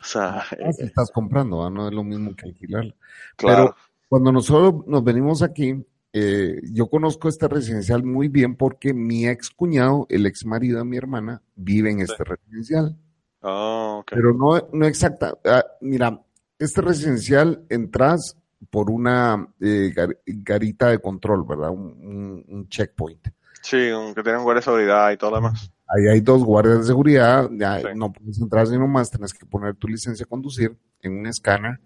[0.00, 1.68] O sea, Ah, si estás comprando, ¿va?
[1.68, 2.94] no es lo mismo que alquilarla.
[3.36, 3.76] claro.
[4.08, 5.74] Cuando nosotros nos venimos aquí,
[6.14, 10.84] eh, yo conozco este residencial muy bien porque mi ex cuñado, el ex marido de
[10.84, 12.96] mi hermana, vive en este residencial.
[13.42, 14.02] Oh.
[14.10, 15.34] Pero no, no exacta.
[15.44, 16.18] ah, mira,
[16.58, 21.70] este residencial entras por una eh, gar- garita de control, ¿verdad?
[21.70, 23.28] Un, un- un checkpoint.
[23.62, 23.78] Sí,
[24.14, 25.70] que tienen guardia de seguridad y todo lo demás.
[25.86, 27.86] Ahí hay dos guardias de seguridad, ya Sí.
[27.94, 31.78] no puedes entrar sino más, tenés que poner tu licencia a conducir en un escáner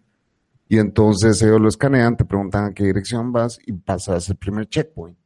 [0.68, 4.68] y entonces ellos lo escanean, te preguntan a qué dirección vas y pasas el primer
[4.68, 5.16] checkpoint.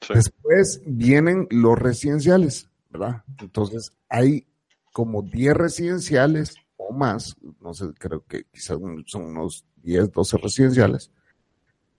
[0.00, 0.12] Sí.
[0.14, 3.22] Después vienen los residenciales, ¿verdad?
[3.40, 4.46] Entonces hay
[4.92, 6.54] como 10 residenciales
[6.92, 11.10] más, no sé, creo que quizás son unos 10, 12 residenciales,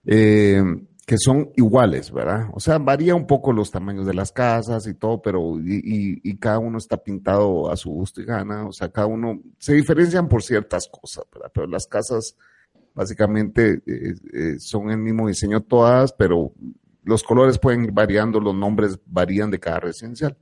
[0.06, 0.64] eh,
[1.06, 2.50] que son iguales, ¿verdad?
[2.54, 6.60] O sea, varía un poco los tamaños de las casas y todo, pero y cada
[6.60, 10.44] uno está pintado a su gusto y gana, o sea, cada uno se diferencian por
[10.44, 11.52] ciertas cosas, ¿verdad?
[11.54, 12.36] Pero las casas
[12.94, 16.54] básicamente eh, eh, son el mismo diseño todas, pero
[17.04, 20.38] los colores pueden ir variando, los nombres varían de cada residencial.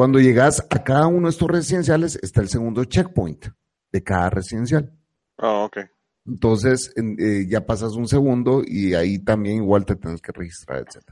[0.00, 3.48] Cuando llegas a cada uno de estos residenciales está el segundo checkpoint
[3.92, 4.90] de cada residencial.
[5.36, 5.76] Oh, ok.
[6.26, 10.78] Entonces en- eh, ya pasas un segundo y ahí también igual te tienes que registrar,
[10.78, 11.04] etc.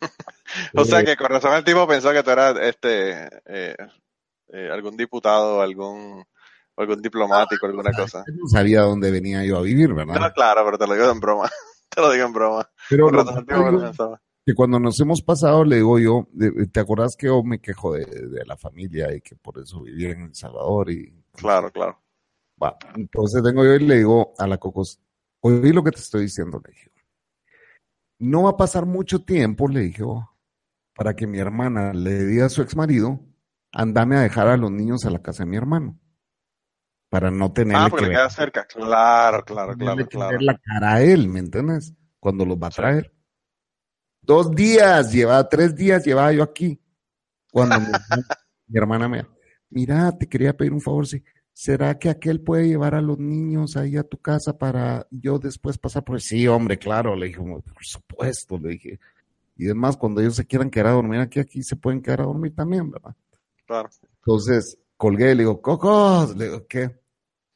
[0.76, 3.76] O sea Eh, que con razón el tipo pensó que tú eras este eh,
[4.48, 6.24] eh, algún diputado, algún
[6.78, 8.24] algún diplomático, alguna cosa.
[8.34, 10.18] no sabía dónde venía yo a vivir, ¿verdad?
[10.18, 11.50] No, claro, pero te lo digo en broma.
[11.94, 12.70] Te lo digo en broma.
[12.88, 13.98] Pero Con lo razón el
[14.44, 16.28] que cuando nos hemos pasado, le digo yo,
[16.72, 20.10] ¿te acordás que yo me quejo de, de la familia y que por eso vivía
[20.10, 20.90] en El Salvador?
[20.90, 21.98] Y, Claro, claro.
[22.62, 25.00] Va, entonces vengo yo y le digo a la Cocos,
[25.40, 26.90] oí lo que te estoy diciendo, le dije.
[28.18, 30.30] No va a pasar mucho tiempo, le dije, oh,
[30.94, 33.20] para que mi hermana le diga a su ex marido,
[33.72, 35.98] andame a dejar a los niños a la casa de mi hermano.
[37.10, 38.64] Para no tenerle Ah, porque que le ver, queda cerca.
[38.66, 40.38] Claro, claro, claro, claro.
[40.40, 41.94] la cara a él, ¿me entiendes?
[42.20, 43.12] Cuando los va a traer.
[44.22, 46.80] Dos días, llevaba tres días, llevaba yo aquí.
[47.50, 47.86] Cuando mi,
[48.68, 49.26] mi hermana me
[49.72, 51.22] mira, te quería pedir un favor, sí.
[51.52, 55.76] ¿Será que aquel puede llevar a los niños ahí a tu casa para yo después
[55.76, 59.00] pasar por Sí, hombre, claro, le dije, por supuesto, le dije.
[59.56, 62.24] Y además, cuando ellos se quieran quedar a dormir aquí, aquí se pueden quedar a
[62.24, 63.14] dormir también, ¿verdad?
[63.66, 63.90] Claro.
[64.16, 66.90] Entonces, colgué y le digo, Cocos, le digo, ¿qué?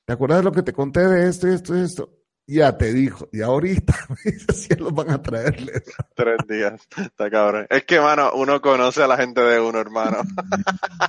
[0.04, 2.15] ¿Te acuerdas de lo que te conté de esto y esto y esto?
[2.48, 3.92] Ya te dijo, y ahorita,
[4.54, 5.82] sí los van a traerle.
[6.14, 6.80] Tres días.
[6.96, 7.66] Está cabrón.
[7.68, 10.22] Es que, mano, uno conoce a la gente de uno, hermano.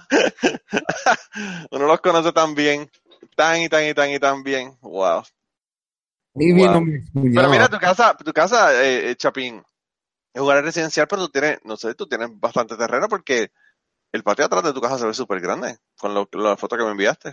[1.72, 2.90] uno los conoce tan bien.
[3.36, 4.76] Tan y tan y tan y tan bien.
[4.82, 5.24] Wow.
[6.34, 6.86] Wow.
[7.14, 9.64] Pero mira, tu casa, tu casa, eh, eh, Chapín,
[10.34, 13.52] es un área residencial, pero tú tienes, no sé, tú tienes bastante terreno porque
[14.12, 16.84] el patio atrás de tu casa se ve súper grande, con lo, la foto que
[16.84, 17.32] me enviaste.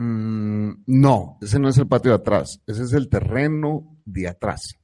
[0.00, 4.76] Mm, no, ese no es el patio de atrás, ese es el terreno de atrás.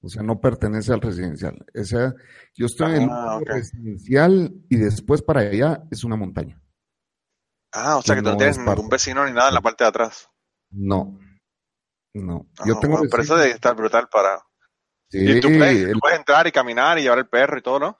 [0.00, 1.66] O sea, no pertenece al residencial.
[1.74, 2.12] Ese,
[2.54, 6.62] yo estoy en el Ah, residencial y después para allá es una montaña.
[7.72, 9.88] Ah, o sea que no No tienes ningún vecino ni nada en la parte de
[9.88, 10.28] atrás.
[10.70, 11.18] No,
[12.14, 12.46] no.
[12.58, 14.38] Ah, Yo tengo bueno, pero eso debe estar brutal para...
[15.08, 17.62] Sí, y tú puedes, el- tú puedes entrar y caminar y llevar el perro y
[17.62, 17.98] todo, ¿no?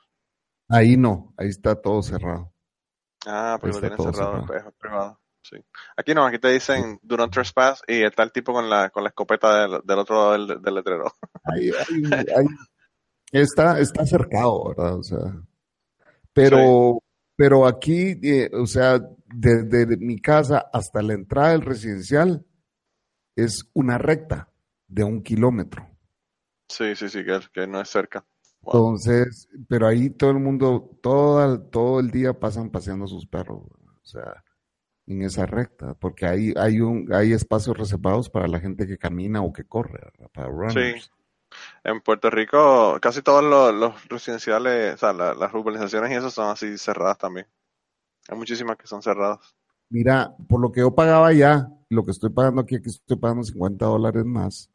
[0.69, 2.53] ahí no, ahí está todo cerrado.
[3.27, 4.47] Ah, pero lo todo cerrado el cerrado.
[4.47, 5.21] perro, privado.
[5.49, 5.57] Sí.
[5.97, 9.05] Aquí no, aquí te dicen do not trespass y está el tipo con la, con
[9.05, 11.13] la escopeta del, del otro lado del, del letrero.
[11.45, 11.71] Ahí,
[12.13, 12.47] ahí- ahí
[13.33, 14.97] está, está cercado, ¿verdad?
[14.97, 15.19] O sea,
[16.33, 17.01] pero,
[17.37, 22.45] pero aquí, eh, o sea, desde mi casa hasta la entrada del residencial
[23.37, 24.51] es una recta
[24.89, 25.89] de un kilómetro.
[26.69, 28.25] Sí, sí, sí, que, que no es cerca.
[28.63, 28.75] Wow.
[28.97, 34.05] Entonces, pero ahí todo el mundo, todo, todo el día pasan paseando sus perros, o
[34.07, 34.43] sea,
[35.07, 39.43] en esa recta, porque ahí hay un, hay espacios reservados para la gente que camina
[39.43, 40.31] o que corre, ¿verdad?
[40.33, 41.11] para runners.
[41.85, 46.31] En Puerto Rico, casi todos los, los residenciales, o sea, la- las urbanizaciones y eso
[46.31, 47.47] son así cerradas también.
[48.29, 49.39] Hay muchísimas que son cerradas.
[49.91, 53.45] Mira, por lo que yo pagaba allá, lo que estoy pagando aquí, aquí estoy pagando
[53.45, 54.71] 50 dólares más.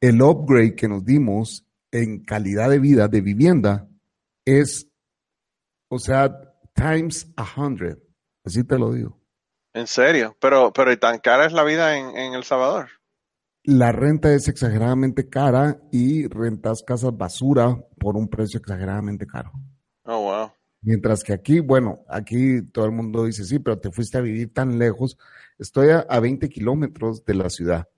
[0.00, 3.88] El upgrade que nos dimos en calidad de vida, de vivienda,
[4.44, 4.88] es,
[5.90, 6.30] o sea,
[6.74, 7.98] times a hundred.
[8.44, 9.18] Así te lo digo.
[9.74, 12.88] En serio, pero, pero ¿y tan cara es la vida en, en El Salvador?
[13.64, 19.52] la renta es exageradamente cara y rentas casas basura por un precio exageradamente caro.
[20.04, 20.52] Oh, wow.
[20.82, 24.52] Mientras que aquí, bueno, aquí todo el mundo dice, sí, pero te fuiste a vivir
[24.52, 25.16] tan lejos.
[25.58, 27.88] Estoy a, a 20 kilómetros de la ciudad.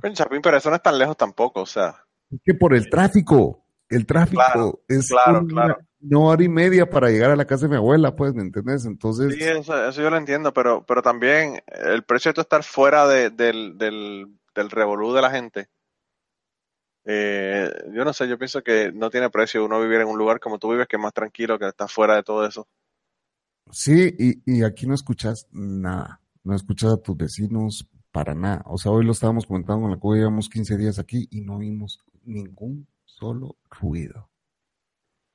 [0.00, 1.94] Pero, Chapín, pero eso no es tan lejos tampoco, o sea.
[2.30, 5.78] Es que por el tráfico, el tráfico Claro, es claro, una, claro.
[6.10, 8.84] Una hora y media para llegar a la casa de mi abuela, pues, ¿me entendés?
[8.86, 13.06] Entonces, Sí, eso, eso yo lo entiendo, pero, pero también el precio de estar fuera
[13.08, 15.68] de- del, del, del revolú de la gente.
[17.04, 20.40] eh, yo no sé, yo pienso que no tiene precio uno vivir en un lugar
[20.40, 22.66] como tú vives, que es más tranquilo, que está fuera de todo eso.
[23.70, 28.62] sí, y, y aquí no escuchas nada, no escuchas a tus vecinos para nada.
[28.66, 31.58] O sea, hoy lo estábamos comentando con la que llevamos 15 días aquí y no
[31.58, 34.30] vimos ningún solo ruido.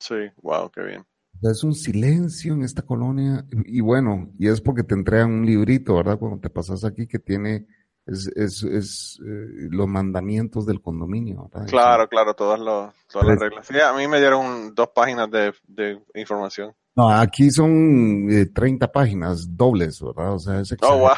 [0.02, 1.06] Sí, wow, qué bien.
[1.42, 3.46] Es un silencio en esta colonia.
[3.66, 6.18] Y, bueno, y es porque te entregan un librito, ¿verdad?
[6.20, 7.68] Cuando te pasas aquí que tiene
[8.06, 11.68] es, es, es, eh, los mandamientos del condominio, ¿verdad?
[11.68, 13.68] Claro, claro, todas, los, todas las reglas.
[13.68, 16.74] Sí, a mí me dieron dos páginas de, de información.
[16.96, 20.34] No, aquí son eh, 30 páginas dobles, ¿verdad?
[20.34, 21.16] O sea, es Oh, exagerado.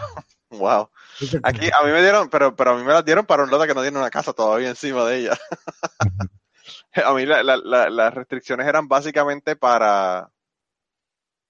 [0.52, 0.90] wow, wow.
[1.20, 3.50] Es Aquí a mí me dieron, pero, pero a mí me las dieron para un
[3.50, 5.38] lote que no tiene una casa todavía encima de ella.
[7.06, 10.32] a mí la- la- la- las restricciones eran básicamente para,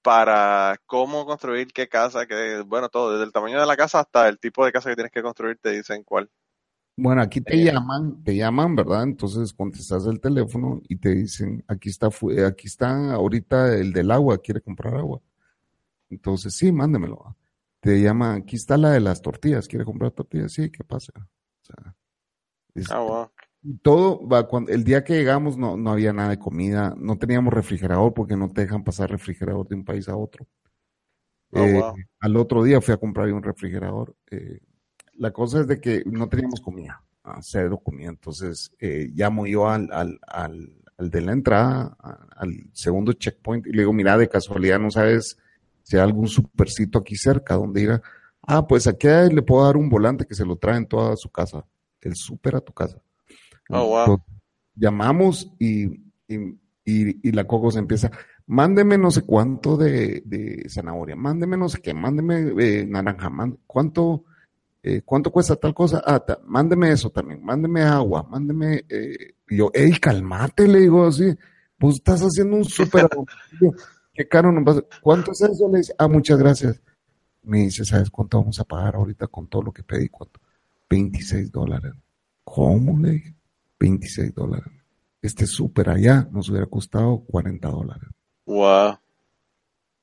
[0.02, 4.27] para cómo construir qué casa, que, bueno, todo, desde el tamaño de la casa hasta
[4.27, 6.30] el tipo de casa que tienes que construir, te dicen cuál.
[6.95, 7.64] Bueno, aquí te Eh.
[7.64, 9.03] llaman, te llaman, ¿verdad?
[9.03, 12.07] Entonces contestas el teléfono y te dicen, aquí está,
[12.48, 15.22] aquí está ahorita el del agua, quiere comprar agua.
[16.10, 17.35] Entonces, sí, mándemelo.
[17.80, 21.11] Te llama, aquí está la de las tortillas, quiere comprar tortillas, sí, ¿qué pasa?
[21.15, 21.95] O sea,
[22.76, 23.31] es- Ah, wow.
[23.81, 27.53] Todo va cuando el día que llegamos no, no había nada de comida, no teníamos
[27.53, 30.48] refrigerador porque no te dejan pasar refrigerador de un país a otro.
[31.52, 31.94] Oh, Eh, wow.
[32.19, 34.15] Al otro día fui a comprar un refrigerador.
[34.31, 34.60] eh,
[35.15, 38.10] la cosa es de que no teníamos comida, ah, cero comida.
[38.10, 41.95] Entonces eh, llamo yo al, al, al, al de la entrada,
[42.35, 45.38] al segundo checkpoint, y le digo, mira, de casualidad no sabes
[45.84, 48.02] si hay algún supercito aquí cerca donde ir a...
[48.41, 51.30] Ah, pues aquí le puedo dar un volante que se lo trae en toda su
[51.30, 51.65] casa,
[52.02, 53.02] el súper a tu casa.
[53.69, 54.22] Oh, wow.
[54.76, 55.85] Llamamos y,
[56.27, 56.35] y,
[56.85, 58.11] y, y la Coco se empieza,
[58.48, 63.31] mándeme no sé cuánto de, de zanahoria, mándeme no sé qué, mándeme eh, naranja,
[63.68, 64.26] cuánto,
[64.81, 69.57] eh, cuánto cuesta tal cosa, ah, ta- mándeme eso también, mándeme agua, mándeme, eh, y
[69.57, 71.26] yo, hey, calmate, le digo así,
[71.77, 73.07] pues estás haciendo un súper,
[74.14, 75.69] qué caro nos vas a- ¿cuánto es eso?
[75.72, 76.81] Le dice, ah, muchas gracias.
[77.44, 80.07] Me dice, ¿sabes cuánto vamos a pagar ahorita con todo lo que pedí?
[80.10, 80.40] ¿Cuánto?
[80.90, 81.94] 26 dólares.
[82.44, 82.98] ¿Cómo?
[82.99, 83.35] Le dije,
[83.84, 84.72] 26 dólares.
[85.22, 88.10] Este súper allá nos hubiera costado 40 dólares.
[88.45, 88.97] Wow.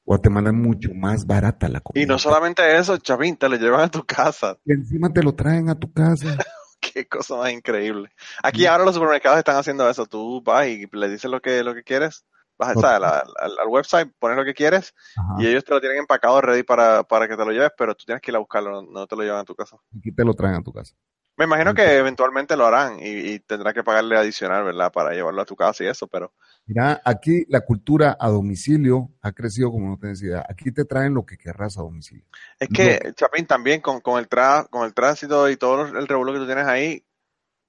[0.04, 2.02] Guatemala es mucho más barata la comida.
[2.02, 4.58] Y no solamente eso, Chavín, te lo llevan a tu casa.
[4.64, 6.36] Y encima te lo traen a tu casa.
[6.80, 8.10] Qué cosa más increíble.
[8.42, 10.06] Aquí ahora los supermercados están haciendo eso.
[10.06, 12.24] Tú vas y le dices lo que, lo que quieres.
[12.58, 15.34] Vas a la- al, al website, pones lo que quieres Ajá.
[15.38, 18.04] y ellos te lo tienen empacado ready para, para que te lo lleves, pero tú
[18.04, 19.76] tienes que ir a buscarlo, no, no te lo llevan a tu casa.
[19.96, 20.94] Aquí te lo traen a tu casa.
[21.40, 24.92] Me imagino que eventualmente lo harán y, y tendrás que pagarle adicional, ¿verdad?
[24.92, 26.34] Para llevarlo a tu casa y eso, pero
[26.66, 30.44] Mira, aquí la cultura a domicilio ha crecido como no tienes idea.
[30.46, 32.26] Aquí te traen lo que querrás a domicilio.
[32.58, 36.34] es que, Chapín, también con, con el tra con el tránsito y todo el revuelo
[36.34, 37.06] que tú tienes ahí,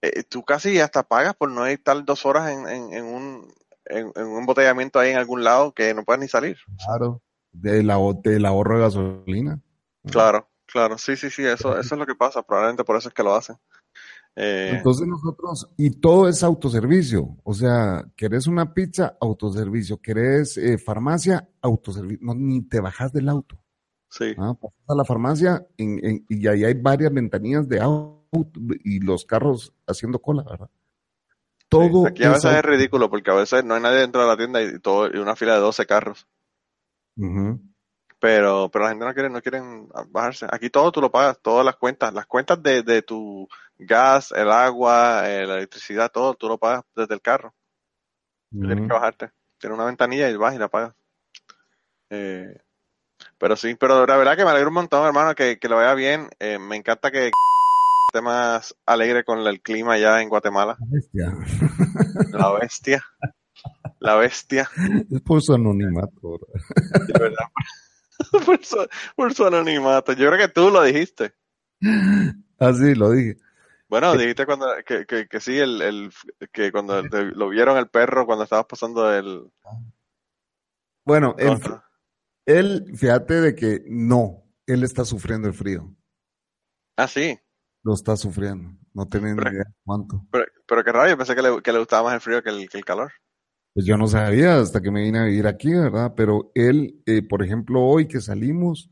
[0.02, 3.54] eh, tú casi hasta pagas por no estar dos horas en, en, en un
[3.86, 6.58] en, en un embotellamiento ahí en algún lado que no puedes ni salir.
[6.86, 7.22] Claro.
[7.54, 7.90] Del,
[8.22, 9.62] del ahorro de gasolina.
[10.12, 13.14] Claro, claro, sí, sí, sí, eso, eso es lo que pasa, probablemente por eso es
[13.14, 13.58] que lo hacen.
[14.36, 20.78] Eh, Entonces nosotros, y todo es autoservicio, o sea, querés una pizza, autoservicio, querés eh,
[20.78, 23.58] farmacia, autoservicio, no, ni te bajas del auto,
[24.10, 24.54] sí, ¿ah?
[24.56, 28.22] pasas a la farmacia en- en- y ahí hay varias ventanillas de auto
[28.84, 30.70] y los carros haciendo cola, ¿verdad?
[31.70, 32.08] Todo sí.
[32.08, 34.38] Aquí a veces es es ridículo porque a veces no hay nadie dentro de la
[34.38, 36.28] tienda y todo y una fila de 12 carros.
[37.18, 37.60] Ujú.
[38.22, 40.46] Pero, pero la gente no quiere, no quieren bajarse.
[40.52, 43.48] Aquí todo tú lo pagas, todas las cuentas, las cuentas de, de tu
[43.80, 47.56] gas, el agua, eh, la electricidad, todo tú lo pagas desde el carro.
[48.52, 49.32] Tienes que bajarte.
[49.58, 50.94] Tienes una ventanilla y vas y la pagas.
[52.12, 52.62] Eh,
[53.40, 55.96] pero sí, pero la verdad que me alegro un montón, hermano, que, que lo vaya
[55.96, 56.30] bien.
[56.40, 57.32] Eh, me encanta que
[58.08, 60.78] esté más alegre con el clima ya en Guatemala.
[60.80, 61.34] Bestia.
[62.34, 63.04] La bestia.
[63.98, 64.70] La bestia.
[65.10, 66.40] Es por su anonimato.
[67.08, 67.46] De verdad.
[68.46, 70.14] por, su, por su anonimato.
[70.14, 71.34] Yo creo que tú lo dijiste.
[72.60, 73.38] Así lo dije.
[73.90, 76.12] Bueno, dijiste cuando que, que, que sí, el, el
[76.54, 79.52] que cuando te- lo vieron el perro cuando estabas pasando el
[81.04, 81.60] Bueno, él,
[82.46, 85.94] él, fíjate de que no, él está sufriendo el frío.
[86.96, 87.38] Ah, sí.
[87.84, 88.78] Lo está sufriendo.
[88.94, 90.26] No tenía ni idea cuánto.
[90.32, 92.70] Pero, pero qué yo pensé que le, que le gustaba más el frío que el,
[92.70, 93.12] que el calor.
[93.74, 96.14] Pues yo no sabía hasta que me vine a vivir aquí, ¿verdad?
[96.16, 98.90] Pero él, eh, por ejemplo, hoy que salimos,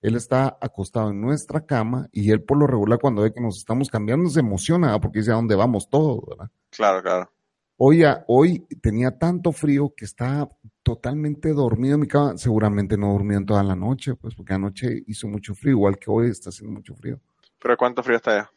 [0.00, 3.58] él está acostado en nuestra cama y él por lo regular cuando ve que nos
[3.58, 5.00] estamos cambiando se emociona ¿verdad?
[5.02, 6.50] porque dice a dónde vamos todos, ¿verdad?
[6.70, 7.30] Claro, claro.
[7.76, 10.48] Hoy, a- hoy tenía tanto frío que está
[10.84, 12.36] totalmente dormido en mi cama.
[12.38, 16.10] Seguramente no durmió en toda la noche, pues porque anoche hizo mucho frío, igual que
[16.10, 17.20] hoy está haciendo mucho frío.
[17.60, 18.50] Pero ¿cuánto frío está allá?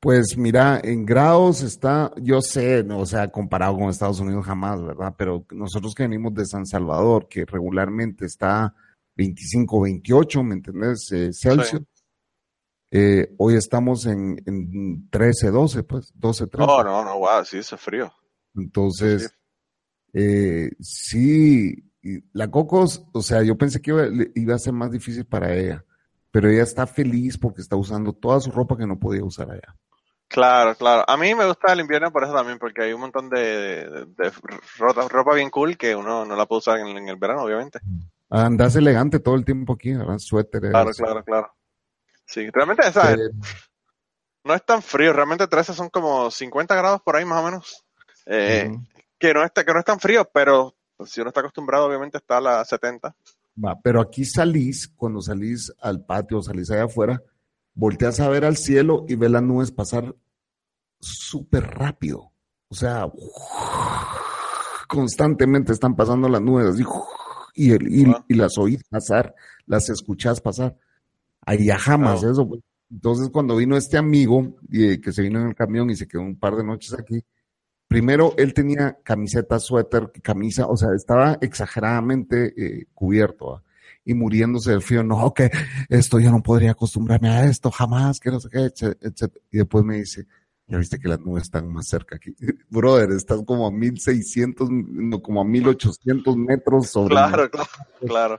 [0.00, 4.82] Pues mira, en grados está, yo sé, no, o sea, comparado con Estados Unidos jamás,
[4.82, 5.14] ¿verdad?
[5.16, 8.74] Pero nosotros que venimos de San Salvador, que regularmente está
[9.16, 11.10] 25, 28, ¿me entendés?
[11.12, 11.82] Eh, Celsius.
[12.90, 16.66] Eh, hoy estamos en, en 13, 12, pues, 12, 13.
[16.66, 18.12] No, no, no, wow, sí, es frío.
[18.54, 19.34] Entonces,
[20.12, 24.92] eh, sí, y la Cocos, o sea, yo pensé que iba, iba a ser más
[24.92, 25.84] difícil para ella,
[26.30, 29.76] pero ella está feliz porque está usando toda su ropa que no podía usar allá.
[30.28, 31.04] Claro, claro.
[31.06, 34.06] A mí me gusta el invierno por eso también, porque hay un montón de, de-
[34.06, 34.32] de
[34.76, 37.78] ropa, ropa bien cool que uno no la puede usar en, en el verano, obviamente.
[38.28, 40.18] Andas elegante todo el tiempo aquí, ¿verdad?
[40.18, 40.70] Suéteres.
[40.72, 41.52] Claro, claro, claro.
[42.24, 43.30] Sí, realmente esa eh,
[44.44, 47.84] no es tan frío, realmente 13 son como 50 grados por ahí más o menos.
[48.26, 48.68] Eh,
[49.18, 50.74] que, no está, que no es tan frío, pero
[51.04, 53.14] si uno está acostumbrado, obviamente está a las 70.
[53.64, 57.22] Va, pero aquí salís, cuando salís al patio, salís allá afuera,
[57.76, 60.16] volteas a ver al cielo y ves las nubes pasar
[60.98, 62.32] súper rápido.
[62.68, 63.06] O sea,
[64.88, 66.84] constantemente están pasando las nubes así,
[67.54, 68.24] y, el- y, Wow.
[68.28, 69.34] y las oís pasar,
[69.66, 70.76] las escuchás pasar.
[71.42, 72.46] Allá jamás eso.
[72.48, 72.60] pues.
[72.90, 76.22] Entonces, cuando vino este amigo, eh, que se vino en el camión y se quedó
[76.22, 77.24] un par de noches aquí,
[77.88, 83.62] primero él tenía camiseta, suéter, camisa, o sea, estaba exageradamente eh, cubierto.
[84.06, 85.02] Y muriéndose del frío.
[85.02, 85.50] No, que
[85.90, 89.32] esto yo no podría acostumbrarme a esto jamás, que no sé qué, etc-.
[89.50, 90.26] Y después me dice,
[90.68, 92.34] ya viste que las nubes están más cerca aquí.
[92.70, 97.10] Brother, estás como a 1600, no, como a 1800 metros sobre.
[97.14, 97.68] Claro, claro,
[98.06, 98.38] claro.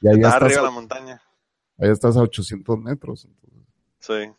[0.00, 1.22] Y allá Estás arriba de la montaña.
[1.78, 3.24] allá estás a 800 metros.
[3.26, 3.58] entonces.
[3.98, 4.32] Sí,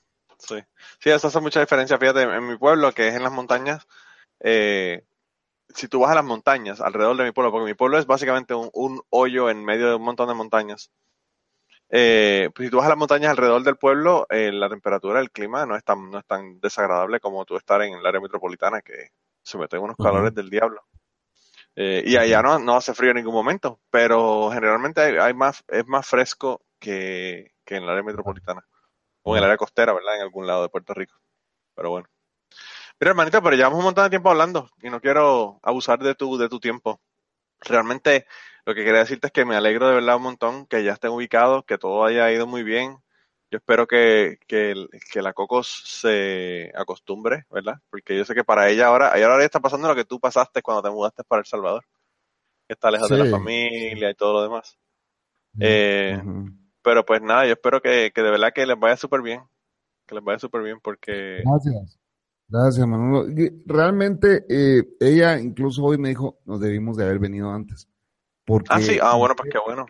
[0.47, 0.55] sí.
[1.01, 1.97] Sí, eso hace mucha diferencia.
[1.97, 3.85] Fíjate, en mi pueblo, que es en las montañas,
[4.39, 5.03] eh,
[5.73, 8.53] si tú vas a las montañas alrededor de mi pueblo, porque mi pueblo es básicamente
[8.53, 10.91] un, un hoyo en medio de un montón de montañas.
[11.91, 15.31] Eh, pues si tú vas a las montañas alrededor del pueblo, eh, la temperatura, el
[15.31, 18.81] clima no es tan, no es tan desagradable como tú estar en el área metropolitana
[18.81, 19.09] que
[19.41, 20.83] se meten unos calores del diablo.
[21.75, 25.63] Eh, y allá no, no hace frío en ningún momento, pero generalmente hay, hay más,
[25.67, 28.65] es más fresco que, que en el área metropolitana.
[29.23, 30.15] O en el área costera, ¿verdad?
[30.15, 31.15] En algún lado de Puerto Rico.
[31.75, 32.07] Pero bueno.
[32.99, 36.37] Mira, hermanito, pero llevamos un montón de tiempo hablando y no quiero abusar de tu,
[36.37, 36.99] de tu tiempo.
[37.61, 38.25] Realmente
[38.65, 41.11] lo que quería decirte es que me alegro de verdad un montón que ya estén
[41.11, 42.97] ubicados, que todo haya ido muy bien.
[43.51, 44.75] Yo espero que, que,
[45.15, 47.79] la Cocos se acostumbre, ¿verdad?
[47.89, 50.61] Porque yo sé que para ella ahora, ella ahora está pasando lo que tú pasaste
[50.61, 51.85] cuando te mudaste para El Salvador.
[52.67, 54.77] Que está lejos de la familia y todo lo demás.
[55.59, 56.21] Eh,
[56.83, 59.41] pero pues nada, yo espero que, que de verdad que les vaya súper bien.
[60.05, 61.41] Que les vaya súper bien porque...
[61.43, 61.97] Gracias.
[62.49, 63.29] Gracias, Manolo.
[63.29, 67.87] Y Realmente, eh, ella incluso hoy me dijo, nos debimos de haber venido antes.
[68.45, 69.85] Porque, Ah, sí, ah, bueno, pues qué bueno.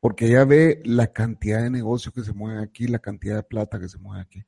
[0.00, 3.78] porque ella ve la cantidad de negocio que se mueve aquí, la cantidad de plata
[3.80, 4.44] que se mueve aquí.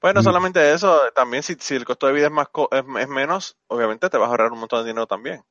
[0.00, 0.24] Pues no Mm.
[0.24, 3.56] solamente eso, también si, si el costo de vida es más co- es, es menos,
[3.68, 5.42] obviamente te vas a ahorrar un montón de dinero también.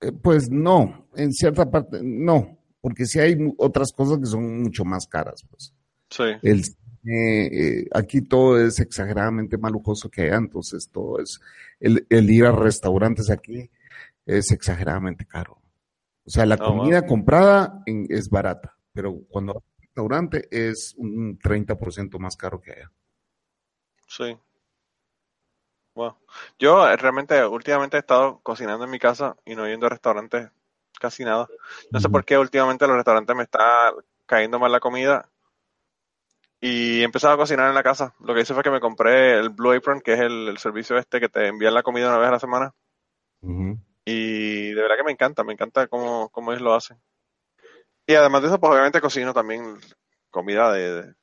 [0.00, 4.84] Eh, pues no, en cierta parte, no, porque sí hay otras cosas que son mucho
[4.84, 5.44] más caras.
[5.48, 5.72] Pues.
[6.10, 6.62] Sí, El
[7.04, 7.46] cine,
[7.82, 11.40] eh, aquí todo es exageradamente más lujoso que allá, entonces todo es,
[11.80, 13.70] el, el ir a restaurantes aquí
[14.26, 15.58] es exageradamente caro.
[16.26, 16.62] O sea, la wow.
[16.62, 22.60] comida comprada en- es barata, pero cuando vas al restaurante es un 30% más caro
[22.60, 22.92] que allá.
[24.08, 24.38] sí.
[25.94, 26.16] Wow.
[26.58, 30.50] Yo eh, realmente últimamente he estado cocinando en mi casa y no yendo a restaurantes
[31.00, 31.52] casi nada.
[31.92, 33.92] No sé por qué últimamente los restaurantes me está
[34.26, 35.30] cayendo mal la comida
[36.66, 38.14] y he empezado a cocinar en la casa.
[38.20, 40.96] Lo que hice fue que me compré el Blue Apron, que es el, el servicio
[40.96, 42.72] este que te envían la comida una vez a la semana.
[44.06, 46.98] Y de verdad que me encanta, me encanta cómo, cómo ellos lo hacen.
[48.06, 49.78] Y además de eso, pues obviamente cocino también
[50.30, 51.14] comida de, de-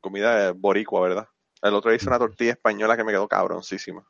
[0.00, 1.28] comida de boricua, ¿verdad?
[1.62, 4.06] El otro día hice una tortilla española que me quedó cabroncísima.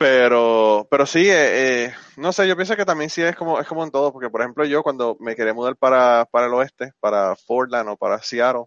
[0.00, 3.68] Pero, pero sí, eh, eh, no sé, yo pienso que también sí es como, es
[3.68, 6.94] como en todo, porque por ejemplo yo cuando me quería mudar para, para el oeste,
[7.00, 8.64] para Portland o para Seattle,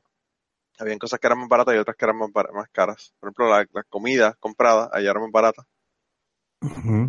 [0.78, 3.16] habían cosas que eran más baratas y otras que eran más, más caras.
[3.20, 5.66] Por ejemplo, la, la comida comprada allá era más barata.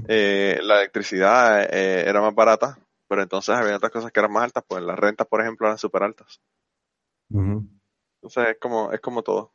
[0.08, 4.44] Eh, la electricidad eh, era más barata, pero entonces había otras cosas que eran más
[4.44, 6.40] altas, pues las rentas, por ejemplo, eran súper altas.
[8.22, 9.52] Entonces es como, es como todo.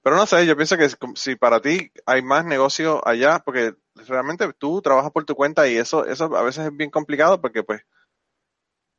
[0.00, 3.74] Pero no sé, yo pienso que si para ti hay más negocio allá, porque
[4.06, 7.62] realmente tú trabajas por tu cuenta y eso, eso a veces es bien complicado porque
[7.62, 7.82] pues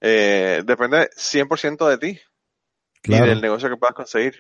[0.02, 2.19] eh, depende 100% de ti
[3.03, 4.36] y del negocio que puedas conseguir.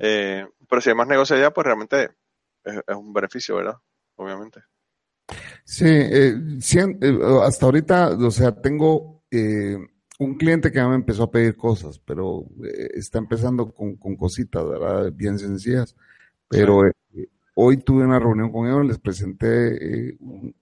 [0.00, 2.10] Eh, pero si hay más negocio allá, pues realmente
[2.64, 3.76] es, un beneficio, ¿verdad?
[4.16, 4.60] Obviamente.
[5.64, 6.34] Sí, eh,
[6.74, 9.22] eh, hasta ahorita, o sea, tengo
[10.18, 12.46] un cliente que me empezó a pedir cosas, pero
[12.94, 15.12] está empezando con, cositas, ¿verdad?
[15.12, 15.94] Bien sencillas.
[16.48, 16.82] Pero
[17.58, 20.16] hoy tuve una reunión con ellos, les presenté,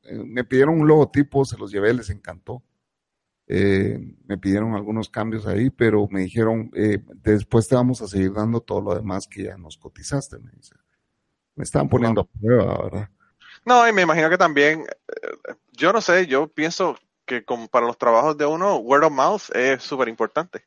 [0.07, 2.63] me pidieron un logotipo, se los llevé, les encantó.
[3.47, 8.33] Eh, me pidieron algunos cambios ahí, pero me dijeron, eh, después te vamos a seguir
[8.33, 10.77] dando todo lo demás que ya nos cotizaste, me dice.
[11.57, 13.11] Me estaban poniendo a prueba, ¿verdad?
[13.65, 16.97] No, y me imagino que también, eh, yo no sé, yo pienso
[17.27, 20.65] que como para los trabajos de uno, word of mouth es súper importante.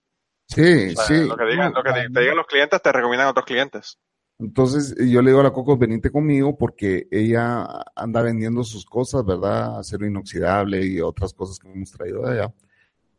[0.48, 1.26] Sí, sí.
[1.26, 3.98] Lo que, digan, lo que te digan los clientes, te recomiendan a otros clientes.
[4.40, 7.66] Entonces yo le digo a la Coco, venite conmigo porque ella
[7.96, 9.80] anda vendiendo sus cosas, ¿verdad?
[9.80, 12.54] Acero inoxidable y otras cosas que hemos traído de allá.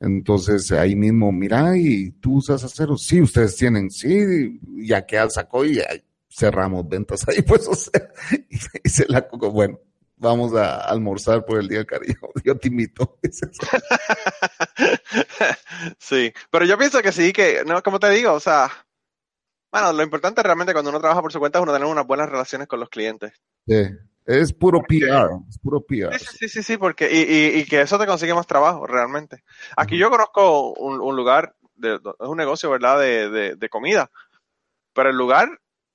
[0.00, 2.96] Entonces ahí mismo, mira, y tú usas acero.
[2.96, 5.80] Sí, ustedes tienen, sí, ya que sacó y
[6.28, 9.80] cerramos ventas ahí, pues, o sea, y la Coco, bueno,
[10.18, 12.16] vamos a almorzar por el día cariño.
[12.44, 13.18] Yo te invito.
[15.98, 18.70] sí, pero yo pienso que sí, que, no, como te digo, o sea,
[19.70, 22.28] bueno, lo importante realmente cuando uno trabaja por su cuenta es uno tener unas buenas
[22.28, 23.32] relaciones con los clientes.
[23.66, 23.88] Sí.
[24.28, 26.18] Es puro PR, es puro PR.
[26.18, 29.42] Sí, sí, sí, porque, y, y, que eso te consigue más trabajo, realmente.
[29.74, 34.10] Aquí yo conozco un, lugar, de, es un negocio, ¿verdad?, de, de, comida,
[34.92, 35.48] pero el lugar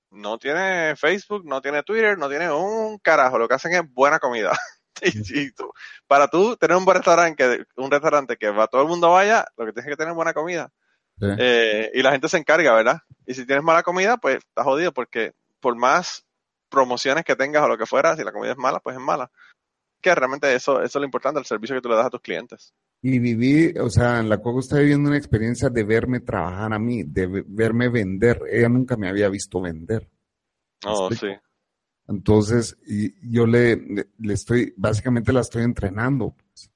[0.09, 4.17] no tiene Facebook, no tiene Twitter, no tiene un carajo, lo que hacen es buena
[4.17, 4.57] comida.
[5.03, 5.71] y, tú,
[6.07, 9.45] para tú tener un buen restaurante, que, un restaurante que va todo el mundo vaya,
[9.57, 10.71] lo que tienes que tener buena comida.
[11.21, 13.01] Eh, y la gente se encarga, ¿verdad?
[13.25, 16.25] Y si tienes mala comida, pues estás jodido porque por más
[16.69, 19.31] promociones que tengas o lo que fuera, si la comida es mala, pues es mala.
[20.01, 22.21] Que realmente eso, eso es lo importante, el servicio que tú le das a tus
[22.21, 22.73] clientes.
[23.01, 26.79] Y viví, o sea, en la Coco está viviendo una experiencia de verme trabajar a
[26.79, 28.41] mí, de verme vender.
[28.49, 30.09] Ella nunca me había visto vender.
[30.85, 31.27] Oh, sí.
[32.07, 33.75] Entonces, y yo le,
[34.17, 36.35] le, estoy, básicamente la estoy entrenando.
[36.35, 36.72] Pues.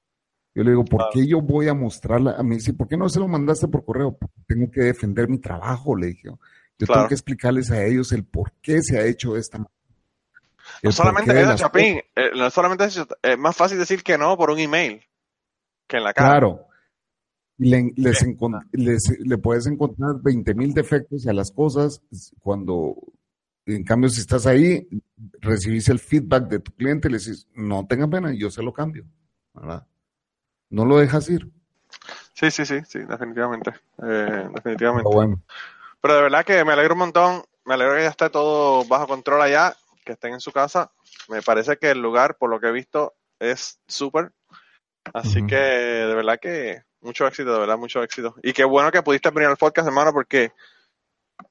[0.58, 2.32] Yo le digo, ¿por qué yo voy a mostrarla?
[2.36, 4.18] A mí, sí, ¿por qué no se lo mandaste por correo?
[4.44, 6.30] tengo que defender mi trabajo, le dije.
[6.78, 9.64] Yo tengo que explicarles a ellos el por qué se ha hecho esta
[10.82, 14.50] no solamente eso, Chapín, eh, no solamente eso, es más fácil decir que no por
[14.50, 15.00] un email
[15.86, 16.28] que en la cara.
[16.28, 16.64] Claro.
[17.58, 22.02] Le, les le puedes encontrar 20 mil defectos a las cosas
[22.40, 22.96] cuando,
[23.64, 24.88] en cambio, si estás ahí,
[25.40, 28.72] recibís el feedback de tu cliente y le dices, no tenga pena, yo se lo
[28.72, 29.04] cambio.
[29.54, 29.86] ¿verdad?
[30.70, 31.50] No lo dejas ir.
[32.34, 33.72] Sí, sí, sí, sí, definitivamente.
[34.02, 35.10] Eh, definitivamente.
[35.10, 35.40] Pero,
[36.00, 37.42] Pero de verdad que me alegro un montón.
[37.64, 39.74] Me alegro que ya esté todo bajo control allá
[40.04, 40.90] que estén en su casa.
[41.28, 44.32] Me parece que el lugar, por lo que he visto, es súper.
[45.12, 48.34] Así que de verdad que mucho éxito, de verdad, mucho éxito.
[48.42, 50.52] Y qué bueno que pudiste venir al podcast, hermano, porque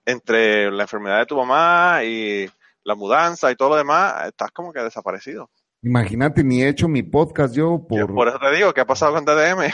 [0.06, 2.49] entre la enfermedad de tu mamá y
[2.84, 5.49] la mudanza y todo lo demás, estás como que desaparecido.
[5.88, 8.14] Imagínate, ni he hecho mi podcast yo por...
[8.14, 9.73] por eso te digo, ¿qué ha pasado con TDM?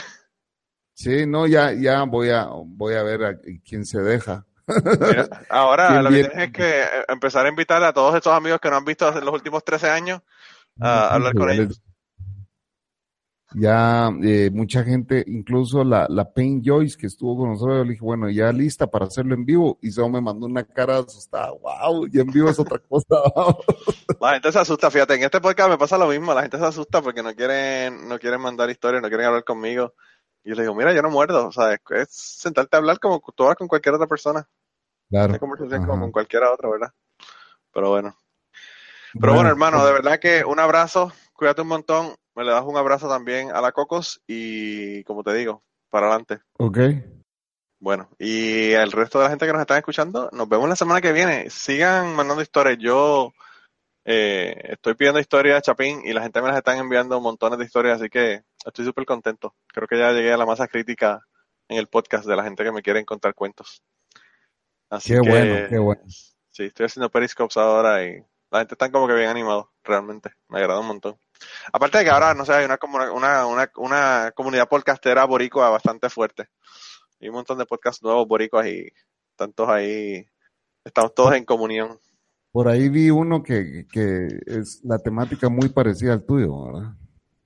[0.94, 4.46] Sí, no, ya, ya voy a, voy a ver a quién se deja
[5.50, 8.70] ahora lo que tienes es que eh, empezar a invitar a todos estos amigos que
[8.70, 10.20] no han visto en los últimos 13 años
[10.80, 11.82] a hablar con ellos.
[13.54, 17.90] Ya eh, mucha gente, incluso la, la Pain Joyce que estuvo con nosotros, yo le
[17.92, 19.78] dije, bueno, ya lista para hacerlo en vivo.
[19.80, 21.52] Y solo me mandó una cara asustada.
[21.52, 22.08] ¡Wow!
[22.12, 23.06] Y en vivo es otra cosa.
[24.20, 26.34] la gente se asusta, fíjate, en este podcast me pasa lo mismo.
[26.34, 29.94] La gente se asusta porque no quieren, no quieren mandar historias, no quieren hablar conmigo.
[30.42, 33.22] Y yo le digo, mira, yo no muerdo, o sea, es, sentarte a hablar como
[33.34, 34.46] tú hablas con cualquier otra persona.
[35.08, 35.38] Claro.
[35.38, 36.92] conversación como con cualquiera otra, ¿verdad?
[37.72, 38.16] Pero bueno.
[39.18, 42.64] Pero bueno, hermano, pues de verdad que un abrazo, cuídate un montón, me le das
[42.64, 46.40] un abrazo también a la Cocos y como te digo, para adelante.
[46.58, 46.78] Ok.
[47.78, 51.00] Bueno, y el resto de la gente que nos está escuchando, nos vemos la semana
[51.00, 51.50] que viene.
[51.50, 52.78] Sigan mandando historias.
[52.78, 53.32] Yo
[54.04, 58.00] eh, estoy pidiendo historias, Chapín, y la gente me las están enviando montones de historias,
[58.00, 59.54] así que estoy súper contento.
[59.66, 61.20] Creo que ya llegué a la masa crítica
[61.68, 63.82] en el podcast de la gente que me quiere contar cuentos.
[64.90, 66.02] Así qué bueno, qué bueno.
[66.50, 70.30] Sí, estoy haciendo periscopes ahora y la gente está como que bien animado, realmente.
[70.48, 71.18] Me agrada un montón.
[71.72, 72.78] Aparte de que ahora, no sé, hay una,
[73.12, 76.48] una, una, una comunidad podcastera boricua bastante fuerte.
[77.20, 78.92] Hay un montón de podcasts nuevos boricuas y
[79.36, 80.26] tantos ahí.
[80.84, 81.98] Estamos todos en comunión.
[82.52, 86.92] Por ahí vi uno que, que es la temática muy parecida al tuyo, ¿verdad?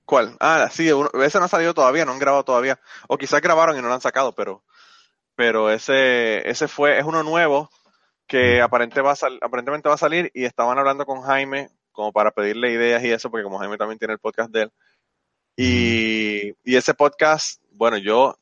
[0.05, 0.35] ¿Cuál?
[0.39, 0.89] Ah, sí,
[1.21, 2.79] ese no ha salido todavía, no han grabado todavía.
[3.07, 4.63] O quizás grabaron y no lo han sacado, pero,
[5.35, 7.69] pero ese, ese fue, es uno nuevo
[8.27, 12.11] que aparente va a sal- aparentemente va a salir y estaban hablando con Jaime como
[12.11, 14.71] para pedirle ideas y eso, porque como Jaime también tiene el podcast de él.
[15.57, 18.37] Y, y ese podcast, bueno, yo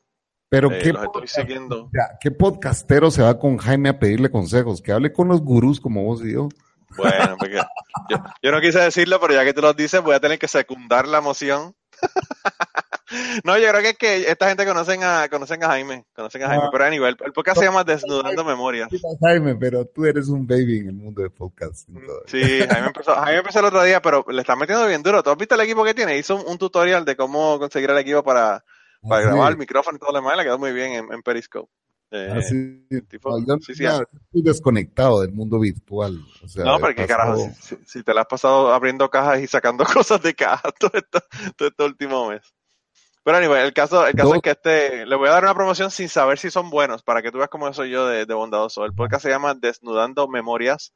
[0.48, 1.86] Pero eh, ¿qué, estoy siguiendo.
[1.86, 4.80] o sea, ¿qué podcastero se va con Jaime a pedirle consejos?
[4.80, 6.48] Que hable con los gurús como vos y yo.
[6.96, 7.60] Bueno, porque
[8.08, 10.48] yo, yo no quise decirlo, pero ya que tú lo dices, voy a tener que
[10.48, 11.74] secundar la moción.
[13.44, 16.48] no, yo creo que es que esta gente conocen a, conocen a Jaime, conocen a
[16.48, 16.68] Jaime, Ah.
[16.72, 18.88] pero a nivel, el podcast se llama Desnudando Memorias.
[19.20, 22.26] Jaime, pero tú eres un baby en el mundo de podcasting todavía.
[22.26, 25.22] Sí, Jaime empezó, Jaime empezó el otro día, pero le está metiendo bien duro.
[25.22, 26.18] ¿Tú has visto el equipo que tiene?
[26.18, 28.64] Hizo un, un tutorial de cómo conseguir el equipo para,
[29.02, 31.22] para Así, grabar el micrófono y todo lo demás, le quedó muy bien en, en
[31.22, 31.70] Periscope.
[32.10, 32.86] Eh, así.
[33.06, 34.04] tipo- No, yo sí, sí, ya así.
[34.24, 36.18] estoy desconectado del mundo virtual.
[36.42, 37.50] O sea, no, qué pasado- carajo,
[37.86, 40.90] si, te la has pasado abriendo cajas y sacando cosas de cajas todo,
[41.56, 42.40] todo este último mes.
[43.28, 45.90] Pero anyway, el caso, el caso es que este, le voy a dar una promoción
[45.90, 48.86] sin saber si son buenos, para que tú veas cómo soy yo de, de bondadoso.
[48.86, 50.94] El podcast se llama Desnudando Memorias.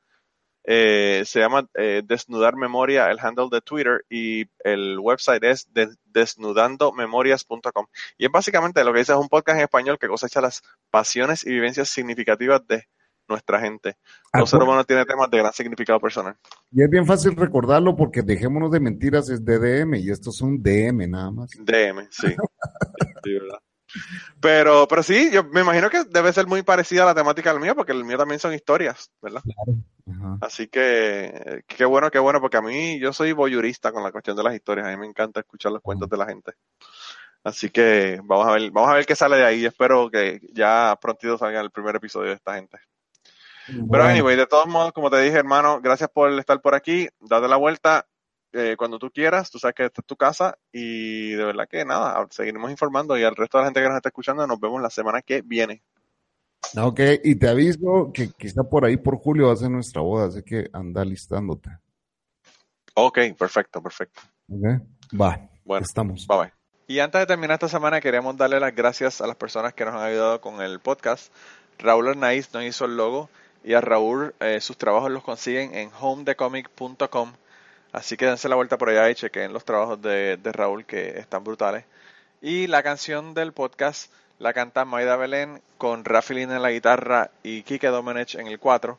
[0.65, 5.95] Eh, se llama eh, Desnudar Memoria, el handle de Twitter, y el website es de-
[6.05, 7.87] desnudandomemorias.com.
[8.17, 11.45] Y es básicamente lo que dice es un podcast en español que cosecha las pasiones
[11.45, 12.87] y vivencias significativas de
[13.33, 13.97] nuestra gente.
[14.33, 16.37] Todo ser Acu- humano tiene temas de gran significado personal.
[16.71, 20.63] Y es bien fácil recordarlo porque dejémonos de mentiras, es DDM y esto es un
[20.63, 21.51] DM nada más.
[21.59, 22.29] DM, sí.
[23.25, 23.59] Sí, verdad.
[24.41, 27.61] Pero, pero sí, yo me imagino que debe ser muy parecida a la temática del
[27.61, 29.43] mío, porque el mío también son historias, ¿verdad?
[30.11, 30.39] Ajá.
[30.41, 34.37] Así que, qué bueno, qué bueno, porque a mí yo soy voyurista con la cuestión
[34.37, 36.53] de las historias, a mí me encanta escuchar los cuentos de la gente.
[37.45, 39.67] Así que vamos a ver, vamos a ver qué sale de ahí.
[39.67, 42.79] Espero que ya prontito salga el primer episodio de esta gente.
[43.67, 47.09] Pero Bueno, anyway, de todos modos, como te dije, hermano, gracias por estar por aquí.
[47.21, 48.07] Date la vuelta
[48.53, 49.51] eh, cuando tú quieras.
[49.51, 50.59] Tú sabes que esta es tu casa.
[50.73, 53.17] Y de verdad que nada, seguiremos informando.
[53.17, 55.43] Y al resto de la gente que nos está escuchando, nos vemos la semana que
[55.43, 55.83] viene.
[56.81, 60.27] Ok, y te aviso que quizá por ahí por julio va a ser nuestra boda,
[60.29, 61.71] así que anda listándote.
[62.95, 64.21] Ok, perfecto, perfecto.
[64.49, 64.81] ¿Ok?
[65.21, 66.27] Va, Bueno, estamos.
[66.27, 66.53] bye bye.
[66.87, 69.95] Y antes de terminar esta semana, queremos darle las gracias a las personas que nos
[69.95, 71.33] han ayudado con el podcast.
[71.79, 73.29] Raúl Arnaiz nos hizo el logo
[73.65, 77.33] y a Raúl eh, sus trabajos los consiguen en homedecomic.com.
[77.93, 81.45] Así que dense la vuelta por allá y chequen los trabajos de, Raúl que están
[81.45, 81.85] brutales.
[82.41, 87.31] Y la canción del podcast la canta Maida Belén con Rafi Lin en la guitarra
[87.43, 88.99] y Kike Domenech en el 4.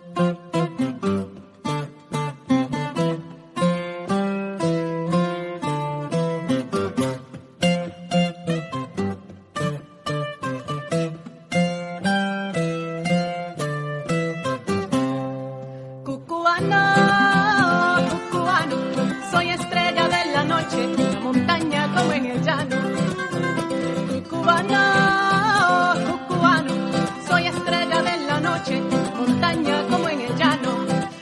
[28.51, 28.81] Noche,
[29.17, 30.71] montaña como en el llano.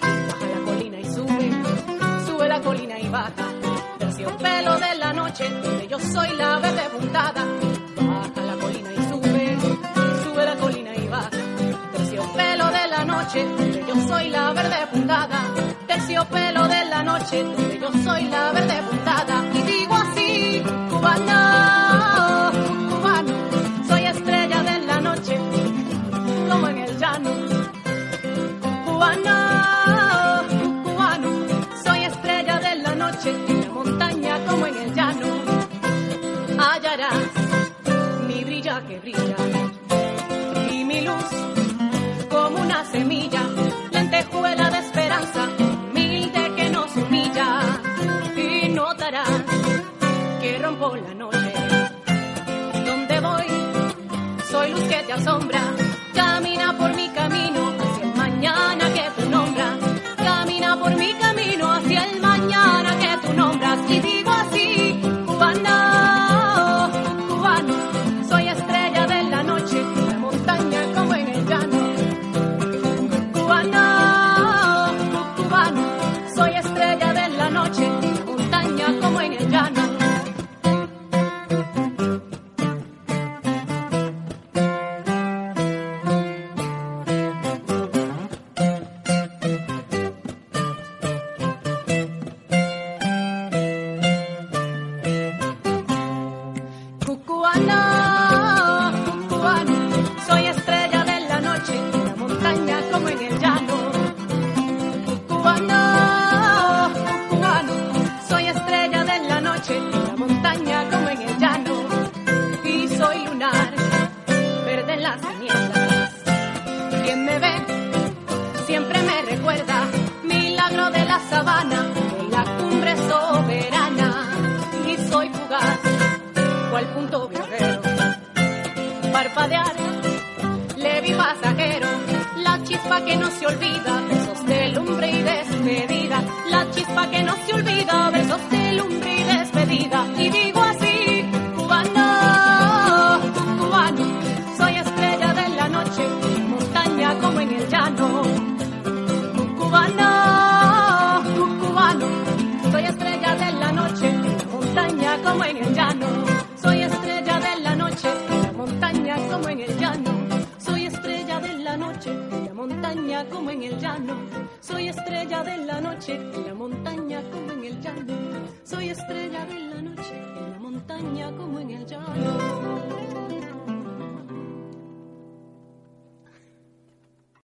[0.02, 1.48] Baja la colina y sube,
[2.26, 3.46] sube la colina y baja.
[4.00, 7.42] Terciopelo de la noche, donde yo soy la verde puntada.
[7.96, 9.58] Baja la colina y sube,
[10.24, 11.30] sube la colina y baja.
[11.94, 15.40] Terciopelo de la noche, donde yo soy la verde puntada.
[15.88, 19.36] Terciopelo de la noche, donde yo soy la verde puntada.
[19.54, 20.09] Y digo así,
[55.24, 55.79] soy